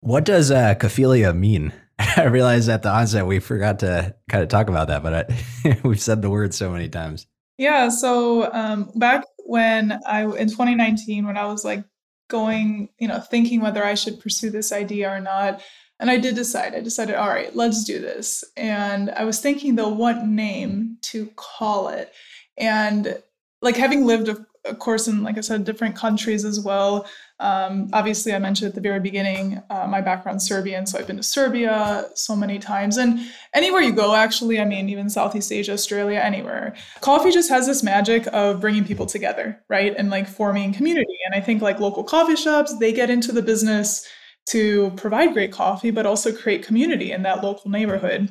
What 0.00 0.24
does 0.24 0.50
uh, 0.50 0.74
Cophelia 0.74 1.32
mean? 1.32 1.72
I 1.98 2.24
realized 2.24 2.68
at 2.68 2.82
the 2.82 2.90
onset 2.90 3.26
we 3.26 3.40
forgot 3.40 3.80
to 3.80 4.14
kind 4.28 4.42
of 4.42 4.48
talk 4.48 4.68
about 4.68 4.88
that, 4.88 5.02
but 5.02 5.32
I, 5.64 5.80
we've 5.84 6.00
said 6.00 6.22
the 6.22 6.30
word 6.30 6.54
so 6.54 6.70
many 6.70 6.88
times. 6.88 7.26
Yeah. 7.56 7.88
So 7.88 8.52
um, 8.52 8.90
back 8.94 9.24
when 9.44 9.98
I 10.06 10.22
in 10.22 10.48
2019, 10.48 11.26
when 11.26 11.36
I 11.36 11.46
was 11.46 11.64
like 11.64 11.84
going, 12.28 12.90
you 12.98 13.08
know, 13.08 13.18
thinking 13.18 13.60
whether 13.60 13.84
I 13.84 13.94
should 13.94 14.20
pursue 14.20 14.50
this 14.50 14.72
idea 14.72 15.10
or 15.10 15.20
not, 15.20 15.60
and 15.98 16.10
I 16.10 16.18
did 16.18 16.36
decide. 16.36 16.74
I 16.74 16.80
decided, 16.80 17.16
all 17.16 17.28
right, 17.28 17.54
let's 17.56 17.84
do 17.84 17.98
this. 17.98 18.44
And 18.56 19.10
I 19.10 19.24
was 19.24 19.40
thinking 19.40 19.74
though, 19.74 19.88
what 19.88 20.24
name 20.24 20.98
to 21.02 21.26
call 21.34 21.88
it, 21.88 22.12
and 22.56 23.20
like 23.60 23.76
having 23.76 24.04
lived, 24.04 24.28
of, 24.28 24.46
of 24.68 24.78
course, 24.78 25.08
in 25.08 25.22
like 25.22 25.38
I 25.38 25.40
said, 25.40 25.64
different 25.64 25.96
countries 25.96 26.44
as 26.44 26.60
well. 26.60 27.06
Um, 27.40 27.88
obviously, 27.92 28.32
I 28.32 28.38
mentioned 28.38 28.68
at 28.68 28.74
the 28.74 28.80
very 28.80 29.00
beginning, 29.00 29.62
uh, 29.70 29.86
my 29.86 30.00
background 30.00 30.42
Serbian, 30.42 30.86
so 30.86 30.98
I've 30.98 31.06
been 31.06 31.18
to 31.18 31.22
Serbia 31.22 32.08
so 32.14 32.34
many 32.34 32.58
times. 32.58 32.96
And 32.96 33.20
anywhere 33.54 33.80
you 33.80 33.92
go, 33.92 34.14
actually, 34.14 34.60
I 34.60 34.64
mean, 34.64 34.88
even 34.88 35.08
Southeast 35.08 35.52
Asia, 35.52 35.72
Australia, 35.72 36.18
anywhere, 36.18 36.74
coffee 37.00 37.30
just 37.30 37.48
has 37.48 37.66
this 37.66 37.82
magic 37.82 38.26
of 38.32 38.60
bringing 38.60 38.84
people 38.84 39.06
together, 39.06 39.62
right? 39.68 39.94
And 39.96 40.10
like 40.10 40.26
forming 40.26 40.72
community. 40.72 41.16
And 41.26 41.34
I 41.34 41.44
think 41.44 41.62
like 41.62 41.78
local 41.80 42.04
coffee 42.04 42.36
shops, 42.36 42.76
they 42.78 42.92
get 42.92 43.10
into 43.10 43.32
the 43.32 43.42
business 43.42 44.06
to 44.50 44.90
provide 44.96 45.32
great 45.32 45.52
coffee, 45.52 45.90
but 45.90 46.06
also 46.06 46.32
create 46.32 46.66
community 46.66 47.12
in 47.12 47.22
that 47.22 47.44
local 47.44 47.70
neighborhood. 47.70 48.28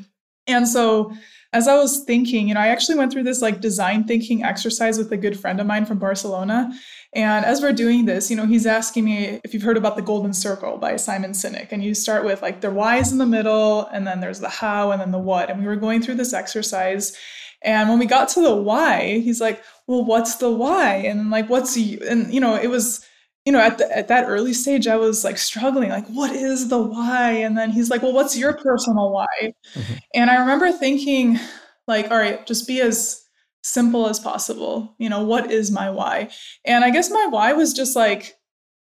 And 0.47 0.67
so 0.67 1.13
as 1.57 1.67
I 1.67 1.75
was 1.75 2.03
thinking, 2.03 2.47
you 2.47 2.53
know, 2.53 2.59
I 2.59 2.67
actually 2.67 2.99
went 2.99 3.11
through 3.11 3.23
this 3.23 3.41
like 3.41 3.61
design 3.61 4.03
thinking 4.03 4.43
exercise 4.43 4.99
with 4.99 5.11
a 5.11 5.17
good 5.17 5.39
friend 5.39 5.59
of 5.59 5.65
mine 5.65 5.87
from 5.87 5.97
Barcelona. 5.97 6.71
And 7.13 7.45
as 7.45 7.61
we're 7.61 7.73
doing 7.73 8.05
this, 8.05 8.29
you 8.29 8.35
know, 8.35 8.45
he's 8.45 8.67
asking 8.67 9.05
me 9.05 9.39
if 9.43 9.53
you've 9.53 9.63
heard 9.63 9.77
about 9.77 9.95
the 9.95 10.03
Golden 10.03 10.33
Circle 10.33 10.77
by 10.77 10.97
Simon 10.97 11.31
Sinek. 11.31 11.71
And 11.71 11.83
you 11.83 11.95
start 11.95 12.23
with 12.23 12.43
like 12.43 12.61
the 12.61 12.69
whys 12.69 13.11
in 13.11 13.17
the 13.17 13.25
middle, 13.25 13.87
and 13.87 14.05
then 14.05 14.19
there's 14.19 14.39
the 14.39 14.49
how, 14.49 14.91
and 14.91 15.01
then 15.01 15.11
the 15.11 15.17
what. 15.17 15.49
And 15.49 15.59
we 15.59 15.65
were 15.65 15.75
going 15.75 16.03
through 16.03 16.15
this 16.15 16.33
exercise. 16.33 17.17
And 17.63 17.89
when 17.89 17.97
we 17.97 18.05
got 18.05 18.29
to 18.29 18.41
the 18.41 18.55
why, 18.55 19.19
he's 19.19 19.41
like, 19.41 19.63
well, 19.87 20.05
what's 20.05 20.35
the 20.35 20.51
why? 20.51 20.95
And 20.95 21.31
like, 21.31 21.49
what's, 21.49 21.75
and, 21.75 22.31
you 22.31 22.39
know, 22.39 22.55
it 22.55 22.67
was, 22.67 23.03
you 23.47 23.53
know, 23.53 23.61
at, 23.61 23.77
the, 23.77 23.97
at 23.97 24.09
that 24.09 24.25
early 24.27 24.51
stage, 24.51 24.87
I 24.87 24.97
was 24.97 25.23
like 25.23 25.37
struggling, 25.37 25.89
like, 25.89 26.05
what 26.07 26.35
is 26.35 26.67
the 26.67 26.77
why? 26.77 27.31
And 27.31 27.57
then 27.57 27.71
he's 27.71 27.89
like, 27.89 28.01
well, 28.01 28.11
what's 28.11 28.37
your 28.37 28.51
personal 28.51 29.09
why? 29.09 29.53
Mm-hmm. 29.73 29.93
And 30.15 30.29
I 30.29 30.41
remember 30.41 30.69
thinking, 30.73 31.39
like, 31.87 32.11
all 32.11 32.17
right, 32.17 32.45
just 32.45 32.67
be 32.67 32.81
as 32.81 33.23
simple 33.63 34.09
as 34.09 34.19
possible. 34.19 34.93
You 34.99 35.07
know, 35.07 35.23
what 35.23 35.49
is 35.49 35.71
my 35.71 35.89
why? 35.89 36.29
And 36.65 36.83
I 36.83 36.89
guess 36.89 37.09
my 37.09 37.25
why 37.29 37.53
was 37.53 37.71
just 37.71 37.95
like 37.95 38.33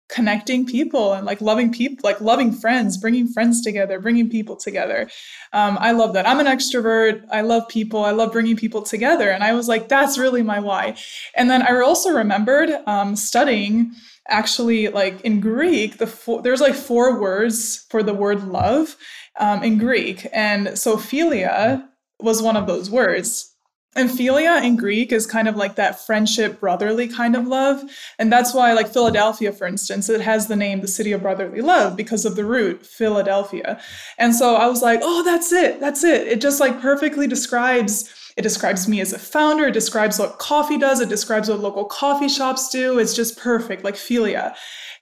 connecting 0.08 0.66
people 0.66 1.12
and 1.12 1.26
like 1.26 1.42
loving 1.42 1.70
people, 1.70 1.98
like 2.02 2.22
loving 2.22 2.54
friends, 2.54 2.96
bringing 2.96 3.28
friends 3.28 3.62
together, 3.62 4.00
bringing 4.00 4.30
people 4.30 4.56
together. 4.56 5.10
Um, 5.52 5.78
I 5.82 5.92
love 5.92 6.14
that. 6.14 6.26
I'm 6.26 6.40
an 6.40 6.46
extrovert. 6.46 7.26
I 7.34 7.42
love 7.42 7.68
people. 7.68 8.06
I 8.06 8.12
love 8.12 8.32
bringing 8.32 8.56
people 8.56 8.82
together. 8.82 9.30
And 9.30 9.44
I 9.44 9.52
was 9.52 9.68
like, 9.68 9.90
that's 9.90 10.18
really 10.18 10.42
my 10.42 10.62
why. 10.62 10.96
And 11.36 11.50
then 11.50 11.64
I 11.64 11.78
also 11.82 12.12
remembered 12.12 12.70
um, 12.88 13.18
studying 13.18 13.92
actually 14.28 14.88
like 14.90 15.22
in 15.22 15.40
Greek, 15.40 15.98
the 15.98 16.08
four, 16.08 16.42
there's 16.42 16.62
like 16.62 16.76
four 16.76 17.20
words 17.20 17.86
for 17.90 18.04
the 18.04 18.14
word 18.14 18.44
love 18.48 18.96
um, 19.40 19.64
in 19.64 19.78
Greek, 19.78 20.28
and 20.32 20.78
so 20.78 20.98
philia 20.98 21.88
was 22.20 22.42
one 22.42 22.58
of 22.58 22.68
those 22.68 22.90
words. 22.90 23.50
And 23.96 24.10
philia 24.10 24.64
in 24.64 24.76
Greek 24.76 25.12
is 25.12 25.28
kind 25.28 25.48
of 25.48 25.56
like 25.56 25.76
that 25.76 26.04
friendship, 26.04 26.60
brotherly 26.60 27.08
kind 27.08 27.36
of 27.36 27.46
love. 27.46 27.84
And 28.18 28.32
that's 28.32 28.52
why, 28.52 28.74
like 28.74 28.92
Philadelphia, 28.92 29.52
for 29.52 29.68
instance, 29.68 30.10
it 30.10 30.22
has 30.22 30.48
the 30.48 30.56
name 30.56 30.82
the 30.82 30.88
city 30.88 31.12
of 31.12 31.22
brotherly 31.22 31.62
love 31.62 31.96
because 31.96 32.26
of 32.26 32.36
the 32.36 32.46
root 32.46 32.86
Philadelphia. 32.86 33.80
And 34.18 34.34
so 34.34 34.56
I 34.56 34.66
was 34.66 34.82
like, 34.82 35.02
oh, 35.04 35.24
that's 35.24 35.52
it. 35.52 35.80
That's 35.80 36.04
it. 36.04 36.28
It 36.28 36.42
just 36.42 36.60
like 36.60 36.82
perfectly 36.82 37.28
describes 37.28 38.12
it 38.38 38.42
describes 38.42 38.88
me 38.88 39.02
as 39.02 39.14
a 39.14 39.20
founder. 39.20 39.68
It 39.68 39.74
describes 39.74 40.20
what 40.20 40.40
coffee 40.40 40.78
does. 40.78 41.00
It 41.00 41.10
describes 41.10 41.50
what 41.50 41.60
local 41.60 41.86
coffee 41.86 42.30
shops 42.30 42.70
do. 42.70 43.00
It's 43.00 43.16
just 43.16 43.38
perfect, 43.38 43.84
like 43.84 43.96
philia. 43.96 44.56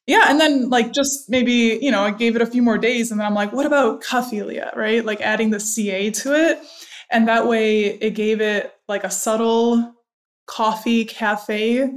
Yeah. 0.08 0.26
And 0.28 0.40
then, 0.42 0.70
like, 0.70 0.92
just 0.94 1.30
maybe, 1.30 1.80
you 1.82 1.92
know, 1.92 2.04
I 2.04 2.12
gave 2.12 2.36
it 2.36 2.42
a 2.42 2.46
few 2.46 2.62
more 2.62 2.78
days 2.78 3.12
and 3.12 3.20
then 3.20 3.28
I'm 3.28 3.36
like, 3.36 3.54
what 3.54 3.66
about 3.66 4.02
Cophelia, 4.02 4.74
right? 4.76 5.06
Like 5.06 5.22
adding 5.22 5.52
the 5.52 5.60
CA 5.60 6.10
to 6.12 6.34
it. 6.34 6.60
And 7.12 7.28
that 7.28 7.48
way 7.48 7.86
it 7.86 8.12
gave 8.12 8.42
it 8.42 8.74
like 8.88 9.04
a 9.04 9.12
subtle 9.12 9.94
coffee 10.48 11.06
cafe 11.06 11.90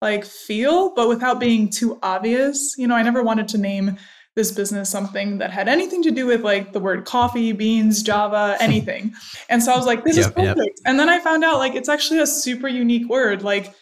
like 0.00 0.24
feel, 0.24 0.94
but 0.94 1.08
without 1.08 1.38
being 1.38 1.68
too 1.68 1.98
obvious. 2.02 2.74
You 2.78 2.88
know, 2.88 2.94
I 2.94 3.02
never 3.02 3.22
wanted 3.22 3.48
to 3.48 3.58
name 3.58 3.96
this 4.40 4.50
business 4.50 4.88
something 4.88 5.36
that 5.36 5.50
had 5.50 5.68
anything 5.68 6.02
to 6.02 6.10
do 6.10 6.24
with 6.24 6.42
like 6.42 6.72
the 6.72 6.80
word 6.80 7.04
coffee, 7.04 7.52
beans, 7.52 8.02
Java, 8.02 8.56
anything. 8.60 9.12
and 9.50 9.62
so 9.62 9.72
I 9.72 9.76
was 9.76 9.84
like, 9.84 10.02
this 10.02 10.16
yep, 10.16 10.26
is 10.26 10.32
perfect. 10.32 10.58
Yep. 10.58 10.86
And 10.86 10.98
then 10.98 11.10
I 11.10 11.20
found 11.20 11.44
out 11.44 11.58
like 11.58 11.74
it's 11.74 11.90
actually 11.90 12.20
a 12.20 12.26
super 12.26 12.68
unique 12.68 13.08
word. 13.08 13.42
Like 13.42 13.74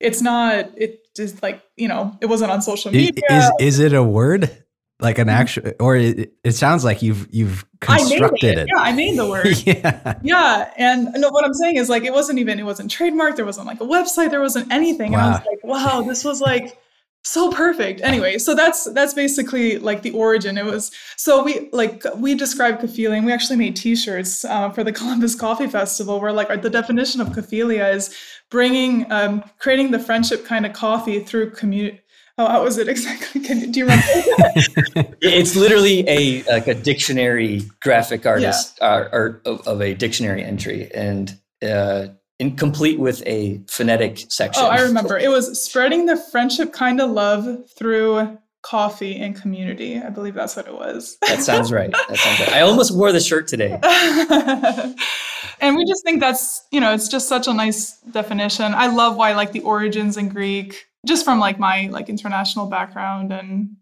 it's 0.00 0.20
not, 0.20 0.70
it 0.76 1.06
just 1.16 1.42
like, 1.42 1.62
you 1.76 1.86
know, 1.86 2.16
it 2.20 2.26
wasn't 2.26 2.50
on 2.50 2.60
social 2.60 2.90
media. 2.90 3.22
Is, 3.30 3.50
is 3.60 3.78
it 3.78 3.92
a 3.92 4.02
word? 4.02 4.50
Like 4.98 5.16
an 5.16 5.28
mm-hmm. 5.28 5.40
actual, 5.40 5.72
or 5.80 5.96
it, 5.96 6.34
it 6.44 6.52
sounds 6.52 6.84
like 6.84 7.00
you've 7.00 7.26
you've 7.30 7.64
constructed 7.80 8.58
it. 8.58 8.58
it. 8.58 8.68
Yeah, 8.68 8.82
I 8.82 8.92
made 8.92 9.18
the 9.18 9.26
word. 9.26 9.46
yeah, 9.64 10.18
yeah. 10.22 10.70
And 10.76 11.08
no, 11.14 11.30
what 11.30 11.42
I'm 11.42 11.54
saying 11.54 11.76
is 11.76 11.88
like 11.88 12.04
it 12.04 12.12
wasn't 12.12 12.38
even 12.38 12.58
it 12.58 12.64
wasn't 12.64 12.90
trademarked. 12.90 13.36
There 13.36 13.46
wasn't 13.46 13.66
like 13.66 13.80
a 13.80 13.86
website. 13.86 14.28
There 14.28 14.42
wasn't 14.42 14.70
anything. 14.70 15.12
Wow. 15.12 15.20
And 15.20 15.26
I 15.26 15.38
was 15.38 15.46
like, 15.46 15.64
wow, 15.64 16.02
this 16.02 16.22
was 16.22 16.42
like 16.42 16.78
so 17.22 17.50
perfect 17.50 18.00
anyway 18.00 18.38
so 18.38 18.54
that's 18.54 18.90
that's 18.92 19.12
basically 19.12 19.78
like 19.78 20.02
the 20.02 20.10
origin 20.12 20.56
it 20.56 20.64
was 20.64 20.90
so 21.16 21.42
we 21.42 21.68
like 21.72 22.02
we 22.16 22.34
described 22.34 22.80
Cophelia 22.80 23.22
we 23.22 23.32
actually 23.32 23.56
made 23.56 23.76
t-shirts 23.76 24.44
uh, 24.44 24.70
for 24.70 24.82
the 24.82 24.92
columbus 25.00 25.34
coffee 25.34 25.66
festival 25.66 26.20
where 26.20 26.32
like 26.32 26.62
the 26.62 26.70
definition 26.70 27.20
of 27.20 27.32
Cophelia 27.32 27.88
is 27.88 28.14
bringing 28.50 29.10
um, 29.12 29.44
creating 29.58 29.90
the 29.90 29.98
friendship 29.98 30.46
kind 30.46 30.64
of 30.64 30.72
coffee 30.72 31.20
through 31.20 31.50
community 31.50 32.00
Oh, 32.40 32.48
how 32.48 32.64
was 32.64 32.78
it 32.78 32.88
exactly? 32.88 33.42
Can, 33.42 33.70
do 33.70 33.80
you 33.80 33.84
remember? 33.84 35.14
it's 35.20 35.54
literally 35.56 36.08
a 36.08 36.42
like 36.44 36.68
a 36.68 36.74
dictionary 36.74 37.64
graphic 37.82 38.24
artist 38.24 38.78
yeah. 38.80 38.88
uh, 38.88 39.08
art 39.12 39.42
of, 39.44 39.68
of, 39.68 39.82
a 39.82 39.92
dictionary 39.92 40.42
entry, 40.42 40.90
and 40.94 41.38
uh, 41.62 42.06
incomplete 42.40 42.98
with 42.98 43.22
a 43.26 43.60
phonetic 43.68 44.24
section. 44.28 44.64
Oh, 44.64 44.68
I 44.68 44.80
remember. 44.80 45.18
It 45.18 45.28
was 45.28 45.62
spreading 45.62 46.06
the 46.06 46.16
friendship 46.16 46.72
kind 46.72 47.00
of 47.00 47.10
love 47.10 47.70
through 47.76 48.38
coffee 48.62 49.16
and 49.16 49.40
community. 49.40 49.98
I 49.98 50.10
believe 50.10 50.34
that's 50.34 50.56
what 50.56 50.66
it 50.66 50.74
was. 50.74 51.18
that 51.22 51.42
sounds 51.42 51.70
right. 51.70 51.92
That 51.92 52.16
sounds 52.16 52.40
right. 52.40 52.52
I 52.52 52.60
almost 52.62 52.94
wore 52.96 53.12
the 53.12 53.20
shirt 53.20 53.46
today. 53.46 53.78
and 55.60 55.76
we 55.76 55.84
just 55.84 56.02
think 56.04 56.20
that's, 56.20 56.66
you 56.72 56.80
know, 56.80 56.92
it's 56.92 57.08
just 57.08 57.28
such 57.28 57.46
a 57.46 57.52
nice 57.52 57.98
definition. 58.10 58.74
I 58.74 58.88
love 58.88 59.16
why 59.16 59.34
like 59.34 59.52
the 59.52 59.60
origins 59.60 60.16
in 60.16 60.28
Greek, 60.28 60.86
just 61.06 61.24
from 61.24 61.38
like 61.38 61.58
my 61.58 61.88
like 61.88 62.08
international 62.08 62.66
background 62.66 63.32
and 63.32 63.76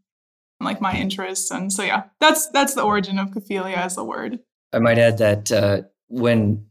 like 0.61 0.80
my 0.80 0.96
interests. 0.96 1.50
And 1.50 1.72
so 1.72 1.82
yeah, 1.82 2.04
that's 2.20 2.48
that's 2.50 2.74
the 2.74 2.82
origin 2.82 3.18
of 3.18 3.32
Cophelia 3.32 3.76
as 3.76 3.96
a 3.96 4.04
word. 4.04 4.40
I 4.72 4.80
might 4.80 4.98
add 4.98 5.18
that 5.18 5.50
uh, 5.50 5.82
when 6.09 6.66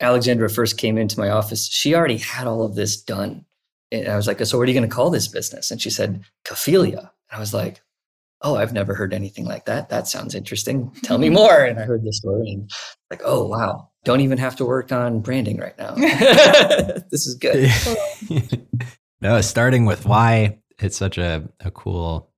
Alexandra 0.00 0.48
first 0.48 0.78
came 0.78 0.96
into 0.96 1.18
my 1.18 1.30
office, 1.30 1.68
she 1.68 1.94
already 1.94 2.16
had 2.16 2.46
all 2.46 2.64
of 2.64 2.74
this 2.74 3.00
done. 3.00 3.44
And 3.92 4.08
I 4.08 4.16
was 4.16 4.26
like, 4.26 4.44
so 4.46 4.56
what 4.56 4.64
are 4.64 4.70
you 4.70 4.78
going 4.78 4.88
to 4.88 4.94
call 4.94 5.10
this 5.10 5.28
business? 5.28 5.70
And 5.70 5.80
she 5.80 5.90
said, 5.90 6.24
Cophelia. 6.44 6.98
And 6.98 7.36
I 7.36 7.38
was 7.38 7.52
like, 7.52 7.82
oh, 8.42 8.56
I've 8.56 8.72
never 8.72 8.94
heard 8.94 9.12
anything 9.12 9.44
like 9.44 9.66
that. 9.66 9.88
That 9.90 10.06
sounds 10.08 10.34
interesting. 10.34 10.90
Tell 11.02 11.18
me 11.18 11.28
more. 11.40 11.64
And 11.64 11.78
I 11.78 11.82
heard 11.82 12.04
the 12.04 12.12
story 12.12 12.52
and 12.52 12.70
like, 13.10 13.22
oh, 13.24 13.46
wow. 13.46 13.88
Don't 14.04 14.22
even 14.22 14.38
have 14.38 14.56
to 14.56 14.64
work 14.64 14.92
on 14.92 15.20
branding 15.20 15.58
right 15.58 15.76
now. 15.76 15.94
this 17.10 17.26
is 17.26 17.34
good. 17.34 17.70
no, 19.20 19.40
starting 19.42 19.84
with 19.84 20.06
why 20.06 20.58
it's 20.78 20.96
such 20.96 21.18
a, 21.18 21.46
a 21.60 21.70
cool, 21.70 22.30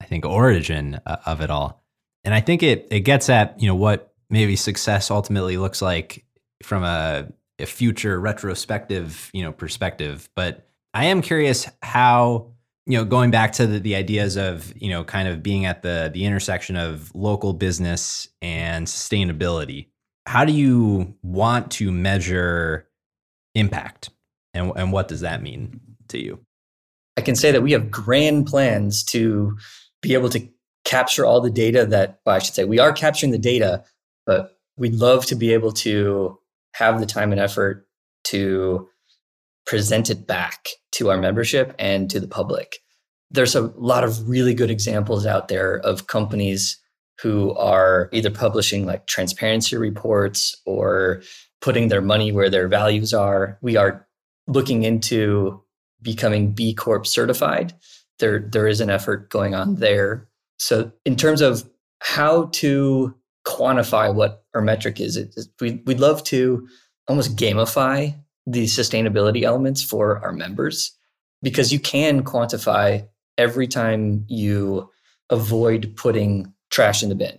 I 0.00 0.06
think, 0.06 0.26
origin 0.26 1.00
uh, 1.06 1.18
of 1.24 1.40
it 1.40 1.50
all. 1.50 1.84
And 2.24 2.34
I 2.34 2.40
think 2.40 2.64
it, 2.64 2.88
it 2.90 3.00
gets 3.00 3.28
at, 3.28 3.60
you 3.60 3.68
know, 3.68 3.76
what 3.76 4.12
maybe 4.30 4.56
success 4.56 5.10
ultimately 5.10 5.56
looks 5.56 5.80
like 5.80 6.24
from 6.64 6.82
a, 6.82 7.28
a 7.58 7.66
future 7.66 8.18
retrospective, 8.18 9.30
you 9.32 9.42
know, 9.42 9.52
perspective. 9.52 10.28
But 10.34 10.66
I 10.92 11.06
am 11.06 11.22
curious 11.22 11.68
how, 11.82 12.52
you 12.86 12.98
know, 12.98 13.04
going 13.04 13.30
back 13.30 13.52
to 13.52 13.66
the, 13.66 13.78
the 13.78 13.94
ideas 13.94 14.36
of, 14.36 14.72
you 14.76 14.88
know, 14.90 15.04
kind 15.04 15.28
of 15.28 15.42
being 15.42 15.64
at 15.64 15.82
the 15.82 16.10
the 16.12 16.24
intersection 16.24 16.76
of 16.76 17.14
local 17.14 17.52
business 17.52 18.28
and 18.42 18.86
sustainability. 18.86 19.88
How 20.26 20.44
do 20.44 20.52
you 20.52 21.14
want 21.22 21.70
to 21.72 21.92
measure 21.92 22.88
impact? 23.54 24.10
And, 24.52 24.72
and 24.76 24.92
what 24.92 25.08
does 25.08 25.20
that 25.20 25.42
mean 25.42 25.80
to 26.08 26.18
you? 26.18 26.40
I 27.16 27.20
can 27.20 27.36
say 27.36 27.52
that 27.52 27.62
we 27.62 27.72
have 27.72 27.90
grand 27.90 28.46
plans 28.46 29.04
to 29.04 29.56
be 30.02 30.14
able 30.14 30.28
to 30.30 30.48
capture 30.84 31.24
all 31.24 31.40
the 31.40 31.50
data 31.50 31.86
that, 31.86 32.20
well, 32.26 32.36
I 32.36 32.38
should 32.38 32.54
say, 32.54 32.64
we 32.64 32.78
are 32.78 32.92
capturing 32.92 33.32
the 33.32 33.38
data, 33.38 33.84
but 34.26 34.58
we'd 34.76 34.94
love 34.94 35.24
to 35.26 35.34
be 35.34 35.52
able 35.52 35.72
to 35.72 36.38
have 36.74 37.00
the 37.00 37.06
time 37.06 37.32
and 37.32 37.40
effort 37.40 37.86
to 38.24 38.88
present 39.66 40.10
it 40.10 40.26
back 40.26 40.68
to 40.92 41.10
our 41.10 41.18
membership 41.18 41.74
and 41.78 42.10
to 42.10 42.20
the 42.20 42.28
public. 42.28 42.78
There's 43.30 43.54
a 43.54 43.72
lot 43.76 44.04
of 44.04 44.28
really 44.28 44.54
good 44.54 44.70
examples 44.70 45.26
out 45.26 45.48
there 45.48 45.78
of 45.78 46.06
companies 46.06 46.78
who 47.20 47.54
are 47.54 48.08
either 48.12 48.30
publishing 48.30 48.86
like 48.86 49.06
transparency 49.06 49.76
reports 49.76 50.54
or 50.66 51.22
putting 51.60 51.88
their 51.88 52.02
money 52.02 52.32
where 52.32 52.50
their 52.50 52.68
values 52.68 53.14
are. 53.14 53.58
We 53.62 53.76
are 53.76 54.06
looking 54.46 54.82
into 54.82 55.62
becoming 56.02 56.52
B 56.52 56.74
Corp 56.74 57.06
certified. 57.06 57.72
There, 58.18 58.40
there 58.40 58.68
is 58.68 58.80
an 58.80 58.90
effort 58.90 59.30
going 59.30 59.54
on 59.54 59.76
there. 59.76 60.28
So, 60.58 60.92
in 61.04 61.16
terms 61.16 61.40
of 61.40 61.68
how 62.00 62.46
to 62.52 63.14
quantify 63.44 64.12
what 64.12 64.44
our 64.54 64.60
metric 64.60 65.00
is, 65.00 65.16
it, 65.16 65.34
we, 65.60 65.82
we'd 65.86 66.00
love 66.00 66.24
to 66.24 66.66
almost 67.08 67.36
gamify 67.36 68.14
the 68.46 68.64
sustainability 68.64 69.42
elements 69.42 69.82
for 69.82 70.18
our 70.24 70.32
members 70.32 70.96
because 71.42 71.72
you 71.72 71.78
can 71.78 72.22
quantify 72.22 73.06
every 73.38 73.66
time 73.66 74.24
you 74.28 74.90
avoid 75.30 75.94
putting 75.96 76.52
trash 76.70 77.02
in 77.02 77.08
the 77.08 77.14
bin. 77.14 77.38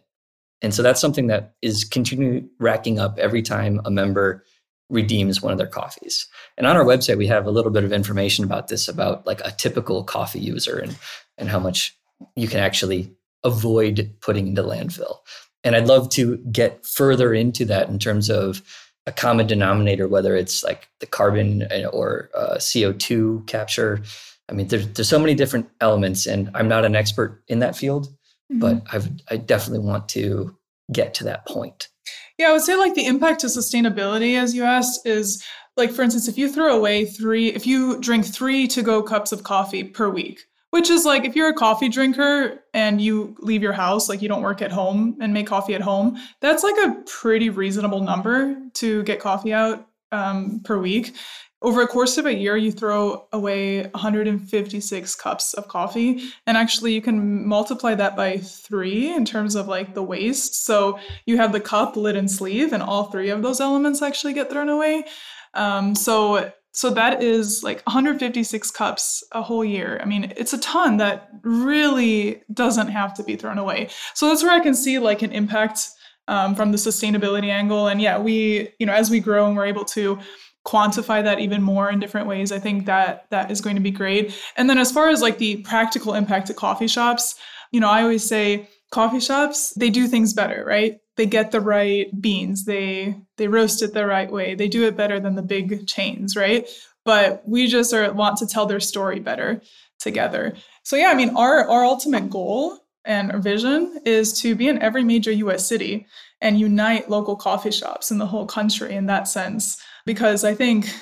And 0.61 0.73
so 0.73 0.81
that's 0.81 1.01
something 1.01 1.27
that 1.27 1.53
is 1.61 1.83
continually 1.83 2.47
racking 2.59 2.99
up 2.99 3.17
every 3.19 3.41
time 3.41 3.81
a 3.85 3.91
member 3.91 4.43
redeems 4.89 5.41
one 5.41 5.51
of 5.51 5.57
their 5.57 5.67
coffees. 5.67 6.27
And 6.57 6.67
on 6.67 6.75
our 6.75 6.85
website, 6.85 7.17
we 7.17 7.27
have 7.27 7.45
a 7.45 7.51
little 7.51 7.71
bit 7.71 7.83
of 7.83 7.91
information 7.91 8.45
about 8.45 8.67
this, 8.67 8.87
about 8.87 9.25
like 9.25 9.41
a 9.43 9.51
typical 9.51 10.03
coffee 10.03 10.39
user 10.39 10.77
and, 10.77 10.97
and 11.37 11.49
how 11.49 11.59
much 11.59 11.97
you 12.35 12.47
can 12.47 12.59
actually 12.59 13.11
avoid 13.43 14.13
putting 14.21 14.47
into 14.47 14.63
landfill. 14.63 15.17
And 15.65 15.75
I'd 15.75 15.87
love 15.87 16.09
to 16.11 16.37
get 16.51 16.85
further 16.85 17.33
into 17.33 17.65
that 17.65 17.89
in 17.89 17.99
terms 17.99 18.29
of 18.29 18.61
a 19.07 19.11
common 19.11 19.47
denominator, 19.47 20.07
whether 20.07 20.35
it's 20.35 20.63
like 20.63 20.87
the 20.99 21.05
carbon 21.05 21.63
uh, 21.63 21.89
or 21.91 22.29
uh, 22.35 22.55
CO2 22.55 23.45
capture. 23.47 24.01
I 24.47 24.53
mean, 24.53 24.67
there's, 24.67 24.87
there's 24.89 25.09
so 25.09 25.19
many 25.19 25.35
different 25.35 25.69
elements, 25.81 26.25
and 26.25 26.49
I'm 26.53 26.67
not 26.67 26.85
an 26.85 26.95
expert 26.95 27.43
in 27.47 27.59
that 27.59 27.75
field, 27.75 28.07
mm-hmm. 28.51 28.59
but 28.59 28.83
I've, 28.93 29.09
I 29.29 29.37
definitely 29.37 29.85
want 29.85 30.07
to 30.09 30.55
get 30.91 31.13
to 31.15 31.23
that 31.25 31.47
point. 31.47 31.89
Yeah, 32.37 32.49
I 32.49 32.51
would 32.53 32.61
say 32.61 32.75
like 32.75 32.95
the 32.95 33.05
impact 33.05 33.41
to 33.41 33.47
sustainability, 33.47 34.37
as 34.37 34.53
you 34.53 34.63
asked, 34.63 35.05
is 35.05 35.43
like, 35.77 35.91
for 35.91 36.03
instance, 36.03 36.27
if 36.27 36.37
you 36.37 36.51
throw 36.51 36.77
away 36.77 37.05
three, 37.05 37.49
if 37.49 37.65
you 37.65 37.99
drink 37.99 38.25
three 38.25 38.67
to 38.67 38.81
go 38.81 39.01
cups 39.01 39.31
of 39.31 39.43
coffee 39.43 39.83
per 39.83 40.09
week, 40.09 40.45
which 40.75 40.89
is 40.89 41.05
like 41.05 41.23
if 41.23 41.37
you're 41.37 41.47
a 41.47 41.53
coffee 41.53 41.87
drinker 41.87 42.61
and 42.73 42.99
you 42.99 43.33
leave 43.39 43.63
your 43.63 43.71
house, 43.71 44.09
like 44.09 44.21
you 44.21 44.27
don't 44.27 44.41
work 44.41 44.61
at 44.61 44.73
home 44.73 45.15
and 45.21 45.33
make 45.33 45.47
coffee 45.47 45.73
at 45.73 45.79
home, 45.79 46.17
that's 46.41 46.63
like 46.63 46.75
a 46.85 47.01
pretty 47.05 47.49
reasonable 47.49 48.01
number 48.01 48.57
to 48.73 49.01
get 49.03 49.21
coffee 49.21 49.53
out 49.53 49.87
um, 50.11 50.59
per 50.65 50.77
week. 50.77 51.15
Over 51.61 51.83
a 51.83 51.87
course 51.87 52.17
of 52.17 52.25
a 52.25 52.33
year, 52.35 52.57
you 52.57 52.73
throw 52.73 53.25
away 53.31 53.83
156 53.83 55.15
cups 55.15 55.53
of 55.53 55.69
coffee. 55.69 56.21
And 56.45 56.57
actually, 56.57 56.93
you 56.93 57.01
can 57.01 57.47
multiply 57.47 57.95
that 57.95 58.17
by 58.17 58.39
three 58.39 59.13
in 59.13 59.23
terms 59.23 59.55
of 59.55 59.69
like 59.69 59.93
the 59.93 60.03
waste. 60.03 60.65
So 60.65 60.99
you 61.25 61.37
have 61.37 61.53
the 61.53 61.61
cup, 61.61 61.95
lid, 61.95 62.17
and 62.17 62.29
sleeve, 62.29 62.73
and 62.73 62.83
all 62.83 63.05
three 63.05 63.29
of 63.29 63.41
those 63.43 63.61
elements 63.61 64.01
actually 64.01 64.33
get 64.33 64.49
thrown 64.49 64.67
away. 64.67 65.05
Um, 65.53 65.95
so 65.95 66.51
so 66.75 66.89
that 66.89 67.23
is 67.23 67.63
like 67.63 67.81
156 67.83 68.69
cups 68.71 69.23
a 69.31 69.41
whole 69.41 69.63
year. 69.63 69.97
I 70.01 70.05
mean, 70.05 70.33
it's 70.35 70.51
a 70.51 70.57
ton 70.57 70.97
that 70.97 71.29
really 71.43 72.43
doesn't 72.53 72.89
have 72.89 73.13
to 73.13 73.23
be 73.23 73.37
thrown 73.37 73.57
away. 73.57 73.87
So 74.13 74.27
that's 74.27 74.43
where 74.43 74.51
I 74.51 74.59
can 74.59 74.75
see 74.75 74.99
like 74.99 75.21
an 75.21 75.31
impact 75.31 75.89
um, 76.27 76.53
from 76.53 76.73
the 76.73 76.77
sustainability 76.77 77.47
angle. 77.47 77.87
And 77.87 78.01
yeah, 78.01 78.19
we, 78.19 78.69
you 78.77 78.85
know, 78.85 78.93
as 78.93 79.09
we 79.09 79.21
grow 79.21 79.47
and 79.47 79.55
we're 79.55 79.67
able 79.67 79.85
to 79.85 80.19
quantify 80.67 81.23
that 81.23 81.39
even 81.39 81.61
more 81.61 81.89
in 81.89 81.99
different 81.99 82.27
ways, 82.27 82.51
I 82.51 82.59
think 82.59 82.87
that 82.87 83.27
that 83.29 83.51
is 83.51 83.61
going 83.61 83.77
to 83.77 83.81
be 83.81 83.91
great. 83.91 84.35
And 84.57 84.69
then 84.69 84.77
as 84.77 84.91
far 84.91 85.07
as 85.07 85.21
like 85.21 85.37
the 85.37 85.57
practical 85.57 86.13
impact 86.13 86.47
to 86.47 86.53
coffee 86.53 86.87
shops, 86.87 87.35
you 87.71 87.79
know, 87.79 87.89
I 87.89 88.01
always 88.01 88.27
say 88.27 88.67
coffee 88.91 89.21
shops, 89.21 89.73
they 89.77 89.89
do 89.89 90.07
things 90.07 90.33
better, 90.33 90.65
right? 90.67 90.97
They 91.17 91.25
get 91.25 91.51
the 91.51 91.61
right 91.61 92.09
beans. 92.21 92.65
They 92.65 93.15
they 93.37 93.47
roast 93.47 93.81
it 93.81 93.93
the 93.93 94.05
right 94.05 94.31
way. 94.31 94.55
They 94.55 94.67
do 94.67 94.85
it 94.85 94.97
better 94.97 95.19
than 95.19 95.35
the 95.35 95.41
big 95.41 95.87
chains 95.87 96.35
right? 96.35 96.67
But 97.03 97.47
we 97.47 97.67
just 97.67 97.93
are 97.93 98.11
want 98.13 98.37
to 98.37 98.47
tell 98.47 98.65
their 98.65 98.79
story 98.79 99.19
better 99.19 99.61
together. 99.99 100.55
So 100.83 100.95
yeah 100.95 101.09
i 101.09 101.15
mean 101.15 101.35
our 101.35 101.67
our 101.69 101.83
ultimate 101.83 102.29
goal 102.29 102.79
and 103.05 103.31
our 103.31 103.39
vision 103.39 103.99
is 104.05 104.39
to 104.41 104.55
be 104.55 104.67
in 104.67 104.81
every 104.81 105.03
major 105.03 105.31
us 105.31 105.67
city 105.67 106.07
and 106.41 106.59
unite 106.59 107.09
local 107.09 107.35
coffee 107.35 107.71
shops 107.71 108.11
in 108.11 108.17
the 108.17 108.25
whole 108.25 108.45
country 108.45 108.93
in 108.95 109.05
that 109.07 109.27
sense. 109.27 109.81
Because 110.05 110.43
i 110.43 110.53
think 110.53 110.93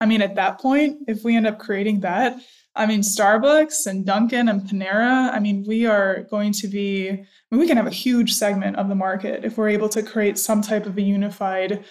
i 0.00 0.06
mean 0.06 0.22
at 0.22 0.34
that 0.34 0.58
point 0.58 0.98
if 1.08 1.24
we 1.24 1.36
end 1.36 1.46
up 1.46 1.58
creating 1.58 2.00
that 2.00 2.38
I 2.74 2.86
mean, 2.86 3.00
Starbucks 3.00 3.86
and 3.86 4.06
Dunkin' 4.06 4.48
and 4.48 4.62
Panera, 4.62 5.30
I 5.30 5.38
mean, 5.40 5.64
we 5.66 5.84
are 5.84 6.22
going 6.30 6.52
to 6.54 6.68
be, 6.68 7.10
I 7.10 7.14
mean, 7.50 7.60
we 7.60 7.66
can 7.66 7.76
have 7.76 7.86
a 7.86 7.90
huge 7.90 8.32
segment 8.32 8.76
of 8.76 8.88
the 8.88 8.94
market 8.94 9.44
if 9.44 9.58
we're 9.58 9.68
able 9.68 9.90
to 9.90 10.02
create 10.02 10.38
some 10.38 10.62
type 10.62 10.86
of 10.86 10.96
a 10.96 11.02
unified 11.02 11.84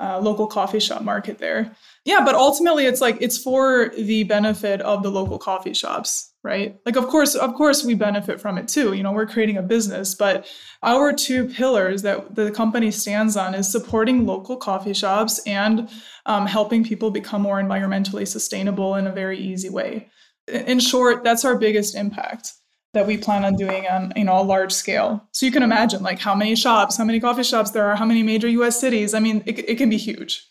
uh, 0.00 0.20
local 0.20 0.46
coffee 0.46 0.78
shop 0.78 1.02
market 1.02 1.38
there. 1.38 1.74
Yeah, 2.04 2.24
but 2.24 2.36
ultimately 2.36 2.86
it's 2.86 3.00
like 3.00 3.16
it's 3.20 3.36
for 3.36 3.90
the 3.96 4.22
benefit 4.24 4.80
of 4.82 5.02
the 5.02 5.10
local 5.10 5.38
coffee 5.38 5.74
shops, 5.74 6.32
right? 6.44 6.78
Like 6.86 6.94
of 6.94 7.08
course, 7.08 7.34
of 7.34 7.54
course 7.54 7.84
we 7.84 7.94
benefit 7.94 8.40
from 8.40 8.58
it 8.58 8.68
too. 8.68 8.92
You 8.92 9.02
know, 9.02 9.10
we're 9.10 9.26
creating 9.26 9.56
a 9.56 9.62
business, 9.62 10.14
but 10.14 10.46
our 10.84 11.12
two 11.12 11.48
pillars 11.48 12.02
that 12.02 12.36
the 12.36 12.52
company 12.52 12.92
stands 12.92 13.36
on 13.36 13.56
is 13.56 13.70
supporting 13.70 14.24
local 14.24 14.56
coffee 14.56 14.94
shops 14.94 15.40
and 15.46 15.90
um, 16.26 16.46
helping 16.46 16.84
people 16.84 17.10
become 17.10 17.42
more 17.42 17.60
environmentally 17.60 18.26
sustainable 18.26 18.94
in 18.94 19.08
a 19.08 19.12
very 19.12 19.36
easy 19.36 19.68
way 19.68 20.08
in 20.48 20.80
short, 20.80 21.24
that's 21.24 21.44
our 21.44 21.56
biggest 21.56 21.94
impact 21.94 22.54
that 22.94 23.06
we 23.06 23.16
plan 23.16 23.44
on 23.44 23.54
doing 23.54 23.86
on 23.86 24.12
you 24.16 24.24
know 24.24 24.40
a 24.40 24.42
large 24.42 24.72
scale. 24.72 25.26
So 25.32 25.46
you 25.46 25.52
can 25.52 25.62
imagine 25.62 26.02
like 26.02 26.18
how 26.18 26.34
many 26.34 26.54
shops, 26.56 26.96
how 26.96 27.04
many 27.04 27.20
coffee 27.20 27.42
shops 27.42 27.70
there 27.70 27.86
are, 27.86 27.96
how 27.96 28.06
many 28.06 28.22
major 28.22 28.48
U.S. 28.48 28.80
cities. 28.80 29.14
I 29.14 29.20
mean, 29.20 29.42
it, 29.46 29.58
it 29.68 29.78
can 29.78 29.90
be 29.90 29.96
huge. 29.98 30.48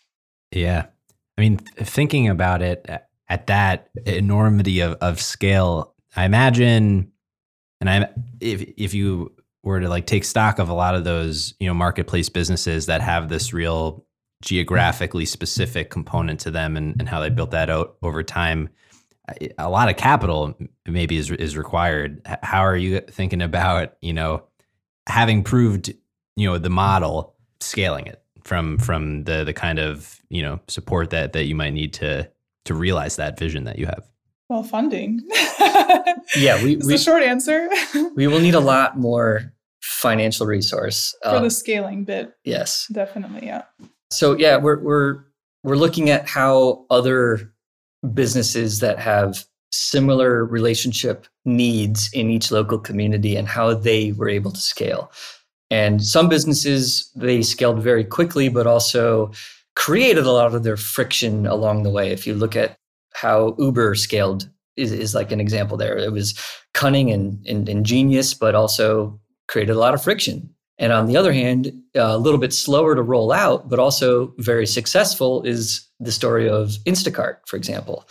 Yeah, 0.52 0.86
I 1.38 1.42
mean, 1.42 1.58
thinking 1.58 2.28
about 2.28 2.62
it 2.62 2.86
at 3.30 3.48
that 3.48 3.90
enormity 4.06 4.80
of, 4.80 4.94
of 4.94 5.20
scale, 5.20 5.94
I 6.16 6.26
imagine, 6.26 7.12
and 7.82 7.90
I 7.90 8.10
if 8.40 8.62
if 8.78 8.94
you 8.94 9.34
were 9.64 9.80
to 9.80 9.90
like 9.90 10.06
take 10.06 10.24
stock 10.24 10.60
of 10.60 10.70
a 10.70 10.74
lot 10.74 10.96
of 10.96 11.04
those 11.04 11.54
you 11.60 11.68
know 11.68 11.74
marketplace 11.74 12.30
businesses 12.30 12.86
that 12.86 13.02
have 13.02 13.30
this 13.30 13.54
real 13.54 14.06
geographically 14.42 15.26
specific 15.26 15.90
component 15.90 16.40
to 16.40 16.52
them 16.52 16.78
and, 16.78 16.96
and 17.00 17.10
how 17.10 17.20
they 17.20 17.30
built 17.30 17.52
that 17.52 17.70
out 17.70 17.98
over 18.04 18.22
time 18.22 18.70
a 19.58 19.70
lot 19.70 19.90
of 19.90 19.98
capital 19.98 20.58
maybe 20.86 21.18
is 21.18 21.32
is 21.32 21.58
required. 21.58 22.22
How 22.44 22.62
are 22.62 22.78
you 22.78 23.02
thinking 23.02 23.42
about 23.42 23.96
you 24.02 24.14
know 24.14 24.44
having 25.08 25.44
proved 25.44 25.94
you 26.36 26.48
know 26.48 26.58
the 26.58 26.70
model 26.70 27.36
scaling 27.60 28.08
it 28.08 28.22
from 28.44 28.78
from 28.78 29.24
the 29.26 29.44
the 29.44 29.54
kind 29.54 29.80
of 29.80 30.22
you 30.30 30.42
know 30.42 30.60
support 30.68 31.10
that 31.10 31.34
that 31.34 31.46
you 31.46 31.56
might 31.56 31.74
need 31.74 31.94
to 31.94 32.30
to 32.66 32.74
realize 32.74 33.18
that 33.18 33.38
vision 33.38 33.66
that 33.66 33.78
you 33.78 33.86
have? 33.86 34.04
Well, 34.50 34.64
funding. 34.64 35.22
yeah, 36.38 36.64
we, 36.64 36.78
we 36.78 36.94
the 36.94 36.98
short 36.98 37.22
answer. 37.22 37.70
we 38.16 38.28
will 38.28 38.40
need 38.40 38.56
a 38.56 38.60
lot 38.62 38.98
more 38.98 39.54
financial 39.82 40.46
resource 40.46 41.14
for 41.22 41.38
um, 41.38 41.44
the 41.44 41.50
scaling 41.50 42.06
bit. 42.06 42.34
Yes, 42.46 42.88
definitely. 42.92 43.48
Yeah. 43.48 43.64
So 44.10 44.38
yeah, 44.38 44.58
we're 44.58 44.80
we're 44.80 45.24
we're 45.64 45.76
looking 45.76 46.10
at 46.10 46.30
how 46.30 46.86
other 46.90 47.54
businesses 48.14 48.80
that 48.80 49.00
have 49.00 49.46
similar 49.72 50.46
relationship 50.46 51.28
needs 51.46 52.10
in 52.14 52.30
each 52.30 52.52
local 52.52 52.80
community 52.80 53.36
and 53.36 53.48
how 53.48 53.74
they 53.74 54.12
were 54.14 54.30
able 54.30 54.52
to 54.52 54.60
scale. 54.60 55.12
And 55.70 56.04
some 56.04 56.30
businesses, 56.30 57.12
they 57.16 57.42
scaled 57.42 57.82
very 57.82 58.06
quickly, 58.06 58.48
but 58.50 58.68
also 58.68 59.32
created 59.76 60.26
a 60.26 60.32
lot 60.32 60.56
of 60.56 60.64
their 60.64 60.78
friction 60.78 61.46
along 61.46 61.84
the 61.84 61.90
way. 61.90 62.12
If 62.12 62.26
you 62.26 62.34
look 62.34 62.56
at 62.56 62.78
how 63.14 63.56
Uber 63.60 63.96
scaled, 63.96 64.50
is, 64.78 64.92
is 64.92 65.14
like 65.14 65.32
an 65.32 65.42
example 65.42 65.76
there. 65.76 65.98
It 65.98 66.12
was 66.12 66.40
cunning 66.74 67.12
and, 67.12 67.46
and 67.48 67.68
ingenious, 67.68 68.34
but 68.34 68.56
also 68.56 69.20
created 69.48 69.74
a 69.74 69.80
lot 69.80 69.94
of 69.94 70.04
friction. 70.04 70.50
And 70.80 70.94
on 70.94 71.08
the 71.08 71.18
other 71.18 71.34
hand, 71.34 71.72
a 71.96 72.18
little 72.18 72.40
bit 72.40 72.54
slower 72.54 72.96
to 72.96 73.02
roll 73.02 73.32
out, 73.32 73.68
but 73.68 73.80
also 73.80 74.34
very 74.38 74.68
successful 74.68 75.42
is 75.44 75.88
the 76.00 76.12
story 76.12 76.48
of 76.48 76.70
Instacart, 76.86 77.38
for 77.48 77.58
example, 77.58 78.08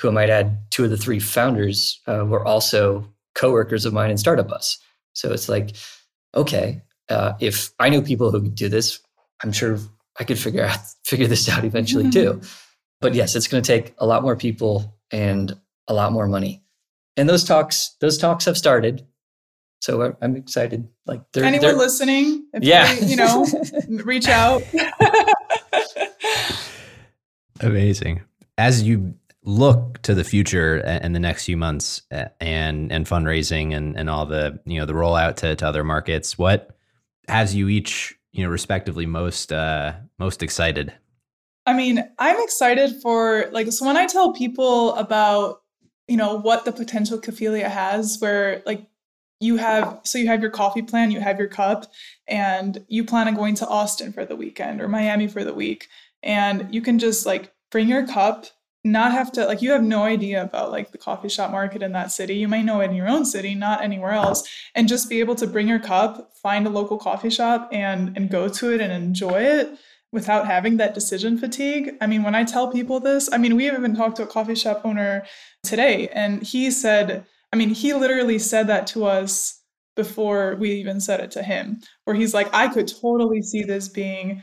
who 0.00 0.08
I 0.08 0.12
might 0.12 0.30
add 0.30 0.58
two 0.70 0.84
of 0.84 0.90
the 0.90 0.96
three 0.96 1.20
founders 1.20 2.00
uh, 2.06 2.24
were 2.26 2.44
also 2.44 3.08
coworkers 3.34 3.84
of 3.84 3.92
mine 3.92 4.10
in 4.10 4.18
Startup 4.18 4.48
Bus. 4.48 4.78
So 5.12 5.32
it's 5.32 5.48
like, 5.48 5.76
okay, 6.34 6.82
uh, 7.08 7.34
if 7.40 7.70
I 7.78 7.88
know 7.88 8.02
people 8.02 8.30
who 8.30 8.42
could 8.42 8.54
do 8.54 8.68
this, 8.68 9.00
I'm 9.42 9.52
sure 9.52 9.78
I 10.18 10.24
could 10.24 10.38
figure 10.38 10.64
out 10.64 10.78
figure 11.04 11.26
this 11.26 11.48
out 11.48 11.64
eventually 11.64 12.04
mm-hmm. 12.04 12.40
too. 12.40 12.48
But 13.00 13.14
yes, 13.14 13.36
it's 13.36 13.46
going 13.46 13.62
to 13.62 13.66
take 13.66 13.94
a 13.98 14.06
lot 14.06 14.22
more 14.22 14.36
people 14.36 14.98
and 15.12 15.56
a 15.86 15.94
lot 15.94 16.12
more 16.12 16.26
money. 16.26 16.62
And 17.16 17.28
those 17.28 17.44
talks, 17.44 17.96
those 18.00 18.18
talks 18.18 18.44
have 18.44 18.58
started. 18.58 19.06
So 19.80 20.16
I'm 20.20 20.36
excited. 20.36 20.88
Like, 21.08 21.22
they're, 21.32 21.44
anyone 21.44 21.66
they're, 21.66 21.76
listening, 21.76 22.46
yeah, 22.60 22.94
they, 22.94 23.06
you 23.06 23.16
know, 23.16 23.46
reach 24.04 24.28
out. 24.28 24.62
Amazing. 27.60 28.22
As 28.56 28.82
you 28.82 29.14
look 29.42 30.02
to 30.02 30.14
the 30.14 30.24
future 30.24 30.76
and 30.76 31.14
the 31.14 31.20
next 31.20 31.46
few 31.46 31.56
months 31.56 32.02
and 32.10 32.92
and 32.92 33.06
fundraising 33.06 33.74
and, 33.74 33.96
and 33.96 34.10
all 34.10 34.26
the 34.26 34.60
you 34.66 34.78
know 34.78 34.84
the 34.84 34.92
rollout 34.92 35.36
to, 35.36 35.56
to 35.56 35.66
other 35.66 35.82
markets, 35.82 36.36
what 36.36 36.76
has 37.28 37.54
you 37.54 37.68
each 37.68 38.14
you 38.32 38.44
know 38.44 38.50
respectively 38.50 39.06
most 39.06 39.52
uh, 39.52 39.94
most 40.18 40.42
excited? 40.42 40.92
I 41.66 41.72
mean, 41.72 42.02
I'm 42.18 42.40
excited 42.40 43.00
for 43.02 43.48
like 43.52 43.70
so 43.72 43.86
when 43.86 43.96
I 43.96 44.06
tell 44.06 44.32
people 44.32 44.94
about 44.94 45.62
you 46.06 46.16
know 46.16 46.38
what 46.38 46.64
the 46.64 46.72
potential 46.72 47.18
Cophelia 47.18 47.68
has, 47.68 48.18
where 48.20 48.62
like 48.66 48.86
you 49.40 49.56
have 49.56 50.00
so 50.04 50.18
you 50.18 50.26
have 50.26 50.40
your 50.40 50.50
coffee 50.50 50.82
plan, 50.82 51.10
you 51.10 51.20
have 51.20 51.38
your 51.38 51.48
cup, 51.48 51.86
and 52.26 52.84
you 52.88 53.04
plan 53.04 53.28
on 53.28 53.34
going 53.34 53.54
to 53.56 53.68
Austin 53.68 54.12
for 54.12 54.24
the 54.24 54.36
weekend 54.36 54.80
or 54.80 54.88
Miami 54.88 55.28
for 55.28 55.44
the 55.44 55.54
week. 55.54 55.88
And 56.22 56.72
you 56.74 56.82
can 56.82 56.98
just 56.98 57.26
like 57.26 57.52
bring 57.70 57.88
your 57.88 58.06
cup 58.06 58.46
not 58.84 59.12
have 59.12 59.32
to 59.32 59.44
like 59.44 59.60
you 59.60 59.72
have 59.72 59.82
no 59.82 60.04
idea 60.04 60.42
about 60.42 60.70
like 60.70 60.92
the 60.92 60.98
coffee 60.98 61.28
shop 61.28 61.50
market 61.50 61.82
in 61.82 61.92
that 61.92 62.12
city. 62.12 62.34
You 62.36 62.48
might 62.48 62.64
know 62.64 62.80
it 62.80 62.90
in 62.90 62.96
your 62.96 63.08
own 63.08 63.24
city 63.24 63.54
not 63.54 63.82
anywhere 63.82 64.12
else. 64.12 64.48
And 64.74 64.88
just 64.88 65.08
be 65.08 65.20
able 65.20 65.34
to 65.36 65.46
bring 65.46 65.68
your 65.68 65.80
cup 65.80 66.32
find 66.42 66.66
a 66.66 66.70
local 66.70 66.98
coffee 66.98 67.30
shop 67.30 67.68
and 67.72 68.16
and 68.16 68.30
go 68.30 68.48
to 68.48 68.72
it 68.72 68.80
and 68.80 68.92
enjoy 68.92 69.42
it 69.42 69.78
without 70.10 70.46
having 70.46 70.78
that 70.78 70.94
decision 70.94 71.36
fatigue. 71.38 71.94
I 72.00 72.06
mean 72.06 72.22
when 72.22 72.34
i 72.34 72.44
tell 72.44 72.70
people 72.70 73.00
this 73.00 73.28
i 73.32 73.38
mean 73.38 73.56
we 73.56 73.66
even 73.66 73.94
talked 73.94 74.16
to 74.16 74.22
a 74.22 74.26
coffee 74.26 74.54
shop 74.54 74.82
owner 74.84 75.24
today 75.62 76.08
and 76.08 76.42
he 76.42 76.70
said 76.70 77.26
i 77.52 77.56
mean 77.56 77.70
he 77.70 77.94
literally 77.94 78.38
said 78.38 78.66
that 78.66 78.86
to 78.86 79.04
us 79.04 79.62
before 79.96 80.56
we 80.56 80.72
even 80.72 81.00
said 81.00 81.20
it 81.20 81.30
to 81.30 81.42
him 81.42 81.80
where 82.04 82.16
he's 82.16 82.34
like 82.34 82.52
i 82.54 82.68
could 82.68 82.88
totally 82.88 83.42
see 83.42 83.62
this 83.62 83.88
being 83.88 84.42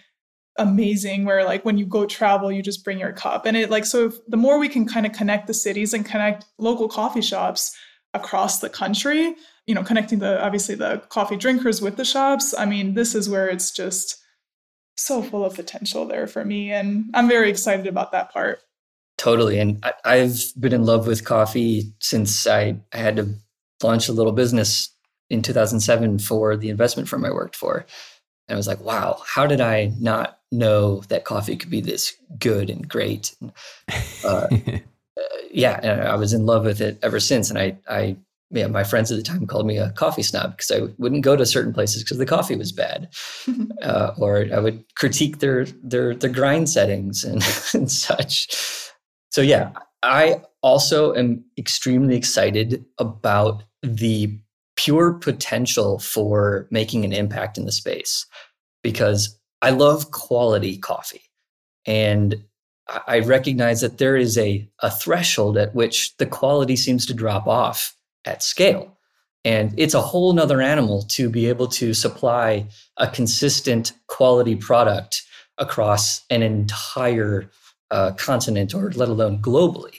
amazing 0.58 1.26
where 1.26 1.44
like 1.44 1.66
when 1.66 1.78
you 1.78 1.86
go 1.86 2.06
travel 2.06 2.52
you 2.52 2.62
just 2.62 2.84
bring 2.84 3.00
your 3.00 3.12
cup. 3.12 3.46
And 3.46 3.58
it 3.58 3.70
like 3.70 3.86
so 3.86 4.06
if, 4.06 4.26
the 4.28 4.38
more 4.38 4.58
we 4.58 4.70
can 4.70 4.88
kind 4.88 5.06
of 5.06 5.12
connect 5.12 5.48
the 5.48 5.54
cities 5.54 5.94
and 5.94 6.06
connect 6.06 6.46
local 6.58 6.88
coffee 6.88 7.22
shops 7.22 7.76
across 8.14 8.60
the 8.60 8.70
country 8.70 9.36
you 9.68 9.76
know 9.76 9.84
connecting 9.84 10.20
the 10.20 10.42
obviously 10.42 10.74
the 10.74 11.02
coffee 11.10 11.36
drinkers 11.36 11.82
with 11.82 11.98
the 11.98 12.06
shops 12.06 12.54
i 12.58 12.66
mean 12.66 12.94
this 12.94 13.14
is 13.14 13.30
where 13.30 13.50
it's 13.50 13.72
just 13.72 14.24
so 14.96 15.22
full 15.22 15.44
of 15.44 15.54
potential 15.54 16.06
there 16.06 16.26
for 16.26 16.46
me 16.46 16.72
and 16.72 17.06
i'm 17.14 17.28
very 17.28 17.50
excited 17.50 17.88
about 17.88 18.14
that 18.14 18.32
part 18.32 18.62
totally 19.26 19.60
and 19.60 19.84
I, 20.04 20.18
have 20.18 20.40
been 20.60 20.74
in 20.74 20.86
love 20.86 21.08
with 21.08 21.26
coffee 21.26 21.94
since 22.00 22.48
I, 22.48 22.78
I 22.94 22.98
had 22.98 23.16
to 23.18 23.34
launch 23.84 24.08
a 24.08 24.14
little 24.14 24.32
business 24.32 24.90
in 25.30 25.42
2007 25.42 26.20
for 26.20 26.56
the 26.56 26.70
investment 26.70 27.10
firm 27.10 27.26
i 27.26 27.32
worked 27.32 27.56
for 27.56 27.86
and 28.48 28.56
I 28.56 28.58
was 28.58 28.68
like, 28.68 28.82
wow, 28.82 29.22
how 29.26 29.48
did 29.48 29.60
I 29.60 29.92
not 30.00 30.40
know 30.52 31.02
that 31.10 31.26
coffee 31.26 31.56
could 31.56 31.70
be 31.70 31.82
this 31.82 32.14
good 32.38 32.70
and 32.70 32.88
great? 32.88 33.36
And, 33.42 33.52
uh, 34.24 34.48
uh, 34.48 34.78
yeah, 35.52 35.80
and 35.82 36.02
I 36.02 36.16
was 36.16 36.34
in 36.34 36.46
love 36.46 36.66
with 36.66 36.80
it 36.80 37.00
ever 37.02 37.20
since. 37.20 37.50
And 37.50 37.58
I, 37.58 37.78
I, 37.90 38.18
yeah, 38.52 38.68
my 38.68 38.84
friends 38.84 39.12
at 39.12 39.18
the 39.18 39.24
time 39.24 39.48
called 39.48 39.66
me 39.66 39.78
a 39.78 39.90
coffee 39.92 40.22
snob 40.22 40.52
because 40.52 40.70
I 40.70 40.82
wouldn't 41.00 41.24
go 41.24 41.36
to 41.36 41.46
certain 41.46 41.74
places 41.74 42.04
because 42.04 42.20
the 42.20 42.26
coffee 42.26 42.56
was 42.56 42.72
bad, 42.72 43.10
uh, 43.82 44.12
or 44.18 44.46
I 44.54 44.60
would 44.60 44.84
critique 44.96 45.40
their 45.40 45.66
their 45.84 46.14
their 46.14 46.30
grind 46.30 46.70
settings 46.70 47.24
and, 47.24 47.44
and 47.74 47.92
such. 47.92 48.94
So 49.36 49.42
yeah, 49.42 49.72
I 50.02 50.44
also 50.62 51.14
am 51.14 51.44
extremely 51.58 52.16
excited 52.16 52.86
about 53.00 53.64
the 53.84 54.40
pure 54.78 55.12
potential 55.12 56.00
for 56.00 56.70
making 56.72 57.04
an 57.04 57.12
impact 57.12 57.58
in 57.58 57.66
the 57.66 57.74
space 57.74 58.26
because 58.82 59.38
I 59.62 59.72
love 59.72 60.12
quality 60.12 60.78
coffee. 60.78 61.24
And 61.86 62.46
I 63.08 63.20
recognize 63.20 63.82
that 63.82 63.98
there 63.98 64.16
is 64.16 64.38
a, 64.38 64.70
a 64.80 64.90
threshold 64.90 65.58
at 65.58 65.76
which 65.76 66.16
the 66.16 66.26
quality 66.26 66.78
seems 66.78 67.06
to 67.08 67.14
drop 67.14 67.46
off 67.46 67.94
at 68.24 68.42
scale. 68.42 68.98
And 69.44 69.78
it's 69.78 69.96
a 69.96 70.02
whole 70.02 70.32
nother 70.32 70.62
animal 70.62 71.02
to 71.10 71.30
be 71.30 71.48
able 71.50 71.68
to 71.68 71.94
supply 71.94 72.70
a 72.96 73.10
consistent 73.10 73.92
quality 74.08 74.56
product 74.56 75.24
across 75.58 76.22
an 76.30 76.42
entire 76.42 77.52
uh, 77.92 78.12
continent 78.14 78.74
or 78.74 78.92
let 78.92 79.10
alone 79.10 79.42
globally. 79.42 79.98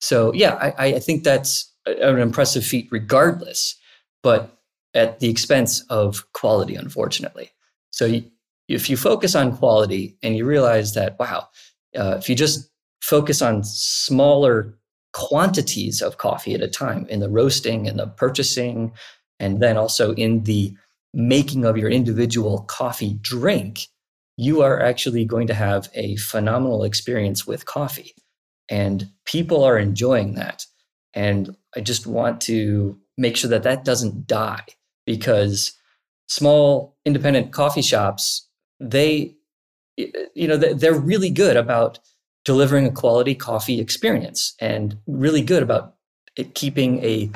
So, 0.00 0.32
yeah, 0.34 0.54
I, 0.54 0.94
I 0.94 0.98
think 0.98 1.24
that's 1.24 1.72
an 1.86 2.18
impressive 2.18 2.64
feat 2.64 2.88
regardless 2.90 3.76
but 4.24 4.58
at 4.94 5.20
the 5.20 5.28
expense 5.28 5.82
of 5.90 6.24
quality, 6.32 6.74
unfortunately. 6.74 7.50
So 7.90 8.06
you, 8.06 8.24
if 8.68 8.90
you 8.90 8.96
focus 8.96 9.36
on 9.36 9.56
quality 9.56 10.16
and 10.22 10.36
you 10.36 10.46
realize 10.46 10.94
that, 10.94 11.16
wow, 11.20 11.48
uh, 11.96 12.16
if 12.18 12.28
you 12.28 12.34
just 12.34 12.70
focus 13.02 13.42
on 13.42 13.62
smaller 13.62 14.76
quantities 15.12 16.00
of 16.00 16.16
coffee 16.16 16.54
at 16.54 16.62
a 16.62 16.68
time 16.68 17.06
in 17.08 17.20
the 17.20 17.28
roasting 17.28 17.86
and 17.86 17.98
the 17.98 18.06
purchasing, 18.06 18.92
and 19.38 19.60
then 19.60 19.76
also 19.76 20.14
in 20.14 20.44
the 20.44 20.74
making 21.12 21.64
of 21.64 21.76
your 21.76 21.90
individual 21.90 22.62
coffee 22.62 23.18
drink, 23.20 23.88
you 24.36 24.62
are 24.62 24.80
actually 24.80 25.24
going 25.24 25.46
to 25.46 25.54
have 25.54 25.88
a 25.94 26.16
phenomenal 26.16 26.84
experience 26.84 27.46
with 27.46 27.66
coffee. 27.66 28.14
And 28.68 29.10
people 29.24 29.62
are 29.62 29.78
enjoying 29.78 30.34
that. 30.34 30.66
And 31.12 31.56
I 31.76 31.80
just 31.80 32.06
want 32.06 32.40
to 32.42 32.98
make 33.16 33.36
sure 33.36 33.50
that 33.50 33.62
that 33.62 33.84
doesn't 33.84 34.26
die 34.26 34.64
because 35.06 35.72
small 36.28 36.96
independent 37.04 37.52
coffee 37.52 37.82
shops 37.82 38.48
they 38.80 39.34
you 39.96 40.48
know 40.48 40.56
they're 40.56 40.98
really 40.98 41.30
good 41.30 41.56
about 41.56 41.98
delivering 42.44 42.86
a 42.86 42.90
quality 42.90 43.34
coffee 43.34 43.80
experience 43.80 44.54
and 44.60 44.98
really 45.06 45.42
good 45.42 45.62
about 45.62 45.94
keeping 46.54 47.02
a 47.04 47.30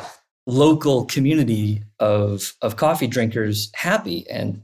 local 0.46 1.04
community 1.04 1.82
of 2.00 2.54
of 2.62 2.76
coffee 2.76 3.06
drinkers 3.06 3.70
happy 3.74 4.26
and 4.28 4.62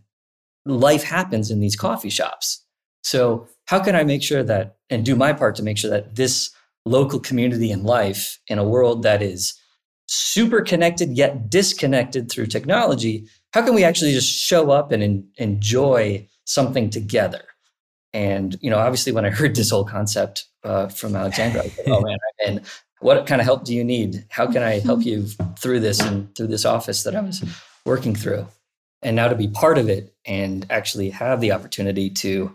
life 0.67 1.03
happens 1.03 1.51
in 1.51 1.61
these 1.61 1.77
coffee 1.77 2.11
shops 2.11 2.65
so 3.03 3.47
how 3.67 3.79
can 3.79 3.95
i 3.95 4.05
make 4.05 4.23
sure 4.23 4.43
that 4.43 4.77
and 4.91 5.05
do 5.05 5.17
my 5.17 5.33
part 5.33 5.55
to 5.55 5.62
make 5.62 5.79
sure 5.79 5.91
that 5.91 6.17
this 6.17 6.51
local 6.87 7.19
community 7.19 7.71
and 7.71 7.85
life 7.85 8.39
in 8.49 8.59
a 8.59 8.65
world 8.65 9.03
that 9.03 9.23
is 9.23 9.59
super 10.07 10.61
connected 10.61 11.17
yet 11.17 11.49
disconnected 11.51 12.31
through 12.31 12.47
technology, 12.47 13.27
how 13.53 13.65
can 13.65 13.75
we 13.75 13.85
actually 13.85 14.12
just 14.12 14.31
show 14.31 14.71
up 14.71 14.93
and 14.93 15.03
en- 15.03 15.29
enjoy 15.37 16.27
something 16.45 16.91
together? 16.91 17.43
And 18.12 18.57
you 18.61 18.71
know, 18.71 18.79
obviously, 18.79 19.12
when 19.12 19.25
I 19.25 19.31
heard 19.31 19.57
this 19.57 19.71
whole 19.71 19.85
concept 19.85 20.47
uh, 20.62 20.89
from 20.89 21.17
Alexandra, 21.17 21.62
I 21.65 21.73
"Oh 21.87 22.01
man!" 22.01 22.19
And 22.47 22.61
what 23.01 23.27
kind 23.27 23.41
of 23.41 23.45
help 23.45 23.65
do 23.65 23.75
you 23.75 23.83
need? 23.83 24.25
How 24.31 24.47
can 24.47 24.62
I 24.62 24.79
help 24.79 25.05
you 25.05 25.27
through 25.59 25.81
this 25.81 26.01
and 26.01 26.35
through 26.37 26.49
this 26.49 26.65
office 26.65 27.03
that 27.05 27.17
I 27.17 27.21
was 27.21 27.45
working 27.85 28.15
through? 28.15 28.47
And 29.05 29.15
now 29.15 29.29
to 29.29 29.37
be 29.37 29.49
part 29.49 29.79
of 29.79 29.89
it 29.89 30.15
and 30.25 30.67
actually 30.71 31.11
have 31.11 31.41
the 31.41 31.53
opportunity 31.53 32.11
to 32.11 32.53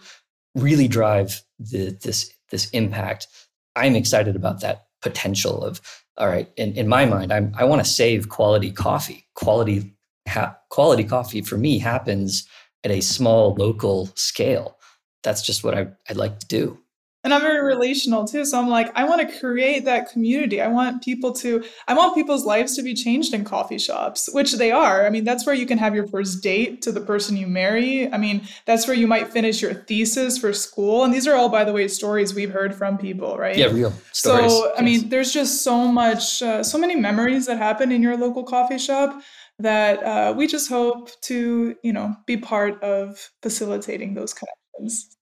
really 0.56 0.88
drive 0.88 1.42
the, 1.60 1.98
this 2.02 2.34
this 2.50 2.70
impact, 2.72 3.28
I'm 3.76 3.96
excited 3.96 4.36
about 4.36 4.62
that 4.62 4.88
potential 5.02 5.64
of 5.64 5.80
all 6.20 6.28
right, 6.28 6.52
in, 6.58 6.74
in 6.74 6.88
my 6.88 7.06
mind, 7.06 7.32
I'm, 7.32 7.54
I 7.58 7.64
want 7.64 7.84
to 7.84 7.90
save 7.90 8.28
quality 8.28 8.72
coffee. 8.72 9.26
Quality, 9.36 9.94
ha- 10.28 10.58
quality 10.70 11.06
coffee 11.06 11.42
for 11.42 11.58
me 11.58 11.80
happens 11.80 12.46
at 12.84 12.92
a 12.92 13.00
small 13.00 13.56
local 13.56 14.08
scale. 14.16 14.78
That's 15.24 15.42
just 15.42 15.64
what 15.64 15.78
I, 15.78 15.88
I'd 16.10 16.18
like 16.18 16.40
to 16.40 16.48
do 16.48 16.78
and 17.24 17.34
i'm 17.34 17.42
very 17.42 17.64
relational 17.64 18.26
too 18.26 18.46
so 18.46 18.60
i'm 18.60 18.70
like 18.70 18.92
i 18.96 19.04
want 19.04 19.22
to 19.22 19.40
create 19.40 19.86
that 19.86 20.10
community. 20.12 20.62
I 20.62 20.68
want 20.68 21.04
people 21.04 21.34
to 21.34 21.64
i 21.88 21.94
want 21.94 22.16
people's 22.16 22.46
lives 22.46 22.76
to 22.76 22.84
be 22.84 22.94
changed 22.94 23.34
in 23.34 23.44
coffee 23.44 23.78
shops 23.78 24.30
which 24.32 24.54
they 24.54 24.72
are. 24.72 25.06
I 25.06 25.10
mean 25.10 25.24
that's 25.24 25.46
where 25.46 25.56
you 25.56 25.66
can 25.66 25.78
have 25.78 25.96
your 25.96 26.08
first 26.08 26.42
date 26.42 26.82
to 26.84 26.92
the 26.92 27.02
person 27.02 27.38
you 27.38 27.48
marry. 27.48 28.12
I 28.12 28.18
mean 28.18 28.42
that's 28.66 28.88
where 28.88 28.96
you 28.96 29.08
might 29.08 29.32
finish 29.32 29.62
your 29.62 29.74
thesis 29.74 30.38
for 30.38 30.54
school. 30.54 31.04
And 31.04 31.14
these 31.14 31.28
are 31.28 31.36
all 31.36 31.50
by 31.50 31.64
the 31.64 31.74
way 31.74 31.88
stories 31.88 32.34
we've 32.34 32.52
heard 32.52 32.76
from 32.76 32.98
people 32.98 33.38
right? 33.38 33.58
Yeah 33.58 33.68
real 33.68 33.94
stories. 34.12 34.52
so 34.52 34.74
i 34.78 34.82
mean 34.82 35.10
there's 35.10 35.32
just 35.32 35.64
so 35.64 35.88
much 35.88 36.42
uh, 36.42 36.64
so 36.64 36.78
many 36.78 36.96
memories 36.96 37.46
that 37.46 37.58
happen 37.58 37.92
in 37.92 38.02
your 38.02 38.18
local 38.18 38.44
coffee 38.44 38.78
shop 38.78 39.22
that 39.60 40.02
uh, 40.04 40.34
we 40.36 40.48
just 40.48 40.70
hope 40.70 41.10
to 41.22 41.76
you 41.84 41.94
know 41.94 42.16
be 42.26 42.38
part 42.38 42.82
of 42.82 43.30
facilitating 43.42 44.14
those 44.14 44.34
connections 44.34 45.18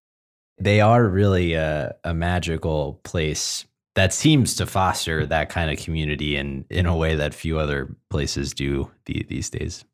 they 0.60 0.82
are 0.82 1.04
really 1.06 1.54
a, 1.54 1.96
a 2.04 2.14
magical 2.14 3.00
place 3.04 3.66
that 3.96 4.14
seems 4.14 4.56
to 4.56 4.66
foster 4.66 5.26
that 5.26 5.50
kind 5.50 5.72
of 5.72 5.84
community 5.84 6.36
in 6.38 6.66
in 6.70 6.86
a 6.86 6.96
way 6.96 7.16
that 7.16 7.34
few 7.34 7.60
other 7.60 7.96
places 8.10 8.54
do 8.54 8.92
the, 9.06 9.26
these 9.28 9.50
days. 9.50 9.86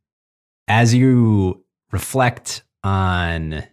As 0.68 0.94
you 0.94 1.64
reflect 1.92 2.64
on 2.84 3.64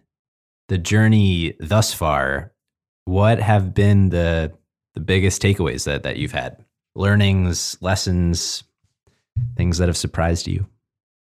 the 0.69 0.77
journey 0.77 1.53
thus 1.59 1.93
far, 1.93 2.53
what 3.05 3.39
have 3.39 3.73
been 3.73 4.09
the 4.09 4.53
the 4.93 5.01
biggest 5.01 5.41
takeaways 5.41 5.85
that, 5.85 6.03
that 6.03 6.17
you've 6.17 6.31
had? 6.31 6.63
Learnings, 6.95 7.77
lessons, 7.81 8.63
things 9.55 9.77
that 9.77 9.87
have 9.87 9.97
surprised 9.97 10.47
you? 10.47 10.67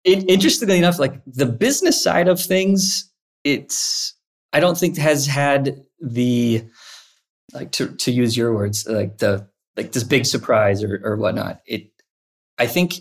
It, 0.03 0.29
interestingly 0.29 0.77
enough, 0.77 0.99
like 0.99 1.21
the 1.25 1.45
business 1.45 2.01
side 2.01 2.27
of 2.27 2.41
things, 2.41 3.09
it's 3.45 4.15
I 4.53 4.59
don't 4.59 4.77
think 4.77 4.97
has 4.97 5.25
had 5.25 5.83
the 5.99 6.63
like 7.53 7.71
to 7.73 7.87
to 7.95 8.11
use 8.11 8.37
your 8.37 8.53
words 8.53 8.87
like 8.87 9.17
the 9.17 9.47
like 9.75 9.91
this 9.91 10.03
big 10.03 10.25
surprise 10.25 10.83
or 10.83 11.01
or 11.03 11.17
whatnot. 11.17 11.61
It 11.65 11.89
I 12.57 12.67
think 12.67 12.95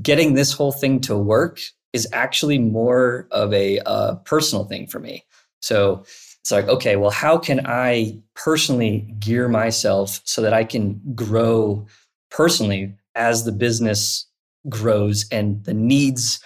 getting 0.00 0.34
this 0.34 0.52
whole 0.52 0.72
thing 0.72 1.00
to 1.00 1.16
work 1.16 1.60
is 1.92 2.08
actually 2.12 2.58
more 2.58 3.26
of 3.30 3.52
a 3.52 3.80
uh, 3.80 4.16
personal 4.16 4.64
thing 4.64 4.86
for 4.86 4.98
me. 4.98 5.24
So 5.60 6.04
it's 6.40 6.52
like, 6.52 6.68
okay, 6.68 6.96
well, 6.96 7.10
how 7.10 7.38
can 7.38 7.66
I 7.66 8.20
personally 8.34 9.00
gear 9.18 9.48
myself 9.48 10.20
so 10.24 10.42
that 10.42 10.52
I 10.52 10.62
can 10.62 11.00
grow 11.14 11.86
personally 12.30 12.94
as 13.14 13.44
the 13.44 13.52
business 13.52 14.26
grows 14.68 15.26
and 15.32 15.64
the 15.64 15.74
needs 15.74 16.40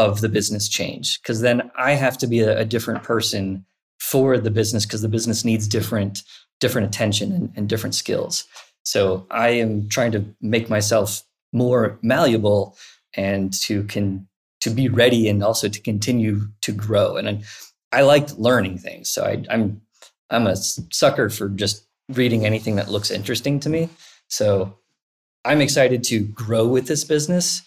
of 0.00 0.22
the 0.22 0.28
business 0.30 0.66
change 0.66 1.20
because 1.20 1.42
then 1.42 1.70
I 1.76 1.92
have 1.92 2.16
to 2.18 2.26
be 2.26 2.40
a, 2.40 2.60
a 2.60 2.64
different 2.64 3.02
person 3.02 3.66
for 3.98 4.38
the 4.38 4.50
business 4.50 4.86
because 4.86 5.02
the 5.02 5.08
business 5.08 5.44
needs 5.44 5.68
different 5.68 6.22
different 6.58 6.86
attention 6.86 7.32
and, 7.32 7.52
and 7.56 7.68
different 7.68 7.94
skills. 7.94 8.44
So 8.82 9.26
I 9.30 9.50
am 9.50 9.88
trying 9.88 10.12
to 10.12 10.24
make 10.40 10.70
myself 10.70 11.22
more 11.52 11.98
malleable 12.02 12.76
and 13.14 13.52
to 13.64 13.84
can 13.84 14.26
to 14.60 14.70
be 14.70 14.88
ready 14.88 15.28
and 15.28 15.44
also 15.44 15.68
to 15.68 15.80
continue 15.80 16.48
to 16.62 16.72
grow. 16.72 17.16
And 17.16 17.28
I, 17.28 17.42
I 17.92 18.02
like 18.02 18.38
learning 18.38 18.78
things, 18.78 19.10
so 19.10 19.24
I, 19.24 19.44
I'm 19.50 19.82
I'm 20.30 20.46
a 20.46 20.56
sucker 20.56 21.28
for 21.28 21.50
just 21.50 21.86
reading 22.08 22.46
anything 22.46 22.76
that 22.76 22.90
looks 22.90 23.10
interesting 23.10 23.60
to 23.60 23.68
me. 23.68 23.90
So 24.28 24.78
I'm 25.44 25.60
excited 25.60 26.04
to 26.04 26.20
grow 26.20 26.66
with 26.66 26.86
this 26.86 27.04
business 27.04 27.62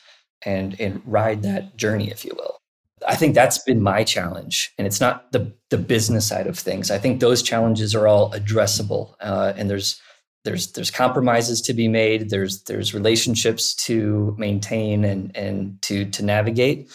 and 0.45 0.79
and 0.79 1.01
ride 1.05 1.43
that 1.43 1.77
journey, 1.77 2.09
if 2.09 2.25
you 2.25 2.33
will. 2.35 2.57
I 3.07 3.15
think 3.15 3.35
that's 3.35 3.57
been 3.63 3.81
my 3.81 4.03
challenge, 4.03 4.73
and 4.77 4.87
it's 4.87 5.01
not 5.01 5.31
the 5.31 5.53
the 5.69 5.77
business 5.77 6.27
side 6.27 6.47
of 6.47 6.57
things. 6.57 6.91
I 6.91 6.97
think 6.97 7.19
those 7.19 7.41
challenges 7.41 7.95
are 7.95 8.07
all 8.07 8.31
addressable, 8.31 9.15
uh, 9.19 9.53
and 9.55 9.69
there's 9.69 10.01
there's 10.45 10.71
there's 10.73 10.91
compromises 10.91 11.61
to 11.61 11.73
be 11.73 11.87
made. 11.87 12.29
There's 12.29 12.63
there's 12.63 12.93
relationships 12.93 13.73
to 13.87 14.35
maintain 14.37 15.03
and 15.03 15.35
and 15.35 15.81
to 15.83 16.05
to 16.11 16.23
navigate. 16.23 16.91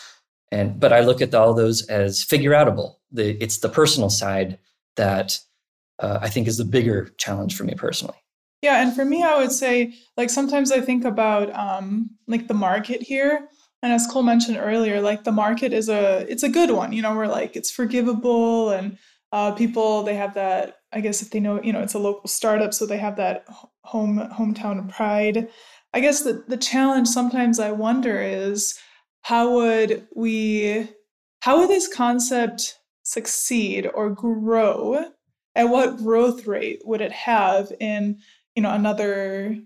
And 0.51 0.79
but 0.79 0.93
I 0.93 1.01
look 1.01 1.21
at 1.21 1.35
all 1.35 1.55
those 1.55 1.87
as 1.89 2.23
figure 2.23 2.53
outable. 2.53 2.97
The 3.13 3.43
it's 3.43 3.59
the 3.59 3.69
personal 3.69 4.11
side 4.11 4.59
that 4.97 5.41
uh, 5.99 6.19
I 6.21 6.29
think 6.29 6.47
is 6.47 6.59
the 6.59 6.65
bigger 6.65 7.11
challenge 7.19 7.57
for 7.57 7.65
me 7.65 7.75
personally. 7.75 8.17
Yeah, 8.63 8.83
and 8.83 8.95
for 8.95 9.05
me, 9.05 9.23
I 9.23 9.39
would 9.39 9.53
say 9.53 9.95
like 10.17 10.31
sometimes 10.31 10.73
I 10.73 10.81
think 10.81 11.05
about 11.05 11.55
um, 11.55 12.11
like 12.27 12.49
the 12.49 12.55
market 12.55 13.03
here, 13.03 13.49
and 13.83 13.93
as 13.93 14.07
Cole 14.07 14.25
mentioned 14.25 14.57
earlier, 14.59 15.01
like 15.01 15.23
the 15.25 15.33
market 15.33 15.73
is 15.73 15.89
a 15.89 16.27
it's 16.29 16.43
a 16.43 16.49
good 16.49 16.71
one. 16.73 16.93
You 16.93 17.03
know, 17.03 17.15
where 17.17 17.29
like 17.29 17.55
it's 17.57 17.71
forgivable 17.71 18.71
and 18.71 18.99
uh, 19.33 19.53
people 19.53 20.03
they 20.03 20.15
have 20.15 20.35
that. 20.35 20.77
I 20.93 21.01
guess 21.01 21.23
if 21.23 21.31
they 21.31 21.39
know, 21.41 21.63
you 21.63 21.73
know, 21.73 21.83
it's 21.83 21.95
a 21.95 21.99
local 21.99 22.29
startup, 22.29 22.75
so 22.75 22.87
they 22.87 22.99
have 22.99 23.17
that 23.17 23.45
home 23.85 24.19
hometown 24.33 24.89
pride. 24.93 25.49
I 25.95 26.01
guess 26.01 26.23
the 26.23 26.45
the 26.49 26.57
challenge 26.57 27.09
sometimes 27.09 27.61
I 27.61 27.71
wonder 27.73 28.21
is 28.21 28.77
how 29.23 29.55
would 29.55 30.09
we 30.17 30.89
how 31.41 31.59
would 31.61 31.69
this 31.69 31.93
concept 31.93 32.79
succeed 33.05 33.89
or 33.95 34.11
grow? 34.11 35.05
At 35.55 35.71
what 35.71 35.97
growth 35.97 36.47
rate 36.47 36.83
would 36.85 37.01
it 37.01 37.11
have 37.11 37.73
in 37.81 38.21
you 38.59 38.63
know 38.63 38.73
another 38.73 39.57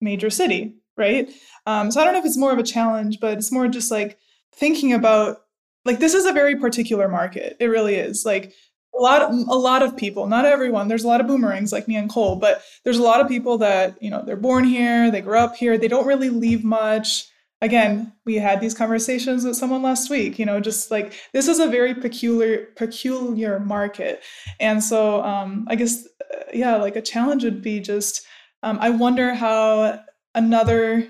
major 0.00 0.30
city 0.30 0.62
right? 1.04 1.28
Um, 1.66 1.90
so 1.90 2.00
i 2.00 2.04
don't 2.04 2.14
know 2.14 2.20
if 2.20 2.24
it's 2.24 2.38
more 2.38 2.52
of 2.52 2.58
a 2.58 2.62
challenge 2.76 3.18
but 3.20 3.36
it's 3.36 3.52
more 3.52 3.66
just 3.68 3.90
like 3.90 4.18
thinking 4.54 4.92
about 4.92 5.38
like 5.86 6.00
this 6.00 6.14
is 6.14 6.26
a 6.26 6.32
very 6.32 6.56
particular 6.56 7.08
market. 7.08 7.56
It 7.60 7.66
really 7.66 7.94
is. 7.94 8.26
Like 8.26 8.52
a 8.98 9.00
lot 9.00 9.22
of, 9.22 9.30
a 9.30 9.54
lot 9.54 9.82
of 9.82 9.96
people 9.96 10.26
not 10.26 10.46
everyone 10.46 10.88
there's 10.88 11.04
a 11.04 11.08
lot 11.08 11.20
of 11.20 11.26
boomerangs 11.26 11.70
like 11.70 11.86
me 11.86 11.96
and 11.96 12.08
cole 12.08 12.36
but 12.36 12.62
there's 12.82 12.96
a 12.96 13.02
lot 13.02 13.20
of 13.20 13.28
people 13.28 13.58
that 13.58 13.94
you 14.02 14.08
know 14.10 14.22
they're 14.24 14.36
born 14.36 14.64
here 14.64 15.10
they 15.10 15.20
grew 15.20 15.36
up 15.36 15.54
here 15.54 15.76
they 15.76 15.88
don't 15.88 16.06
really 16.06 16.30
leave 16.30 16.64
much. 16.64 17.26
Again 17.62 18.12
we 18.24 18.36
had 18.36 18.60
these 18.60 18.74
conversations 18.74 19.44
with 19.44 19.56
someone 19.56 19.82
last 19.82 20.10
week 20.10 20.38
you 20.38 20.46
know 20.46 20.60
just 20.60 20.90
like 20.90 21.12
this 21.32 21.48
is 21.48 21.58
a 21.58 21.68
very 21.68 21.94
peculiar 21.94 22.68
peculiar 22.76 23.60
market. 23.60 24.22
And 24.60 24.82
so 24.82 25.22
um 25.22 25.66
i 25.68 25.74
guess 25.74 26.06
uh, 26.34 26.44
yeah 26.52 26.76
like 26.76 26.96
a 26.96 27.02
challenge 27.02 27.44
would 27.44 27.62
be 27.62 27.80
just 27.80 28.26
um, 28.66 28.78
I 28.80 28.90
wonder 28.90 29.32
how 29.32 30.00
another 30.34 31.08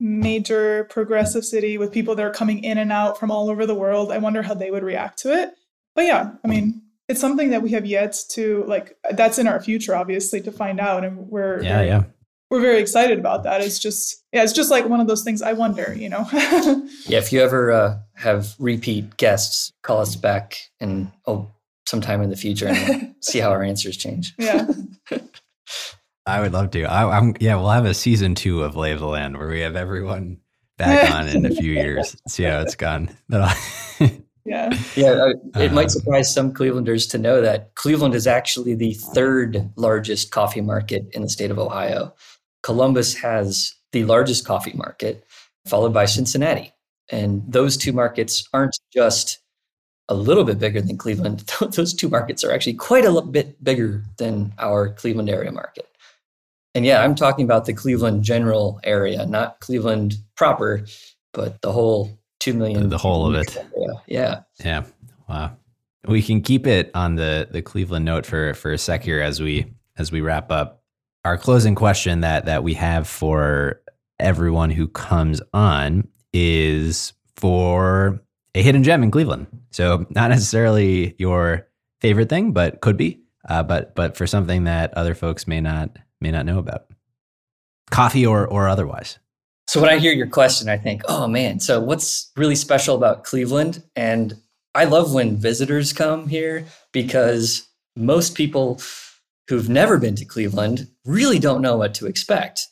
major 0.00 0.84
progressive 0.90 1.44
city 1.44 1.78
with 1.78 1.92
people 1.92 2.16
that 2.16 2.26
are 2.26 2.32
coming 2.32 2.64
in 2.64 2.78
and 2.78 2.90
out 2.90 3.18
from 3.18 3.30
all 3.30 3.48
over 3.48 3.64
the 3.64 3.76
world, 3.76 4.10
I 4.10 4.18
wonder 4.18 4.42
how 4.42 4.54
they 4.54 4.72
would 4.72 4.82
react 4.82 5.20
to 5.20 5.32
it. 5.32 5.50
But 5.94 6.06
yeah, 6.06 6.32
I 6.44 6.48
mean, 6.48 6.82
it's 7.08 7.20
something 7.20 7.50
that 7.50 7.62
we 7.62 7.70
have 7.70 7.86
yet 7.86 8.18
to 8.30 8.64
like 8.66 8.96
that's 9.12 9.38
in 9.38 9.46
our 9.46 9.60
future 9.62 9.94
obviously 9.94 10.40
to 10.40 10.50
find 10.50 10.80
out 10.80 11.04
and 11.04 11.28
we're 11.28 11.62
yeah 11.62 11.76
very, 11.76 11.86
yeah. 11.86 12.02
we're 12.50 12.60
very 12.60 12.80
excited 12.80 13.20
about 13.20 13.44
that. 13.44 13.60
It's 13.60 13.78
just 13.78 14.24
yeah 14.32 14.42
it's 14.42 14.52
just 14.52 14.72
like 14.72 14.88
one 14.88 15.00
of 15.00 15.06
those 15.06 15.22
things 15.22 15.42
i 15.42 15.52
wonder 15.52 15.94
you 15.96 16.08
know? 16.08 16.28
Yeah 16.32 17.18
if 17.18 17.32
you 17.32 17.40
ever 17.40 17.70
uh, 17.70 17.98
have 18.14 18.56
repeat 18.58 19.16
guests 19.16 19.72
call 19.82 20.00
us 20.00 20.16
back 20.16 20.58
and 20.80 21.12
oh 21.26 21.48
sometime 21.86 22.20
in 22.20 22.30
the 22.30 22.36
future 22.36 22.66
and 22.66 23.14
see 23.20 23.38
how 23.38 23.50
our 23.50 23.62
answers 23.62 23.96
change. 23.96 24.34
Yeah 24.38 24.66
I 26.26 26.40
would 26.40 26.52
love 26.52 26.70
to. 26.72 26.84
I, 26.84 27.18
am 27.18 27.34
yeah. 27.40 27.54
We'll 27.56 27.70
have 27.70 27.84
a 27.84 27.94
season 27.94 28.34
two 28.34 28.62
of 28.62 28.76
Lay 28.76 28.92
of 28.92 29.00
the 29.00 29.06
Land 29.06 29.38
where 29.38 29.48
we 29.48 29.60
have 29.60 29.76
everyone 29.76 30.38
back 30.76 31.10
on 31.14 31.28
in 31.28 31.46
a 31.46 31.50
few 31.50 31.72
years. 31.72 32.16
See 32.26 32.42
how 32.42 32.60
it's 32.60 32.74
gone. 32.74 33.10
yeah. 33.30 33.48
Yeah. 34.44 35.10
Uh, 35.10 35.32
it 35.54 35.72
might 35.72 35.86
uh-huh. 35.86 35.88
surprise 35.88 36.34
some 36.34 36.52
Clevelanders 36.52 37.08
to 37.10 37.18
know 37.18 37.40
that 37.40 37.74
Cleveland 37.76 38.14
is 38.14 38.26
actually 38.26 38.74
the 38.74 38.94
third 38.94 39.70
largest 39.76 40.30
coffee 40.32 40.60
market 40.60 41.06
in 41.12 41.22
the 41.22 41.28
state 41.28 41.50
of 41.50 41.58
Ohio. 41.58 42.12
Columbus 42.62 43.14
has 43.14 43.74
the 43.92 44.04
largest 44.04 44.44
coffee 44.44 44.72
market, 44.74 45.24
followed 45.64 45.94
by 45.94 46.06
Cincinnati. 46.06 46.72
And 47.08 47.42
those 47.46 47.76
two 47.76 47.92
markets 47.92 48.48
aren't 48.52 48.76
just 48.92 49.38
a 50.08 50.14
little 50.14 50.44
bit 50.44 50.58
bigger 50.58 50.80
than 50.80 50.98
Cleveland. 50.98 51.40
Those 51.72 51.94
two 51.94 52.08
markets 52.08 52.44
are 52.44 52.52
actually 52.52 52.74
quite 52.74 53.04
a 53.04 53.22
bit 53.22 53.62
bigger 53.62 54.04
than 54.18 54.52
our 54.58 54.90
Cleveland 54.90 55.28
area 55.28 55.50
market. 55.50 55.88
And 56.76 56.84
yeah, 56.84 57.02
I'm 57.02 57.14
talking 57.14 57.46
about 57.46 57.64
the 57.64 57.72
Cleveland 57.72 58.22
general 58.22 58.78
area, 58.84 59.24
not 59.24 59.60
Cleveland 59.60 60.16
proper, 60.36 60.84
but 61.32 61.62
the 61.62 61.72
whole 61.72 62.18
2 62.40 62.52
million. 62.52 62.90
The 62.90 62.98
whole 62.98 63.26
of 63.26 63.34
it. 63.34 63.56
Area. 63.56 64.02
Yeah. 64.06 64.40
Yeah. 64.62 64.84
Wow. 65.26 65.56
We 66.06 66.20
can 66.20 66.42
keep 66.42 66.66
it 66.66 66.90
on 66.94 67.14
the 67.14 67.48
the 67.50 67.62
Cleveland 67.62 68.04
note 68.04 68.26
for 68.26 68.52
for 68.52 68.72
a 68.72 68.78
sec 68.78 69.02
here 69.02 69.22
as 69.22 69.40
we 69.40 69.72
as 69.96 70.12
we 70.12 70.20
wrap 70.20 70.52
up. 70.52 70.82
Our 71.24 71.38
closing 71.38 71.74
question 71.74 72.20
that 72.20 72.44
that 72.44 72.62
we 72.62 72.74
have 72.74 73.08
for 73.08 73.80
everyone 74.20 74.70
who 74.70 74.86
comes 74.86 75.40
on 75.54 76.06
is 76.34 77.14
for 77.36 78.20
a 78.54 78.62
hidden 78.62 78.84
gem 78.84 79.02
in 79.02 79.10
Cleveland. 79.10 79.46
So 79.70 80.04
not 80.10 80.28
necessarily 80.28 81.16
your 81.18 81.66
favorite 82.02 82.28
thing, 82.28 82.52
but 82.52 82.82
could 82.82 82.98
be. 82.98 83.22
Uh, 83.48 83.62
but 83.62 83.94
but 83.94 84.14
for 84.14 84.26
something 84.26 84.64
that 84.64 84.92
other 84.92 85.14
folks 85.14 85.48
may 85.48 85.62
not 85.62 85.96
may 86.20 86.30
not 86.30 86.46
know 86.46 86.58
about, 86.58 86.86
coffee 87.90 88.26
or 88.26 88.46
or 88.46 88.68
otherwise. 88.68 89.18
So 89.68 89.80
when 89.80 89.90
I 89.90 89.98
hear 89.98 90.12
your 90.12 90.28
question, 90.28 90.68
I 90.68 90.78
think, 90.78 91.02
oh 91.08 91.26
man, 91.26 91.58
so 91.58 91.80
what's 91.80 92.30
really 92.36 92.54
special 92.54 92.94
about 92.94 93.24
Cleveland? 93.24 93.82
And 93.96 94.34
I 94.74 94.84
love 94.84 95.12
when 95.12 95.36
visitors 95.36 95.92
come 95.92 96.28
here 96.28 96.66
because 96.92 97.66
most 97.96 98.34
people 98.34 98.80
who've 99.48 99.68
never 99.68 99.98
been 99.98 100.14
to 100.16 100.24
Cleveland 100.24 100.88
really 101.04 101.38
don't 101.38 101.62
know 101.62 101.76
what 101.76 101.94
to 101.94 102.06
expect. 102.06 102.66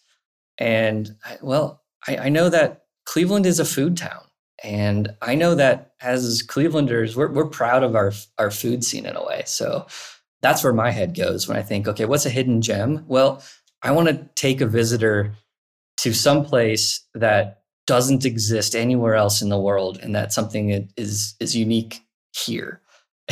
And 0.58 1.16
well, 1.40 1.82
I, 2.06 2.16
I 2.16 2.28
know 2.28 2.48
that 2.48 2.84
Cleveland 3.06 3.46
is 3.46 3.58
a 3.58 3.64
food 3.64 3.96
town. 3.96 4.22
And 4.62 5.14
I 5.20 5.34
know 5.34 5.54
that 5.56 5.92
as 6.00 6.42
Clevelanders, 6.42 7.16
we're, 7.16 7.30
we're 7.30 7.46
proud 7.46 7.82
of 7.82 7.94
our, 7.94 8.12
our 8.38 8.50
food 8.50 8.84
scene 8.84 9.04
in 9.04 9.16
a 9.16 9.24
way. 9.24 9.42
So 9.46 9.86
that's 10.44 10.62
where 10.62 10.74
my 10.74 10.90
head 10.90 11.16
goes 11.16 11.48
when 11.48 11.56
I 11.56 11.62
think, 11.62 11.88
okay, 11.88 12.04
what's 12.04 12.26
a 12.26 12.30
hidden 12.30 12.60
gem? 12.60 13.02
Well, 13.08 13.42
I 13.82 13.92
want 13.92 14.08
to 14.08 14.28
take 14.34 14.60
a 14.60 14.66
visitor 14.66 15.32
to 16.00 16.12
some 16.12 16.44
place 16.44 17.00
that 17.14 17.62
doesn't 17.86 18.26
exist 18.26 18.76
anywhere 18.76 19.14
else 19.14 19.40
in 19.40 19.48
the 19.48 19.58
world, 19.58 19.98
and 20.02 20.14
that's 20.14 20.34
something 20.34 20.68
that 20.68 20.90
is 20.98 21.34
is 21.40 21.56
unique 21.56 22.02
here. 22.32 22.82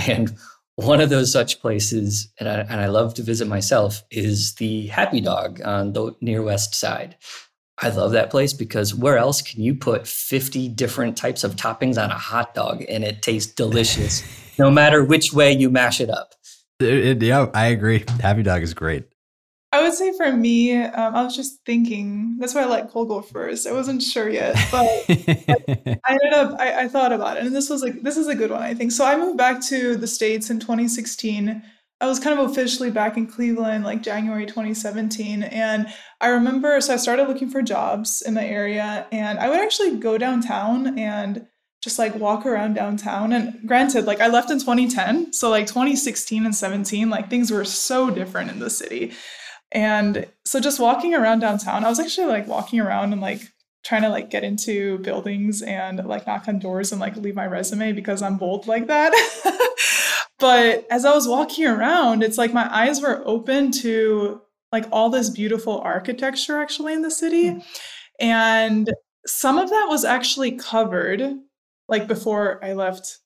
And 0.09 0.35
one 0.77 1.03
of 1.03 1.11
those 1.11 1.31
such 1.31 1.61
places, 1.61 2.33
and 2.41 2.49
I, 2.49 2.61
and 2.61 2.81
I 2.81 2.87
love 2.87 3.13
to 3.15 3.23
visit 3.23 3.47
myself, 3.47 4.03
is 4.11 4.55
the 4.55 4.87
Happy 4.87 5.21
Dog 5.21 5.61
on 5.63 5.93
the 5.93 6.17
near 6.23 6.43
west 6.43 6.75
side. 6.75 7.17
I 7.77 7.91
love 7.91 8.13
that 8.13 8.31
place 8.31 8.55
because 8.55 8.95
where 8.95 9.19
else 9.19 9.43
can 9.43 9.61
you 9.61 9.75
put 9.75 10.07
50 10.07 10.71
different 10.71 11.19
types 11.19 11.45
of 11.45 11.57
toppings 11.57 12.03
on 12.03 12.11
a 12.11 12.17
hot 12.17 12.55
dog 12.55 12.87
and 12.89 13.05
it 13.05 13.21
tastes 13.21 13.53
delicious, 13.53 14.23
no 14.59 14.71
matter 14.71 15.05
which 15.05 15.35
way 15.35 15.53
you 15.53 15.69
mash 15.69 16.01
it 16.01 16.09
up? 16.09 16.33
It, 16.83 17.22
yeah, 17.22 17.47
I 17.55 17.66
agree. 17.68 18.05
Happy 18.20 18.43
Dog 18.43 18.62
is 18.62 18.74
great. 18.74 19.05
I 19.74 19.83
would 19.83 19.95
say 19.95 20.14
for 20.14 20.30
me, 20.30 20.76
um, 20.83 21.14
I 21.14 21.22
was 21.24 21.35
just 21.35 21.64
thinking. 21.64 22.37
That's 22.39 22.55
why 22.55 22.62
I 22.62 22.66
let 22.66 22.91
Cole 22.91 23.07
go 23.07 23.22
first. 23.22 23.66
I 23.66 23.72
wasn't 23.72 24.03
sure 24.03 24.28
yet, 24.28 24.55
but 24.70 24.85
I 25.09 26.11
ended 26.11 26.35
up. 26.35 26.61
I, 26.61 26.83
I, 26.83 26.89
thought 26.89 27.11
about 27.11 27.39
it, 27.39 27.47
and 27.47 27.57
this 27.57 27.70
was 27.70 27.83
like 27.83 28.03
this 28.03 28.18
is 28.18 28.28
a 28.28 28.35
good 28.35 28.51
one, 28.51 28.61
I 28.61 28.74
think. 28.74 28.93
So 28.93 29.07
I 29.07 29.16
moved 29.16 29.39
back 29.39 29.62
to 29.68 29.97
the 29.97 30.07
states 30.07 30.51
in 30.51 30.61
2016. 30.61 31.62
I 32.03 32.07
was 32.07 32.20
kind 32.20 32.39
of 32.39 32.51
officially 32.51 32.91
back 32.91 33.16
in 33.16 33.26
Cleveland 33.26 33.85
like 33.85 34.03
January 34.03 34.45
2017, 34.45 35.45
and 35.45 35.87
I 36.20 36.28
remember. 36.28 36.78
So 36.83 36.93
I 36.93 36.97
started 36.99 37.26
looking 37.26 37.49
for 37.49 37.62
jobs 37.62 38.20
in 38.20 38.35
the 38.35 38.45
area, 38.45 39.07
and 39.11 39.39
I 39.39 39.49
would 39.49 39.61
actually 39.61 39.97
go 39.97 40.18
downtown 40.18 40.99
and 40.99 41.47
just 41.83 41.99
like 41.99 42.14
walk 42.14 42.47
around 42.47 42.74
downtown. 42.74 43.33
And 43.33 43.59
granted, 43.66 44.05
like 44.05 44.20
I 44.20 44.28
left 44.28 44.51
in 44.51 44.59
2010. 44.61 45.33
So 45.33 45.51
like 45.51 45.66
2016 45.66 46.47
and 46.47 46.55
17, 46.55 47.11
like 47.11 47.28
things 47.28 47.51
were 47.51 47.64
so 47.64 48.09
different 48.09 48.51
in 48.51 48.61
the 48.61 48.70
city. 48.70 49.12
And 49.72 50.26
so 50.45 50.61
just 50.61 50.78
walking 50.78 51.14
around 51.14 51.41
downtown, 51.41 51.85
I 51.85 51.89
was 51.89 51.99
actually 51.99 52.28
like 52.28 52.47
walking 52.47 52.80
around 52.80 53.12
and 53.12 53.20
like 53.20 53.43
trying 53.85 54.03
to 54.03 54.09
like 54.09 54.30
get 54.30 54.45
into 54.45 54.99
buildings 54.99 55.61
and 55.61 56.05
like 56.07 56.26
knock 56.26 56.47
on 56.47 56.61
doors 56.61 56.93
and 56.93 57.01
like 57.01 57.16
leave 57.16 57.35
my 57.35 57.47
resume 57.47 57.93
because 57.93 58.22
I'm 58.22 58.39
bold 58.39 58.68
like 58.68 58.87
that. 58.87 59.12
but 60.39 60.87
as 60.89 61.05
I 61.05 61.12
was 61.12 61.26
walking 61.26 61.66
around, 61.66 62.22
it's 62.22 62.39
like 62.39 62.53
my 62.53 62.72
eyes 62.72 63.01
were 63.01 63.22
open 63.26 63.72
to 63.72 64.41
like 64.70 64.87
all 64.93 65.11
this 65.11 65.30
beautiful 65.30 65.80
architecture 65.80 66.59
actually 66.59 66.93
in 66.93 67.03
the 67.03 67.11
city. 67.11 67.51
Mm. 67.51 67.64
And 68.20 68.93
some 69.26 69.59
of 69.59 69.68
that 69.70 69.87
was 69.89 70.05
actually 70.05 70.53
covered 70.53 71.22
like 71.93 72.09
before 72.09 72.59
I 72.64 72.72
left 72.72 73.18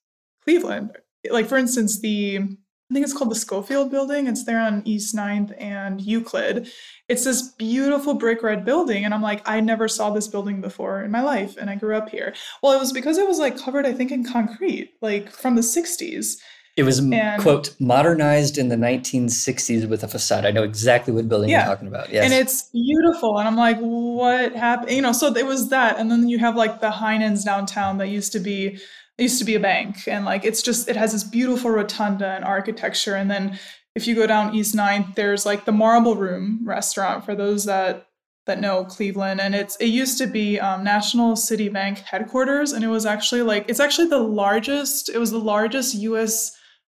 Cleveland. 0.42 0.90
Like 1.30 1.46
for 1.46 1.56
instance, 1.56 2.00
the 2.00 2.38
I 2.38 2.94
think 2.94 3.04
it's 3.04 3.12
called 3.12 3.30
the 3.30 3.36
Schofield 3.36 3.90
Building. 3.90 4.28
It's 4.28 4.44
there 4.44 4.60
on 4.60 4.82
East 4.84 5.14
9th 5.14 5.54
and 5.60 6.00
Euclid. 6.00 6.70
It's 7.08 7.24
this 7.24 7.42
beautiful 7.42 8.14
brick 8.14 8.44
red 8.44 8.64
building. 8.64 9.04
And 9.04 9.12
I'm 9.12 9.22
like, 9.22 9.42
I 9.44 9.58
never 9.58 9.88
saw 9.88 10.10
this 10.10 10.28
building 10.28 10.60
before 10.60 11.02
in 11.02 11.10
my 11.10 11.20
life. 11.20 11.56
And 11.56 11.68
I 11.68 11.74
grew 11.74 11.96
up 11.96 12.10
here. 12.10 12.32
Well, 12.62 12.72
it 12.72 12.78
was 12.78 12.92
because 12.92 13.18
it 13.18 13.26
was 13.26 13.40
like 13.40 13.58
covered, 13.58 13.86
I 13.86 13.92
think, 13.92 14.12
in 14.12 14.24
concrete, 14.24 14.92
like 15.02 15.30
from 15.30 15.56
the 15.56 15.62
60s. 15.62 16.36
It 16.76 16.82
was 16.82 16.98
and, 16.98 17.40
quote 17.40 17.74
modernized 17.80 18.58
in 18.58 18.68
the 18.68 18.76
1960s 18.76 19.88
with 19.88 20.04
a 20.04 20.08
facade. 20.08 20.44
I 20.44 20.50
know 20.50 20.62
exactly 20.62 21.10
what 21.10 21.26
building 21.26 21.48
yeah. 21.48 21.60
you're 21.64 21.74
talking 21.74 21.88
about. 21.88 22.10
Yes, 22.10 22.24
and 22.24 22.34
it's 22.34 22.68
beautiful. 22.68 23.38
And 23.38 23.48
I'm 23.48 23.56
like, 23.56 23.78
what 23.78 24.54
happened? 24.54 24.90
You 24.90 25.00
know, 25.00 25.12
so 25.12 25.34
it 25.34 25.46
was 25.46 25.70
that, 25.70 25.98
and 25.98 26.10
then 26.10 26.28
you 26.28 26.38
have 26.38 26.54
like 26.54 26.82
the 26.82 26.90
Heinen's 26.90 27.44
downtown 27.44 27.96
that 27.96 28.08
used 28.08 28.30
to 28.32 28.40
be 28.40 28.78
used 29.16 29.38
to 29.38 29.46
be 29.46 29.54
a 29.54 29.60
bank, 29.60 30.06
and 30.06 30.26
like 30.26 30.44
it's 30.44 30.60
just 30.60 30.86
it 30.86 30.96
has 30.96 31.12
this 31.12 31.24
beautiful 31.24 31.70
rotunda 31.70 32.28
and 32.28 32.44
architecture. 32.44 33.14
And 33.14 33.30
then 33.30 33.58
if 33.94 34.06
you 34.06 34.14
go 34.14 34.26
down 34.26 34.54
East 34.54 34.76
9th, 34.76 35.14
there's 35.14 35.46
like 35.46 35.64
the 35.64 35.72
Marble 35.72 36.14
Room 36.14 36.60
restaurant 36.62 37.24
for 37.24 37.34
those 37.34 37.64
that 37.64 38.06
that 38.44 38.60
know 38.60 38.84
Cleveland, 38.84 39.40
and 39.40 39.54
it's 39.54 39.76
it 39.76 39.86
used 39.86 40.18
to 40.18 40.26
be 40.26 40.60
um, 40.60 40.84
National 40.84 41.36
City 41.36 41.70
Bank 41.70 42.00
headquarters, 42.00 42.72
and 42.72 42.84
it 42.84 42.88
was 42.88 43.06
actually 43.06 43.40
like 43.40 43.64
it's 43.66 43.80
actually 43.80 44.08
the 44.08 44.18
largest. 44.18 45.08
It 45.08 45.16
was 45.16 45.30
the 45.30 45.38
largest 45.38 45.94
U.S 45.94 46.52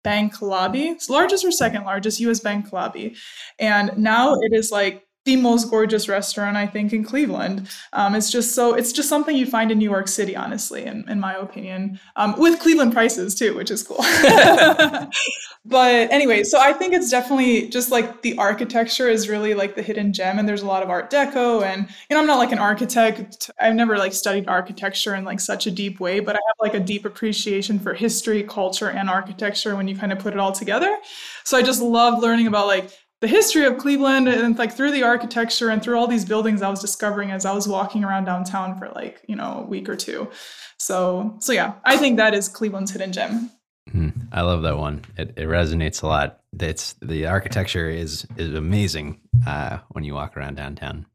bank 0.04 0.42
lobby. 0.42 0.88
It's 0.90 1.10
largest 1.10 1.46
or 1.46 1.52
second 1.52 1.84
largest 1.84 2.20
US 2.22 2.40
bank 2.40 2.72
lobby. 2.72 3.16
And 3.60 3.98
now 3.98 4.34
it 4.34 4.54
is 4.54 4.72
like 4.72 5.07
the 5.28 5.36
most 5.36 5.70
gorgeous 5.70 6.08
restaurant 6.08 6.56
I 6.56 6.66
think 6.66 6.94
in 6.94 7.04
Cleveland. 7.04 7.70
Um, 7.92 8.16
it's 8.16 8.32
just 8.32 8.56
so 8.56 8.74
it's 8.74 8.94
just 8.94 9.10
something 9.10 9.36
you 9.36 9.46
find 9.46 9.72
in 9.72 9.78
New 9.78 9.90
York 9.90 10.08
City, 10.08 10.38
honestly, 10.38 10.86
in, 10.86 11.04
in 11.10 11.20
my 11.20 11.36
opinion, 11.36 12.00
um, 12.16 12.34
with 12.40 12.62
Cleveland 12.62 12.94
prices 12.94 13.36
too, 13.36 13.54
which 13.54 13.70
is 13.70 13.84
cool. 13.84 13.98
but 15.66 16.10
anyway, 16.12 16.44
so 16.44 16.62
I 16.62 16.72
think 16.72 16.94
it's 16.94 17.12
definitely 17.12 17.68
just 17.68 17.92
like 17.92 18.22
the 18.22 18.38
architecture 18.38 19.10
is 19.10 19.28
really 19.28 19.54
like 19.54 19.76
the 19.76 19.82
hidden 19.82 20.14
gem, 20.14 20.40
and 20.40 20.48
there's 20.48 20.62
a 20.62 20.66
lot 20.66 20.82
of 20.82 20.90
Art 20.90 21.12
Deco, 21.12 21.62
and 21.62 21.90
you 22.10 22.16
know 22.16 22.22
I'm 22.22 22.28
not 22.28 22.38
like 22.38 22.54
an 22.54 22.60
architect. 22.60 23.52
I've 23.60 23.76
never 23.76 23.98
like 23.98 24.14
studied 24.14 24.48
architecture 24.48 25.14
in 25.14 25.26
like 25.26 25.42
such 25.42 25.68
a 25.68 25.72
deep 25.72 26.00
way, 26.00 26.22
but 26.22 26.38
I 26.38 26.40
have 26.48 26.56
like 26.62 26.74
a 26.74 26.80
deep 26.80 27.04
appreciation 27.04 27.80
for 27.80 27.94
history, 27.94 28.44
culture, 28.44 28.92
and 28.92 29.10
architecture 29.10 29.76
when 29.76 29.90
you 29.90 29.98
kind 29.98 30.14
of 30.14 30.20
put 30.20 30.34
it 30.34 30.40
all 30.40 30.54
together. 30.54 30.98
So 31.44 31.58
I 31.58 31.64
just 31.64 31.82
love 31.82 32.22
learning 32.22 32.48
about 32.48 32.68
like 32.68 32.92
the 33.22 33.28
history 33.28 33.66
of 33.66 33.78
Cleveland 33.78 34.28
and 34.28 34.58
like 34.58 34.74
through 34.74 34.92
the 34.92 35.04
architecture 35.04 35.70
and 35.70 35.82
through 35.82 35.98
all 35.98 36.08
these 36.08 36.26
buildings 36.26 36.62
I 36.62 36.70
was 36.70 36.80
discovering 36.80 37.32
as 37.32 37.46
I 37.46 37.54
was 37.54 37.68
walking 37.68 38.04
around 38.04 38.26
downtown 38.26 38.78
for 38.78 38.90
like, 38.90 39.22
you 39.28 39.36
know, 39.36 39.64
a 39.66 39.68
week 39.68 39.90
or 39.90 39.96
two. 39.96 40.30
So, 40.78 41.36
so 41.40 41.52
yeah, 41.52 41.74
I 41.84 41.98
think 41.98 42.18
that 42.18 42.34
is 42.34 42.48
Cleveland's 42.48 42.92
hidden 42.92 43.12
gem. 43.12 43.50
Mm, 43.90 44.28
I 44.32 44.42
love 44.42 44.64
that 44.64 44.78
one. 44.78 45.04
It, 45.18 45.34
it 45.38 45.48
resonates 45.48 46.04
a 46.04 46.08
lot. 46.08 46.42
It's 46.60 46.94
the 47.02 47.28
architecture 47.28 47.90
is 47.90 48.28
is 48.36 48.54
amazing 48.54 49.22
uh, 49.48 49.80
when 49.90 50.04
you 50.04 50.14
walk 50.14 50.36
around 50.36 50.56
downtown. 50.56 51.06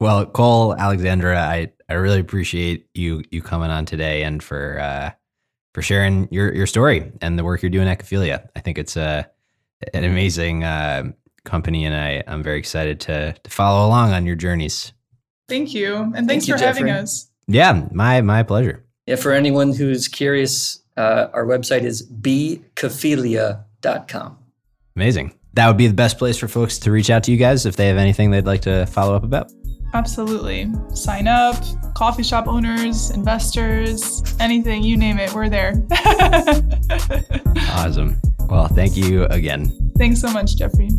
Well, 0.00 0.26
Cole, 0.26 0.74
Alexandra, 0.74 1.40
I, 1.40 1.72
I 1.88 1.94
really 1.94 2.20
appreciate 2.20 2.88
you 2.94 3.22
you 3.30 3.40
coming 3.40 3.70
on 3.70 3.84
today 3.84 4.24
and 4.24 4.42
for 4.42 4.78
uh, 4.80 5.10
for 5.74 5.82
sharing 5.82 6.28
your 6.30 6.52
your 6.52 6.66
story 6.66 7.12
and 7.20 7.38
the 7.38 7.44
work 7.44 7.62
you're 7.62 7.70
doing 7.70 7.88
at 7.88 8.00
Cophelia. 8.00 8.50
I 8.56 8.60
think 8.60 8.78
it's 8.78 8.96
a 8.96 9.30
an 9.94 10.04
amazing 10.04 10.64
uh, 10.64 11.12
company, 11.48 11.84
and 11.84 11.94
I, 11.94 12.22
I'm 12.26 12.42
very 12.42 12.58
excited 12.58 13.00
to, 13.00 13.32
to 13.32 13.50
follow 13.50 13.86
along 13.86 14.12
on 14.12 14.26
your 14.26 14.36
journeys. 14.36 14.92
Thank 15.48 15.72
you. 15.74 15.96
And 15.96 16.28
thanks 16.28 16.30
Thank 16.46 16.48
you, 16.48 16.54
for 16.54 16.58
Jeffrey. 16.58 16.88
having 16.90 17.02
us. 17.02 17.30
Yeah, 17.46 17.86
my, 17.92 18.20
my 18.20 18.42
pleasure. 18.42 18.84
Yeah, 19.06 19.16
for 19.16 19.32
anyone 19.32 19.72
who's 19.72 20.06
curious, 20.06 20.82
uh, 20.96 21.28
our 21.32 21.46
website 21.46 21.82
is 21.82 22.06
becophelia.com. 22.06 24.38
Amazing. 24.96 25.34
That 25.54 25.66
would 25.66 25.78
be 25.78 25.86
the 25.86 25.94
best 25.94 26.18
place 26.18 26.36
for 26.36 26.46
folks 26.48 26.78
to 26.80 26.92
reach 26.92 27.08
out 27.08 27.22
to 27.24 27.32
you 27.32 27.38
guys 27.38 27.64
if 27.66 27.76
they 27.76 27.88
have 27.88 27.96
anything 27.96 28.30
they'd 28.30 28.44
like 28.44 28.60
to 28.62 28.84
follow 28.86 29.16
up 29.16 29.24
about. 29.24 29.50
Absolutely. 29.94 30.70
Sign 30.94 31.26
up, 31.26 31.56
coffee 31.94 32.22
shop 32.22 32.46
owners, 32.46 33.10
investors, 33.10 34.22
anything, 34.38 34.82
you 34.82 34.98
name 34.98 35.18
it, 35.18 35.32
we're 35.32 35.48
there. 35.48 35.82
awesome. 37.70 38.20
Well, 38.48 38.68
thank 38.68 38.96
you 38.96 39.24
again. 39.24 39.92
Thanks 39.96 40.20
so 40.20 40.30
much, 40.30 40.56
Jeffrey. 40.56 40.90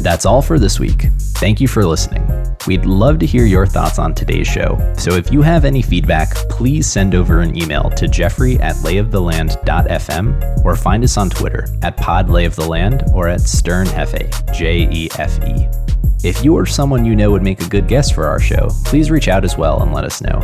That's 0.00 0.24
all 0.24 0.40
for 0.40 0.58
this 0.58 0.80
week. 0.80 1.08
Thank 1.34 1.60
you 1.60 1.68
for 1.68 1.84
listening. 1.84 2.26
We'd 2.66 2.86
love 2.86 3.18
to 3.20 3.26
hear 3.26 3.44
your 3.44 3.66
thoughts 3.66 3.98
on 3.98 4.14
today's 4.14 4.46
show, 4.46 4.78
so 4.96 5.12
if 5.14 5.32
you 5.32 5.42
have 5.42 5.64
any 5.64 5.82
feedback, 5.82 6.34
please 6.48 6.86
send 6.86 7.14
over 7.14 7.40
an 7.40 7.56
email 7.56 7.90
to 7.90 8.08
jeffrey 8.08 8.58
at 8.60 8.76
layoftheland.fm 8.76 10.64
or 10.64 10.76
find 10.76 11.04
us 11.04 11.16
on 11.16 11.30
Twitter 11.30 11.66
at 11.82 11.96
podlayoftheland 11.96 13.12
or 13.12 13.28
at 13.28 13.40
sternjefe, 13.40 14.54
J-E-F-E. 14.54 15.99
If 16.22 16.44
you 16.44 16.54
or 16.54 16.66
someone 16.66 17.06
you 17.06 17.16
know 17.16 17.30
would 17.30 17.42
make 17.42 17.62
a 17.62 17.68
good 17.68 17.88
guest 17.88 18.14
for 18.14 18.26
our 18.26 18.38
show, 18.38 18.68
please 18.84 19.10
reach 19.10 19.28
out 19.28 19.42
as 19.42 19.56
well 19.56 19.82
and 19.82 19.94
let 19.94 20.04
us 20.04 20.20
know. 20.20 20.38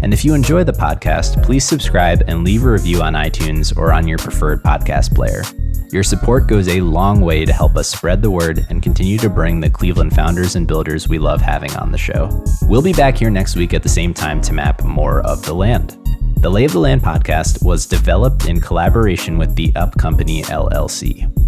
And 0.00 0.14
if 0.14 0.24
you 0.24 0.32
enjoy 0.32 0.64
the 0.64 0.72
podcast, 0.72 1.42
please 1.44 1.66
subscribe 1.66 2.22
and 2.28 2.44
leave 2.44 2.64
a 2.64 2.70
review 2.70 3.02
on 3.02 3.12
iTunes 3.12 3.76
or 3.76 3.92
on 3.92 4.08
your 4.08 4.16
preferred 4.16 4.62
podcast 4.62 5.14
player. 5.14 5.42
Your 5.92 6.02
support 6.02 6.46
goes 6.46 6.68
a 6.68 6.80
long 6.80 7.20
way 7.20 7.44
to 7.44 7.52
help 7.52 7.76
us 7.76 7.90
spread 7.90 8.22
the 8.22 8.30
word 8.30 8.64
and 8.70 8.82
continue 8.82 9.18
to 9.18 9.28
bring 9.28 9.60
the 9.60 9.68
Cleveland 9.68 10.14
founders 10.14 10.56
and 10.56 10.66
builders 10.66 11.10
we 11.10 11.18
love 11.18 11.42
having 11.42 11.74
on 11.76 11.92
the 11.92 11.98
show. 11.98 12.30
We'll 12.62 12.80
be 12.80 12.94
back 12.94 13.18
here 13.18 13.30
next 13.30 13.54
week 13.54 13.74
at 13.74 13.82
the 13.82 13.88
same 13.90 14.14
time 14.14 14.40
to 14.42 14.54
map 14.54 14.82
more 14.82 15.20
of 15.26 15.44
the 15.44 15.54
land. 15.54 15.98
The 16.40 16.50
Lay 16.50 16.64
of 16.64 16.72
the 16.72 16.78
Land 16.78 17.02
podcast 17.02 17.62
was 17.62 17.84
developed 17.84 18.46
in 18.46 18.62
collaboration 18.62 19.36
with 19.36 19.54
the 19.56 19.74
Up 19.76 19.98
Company 19.98 20.42
LLC. 20.44 21.47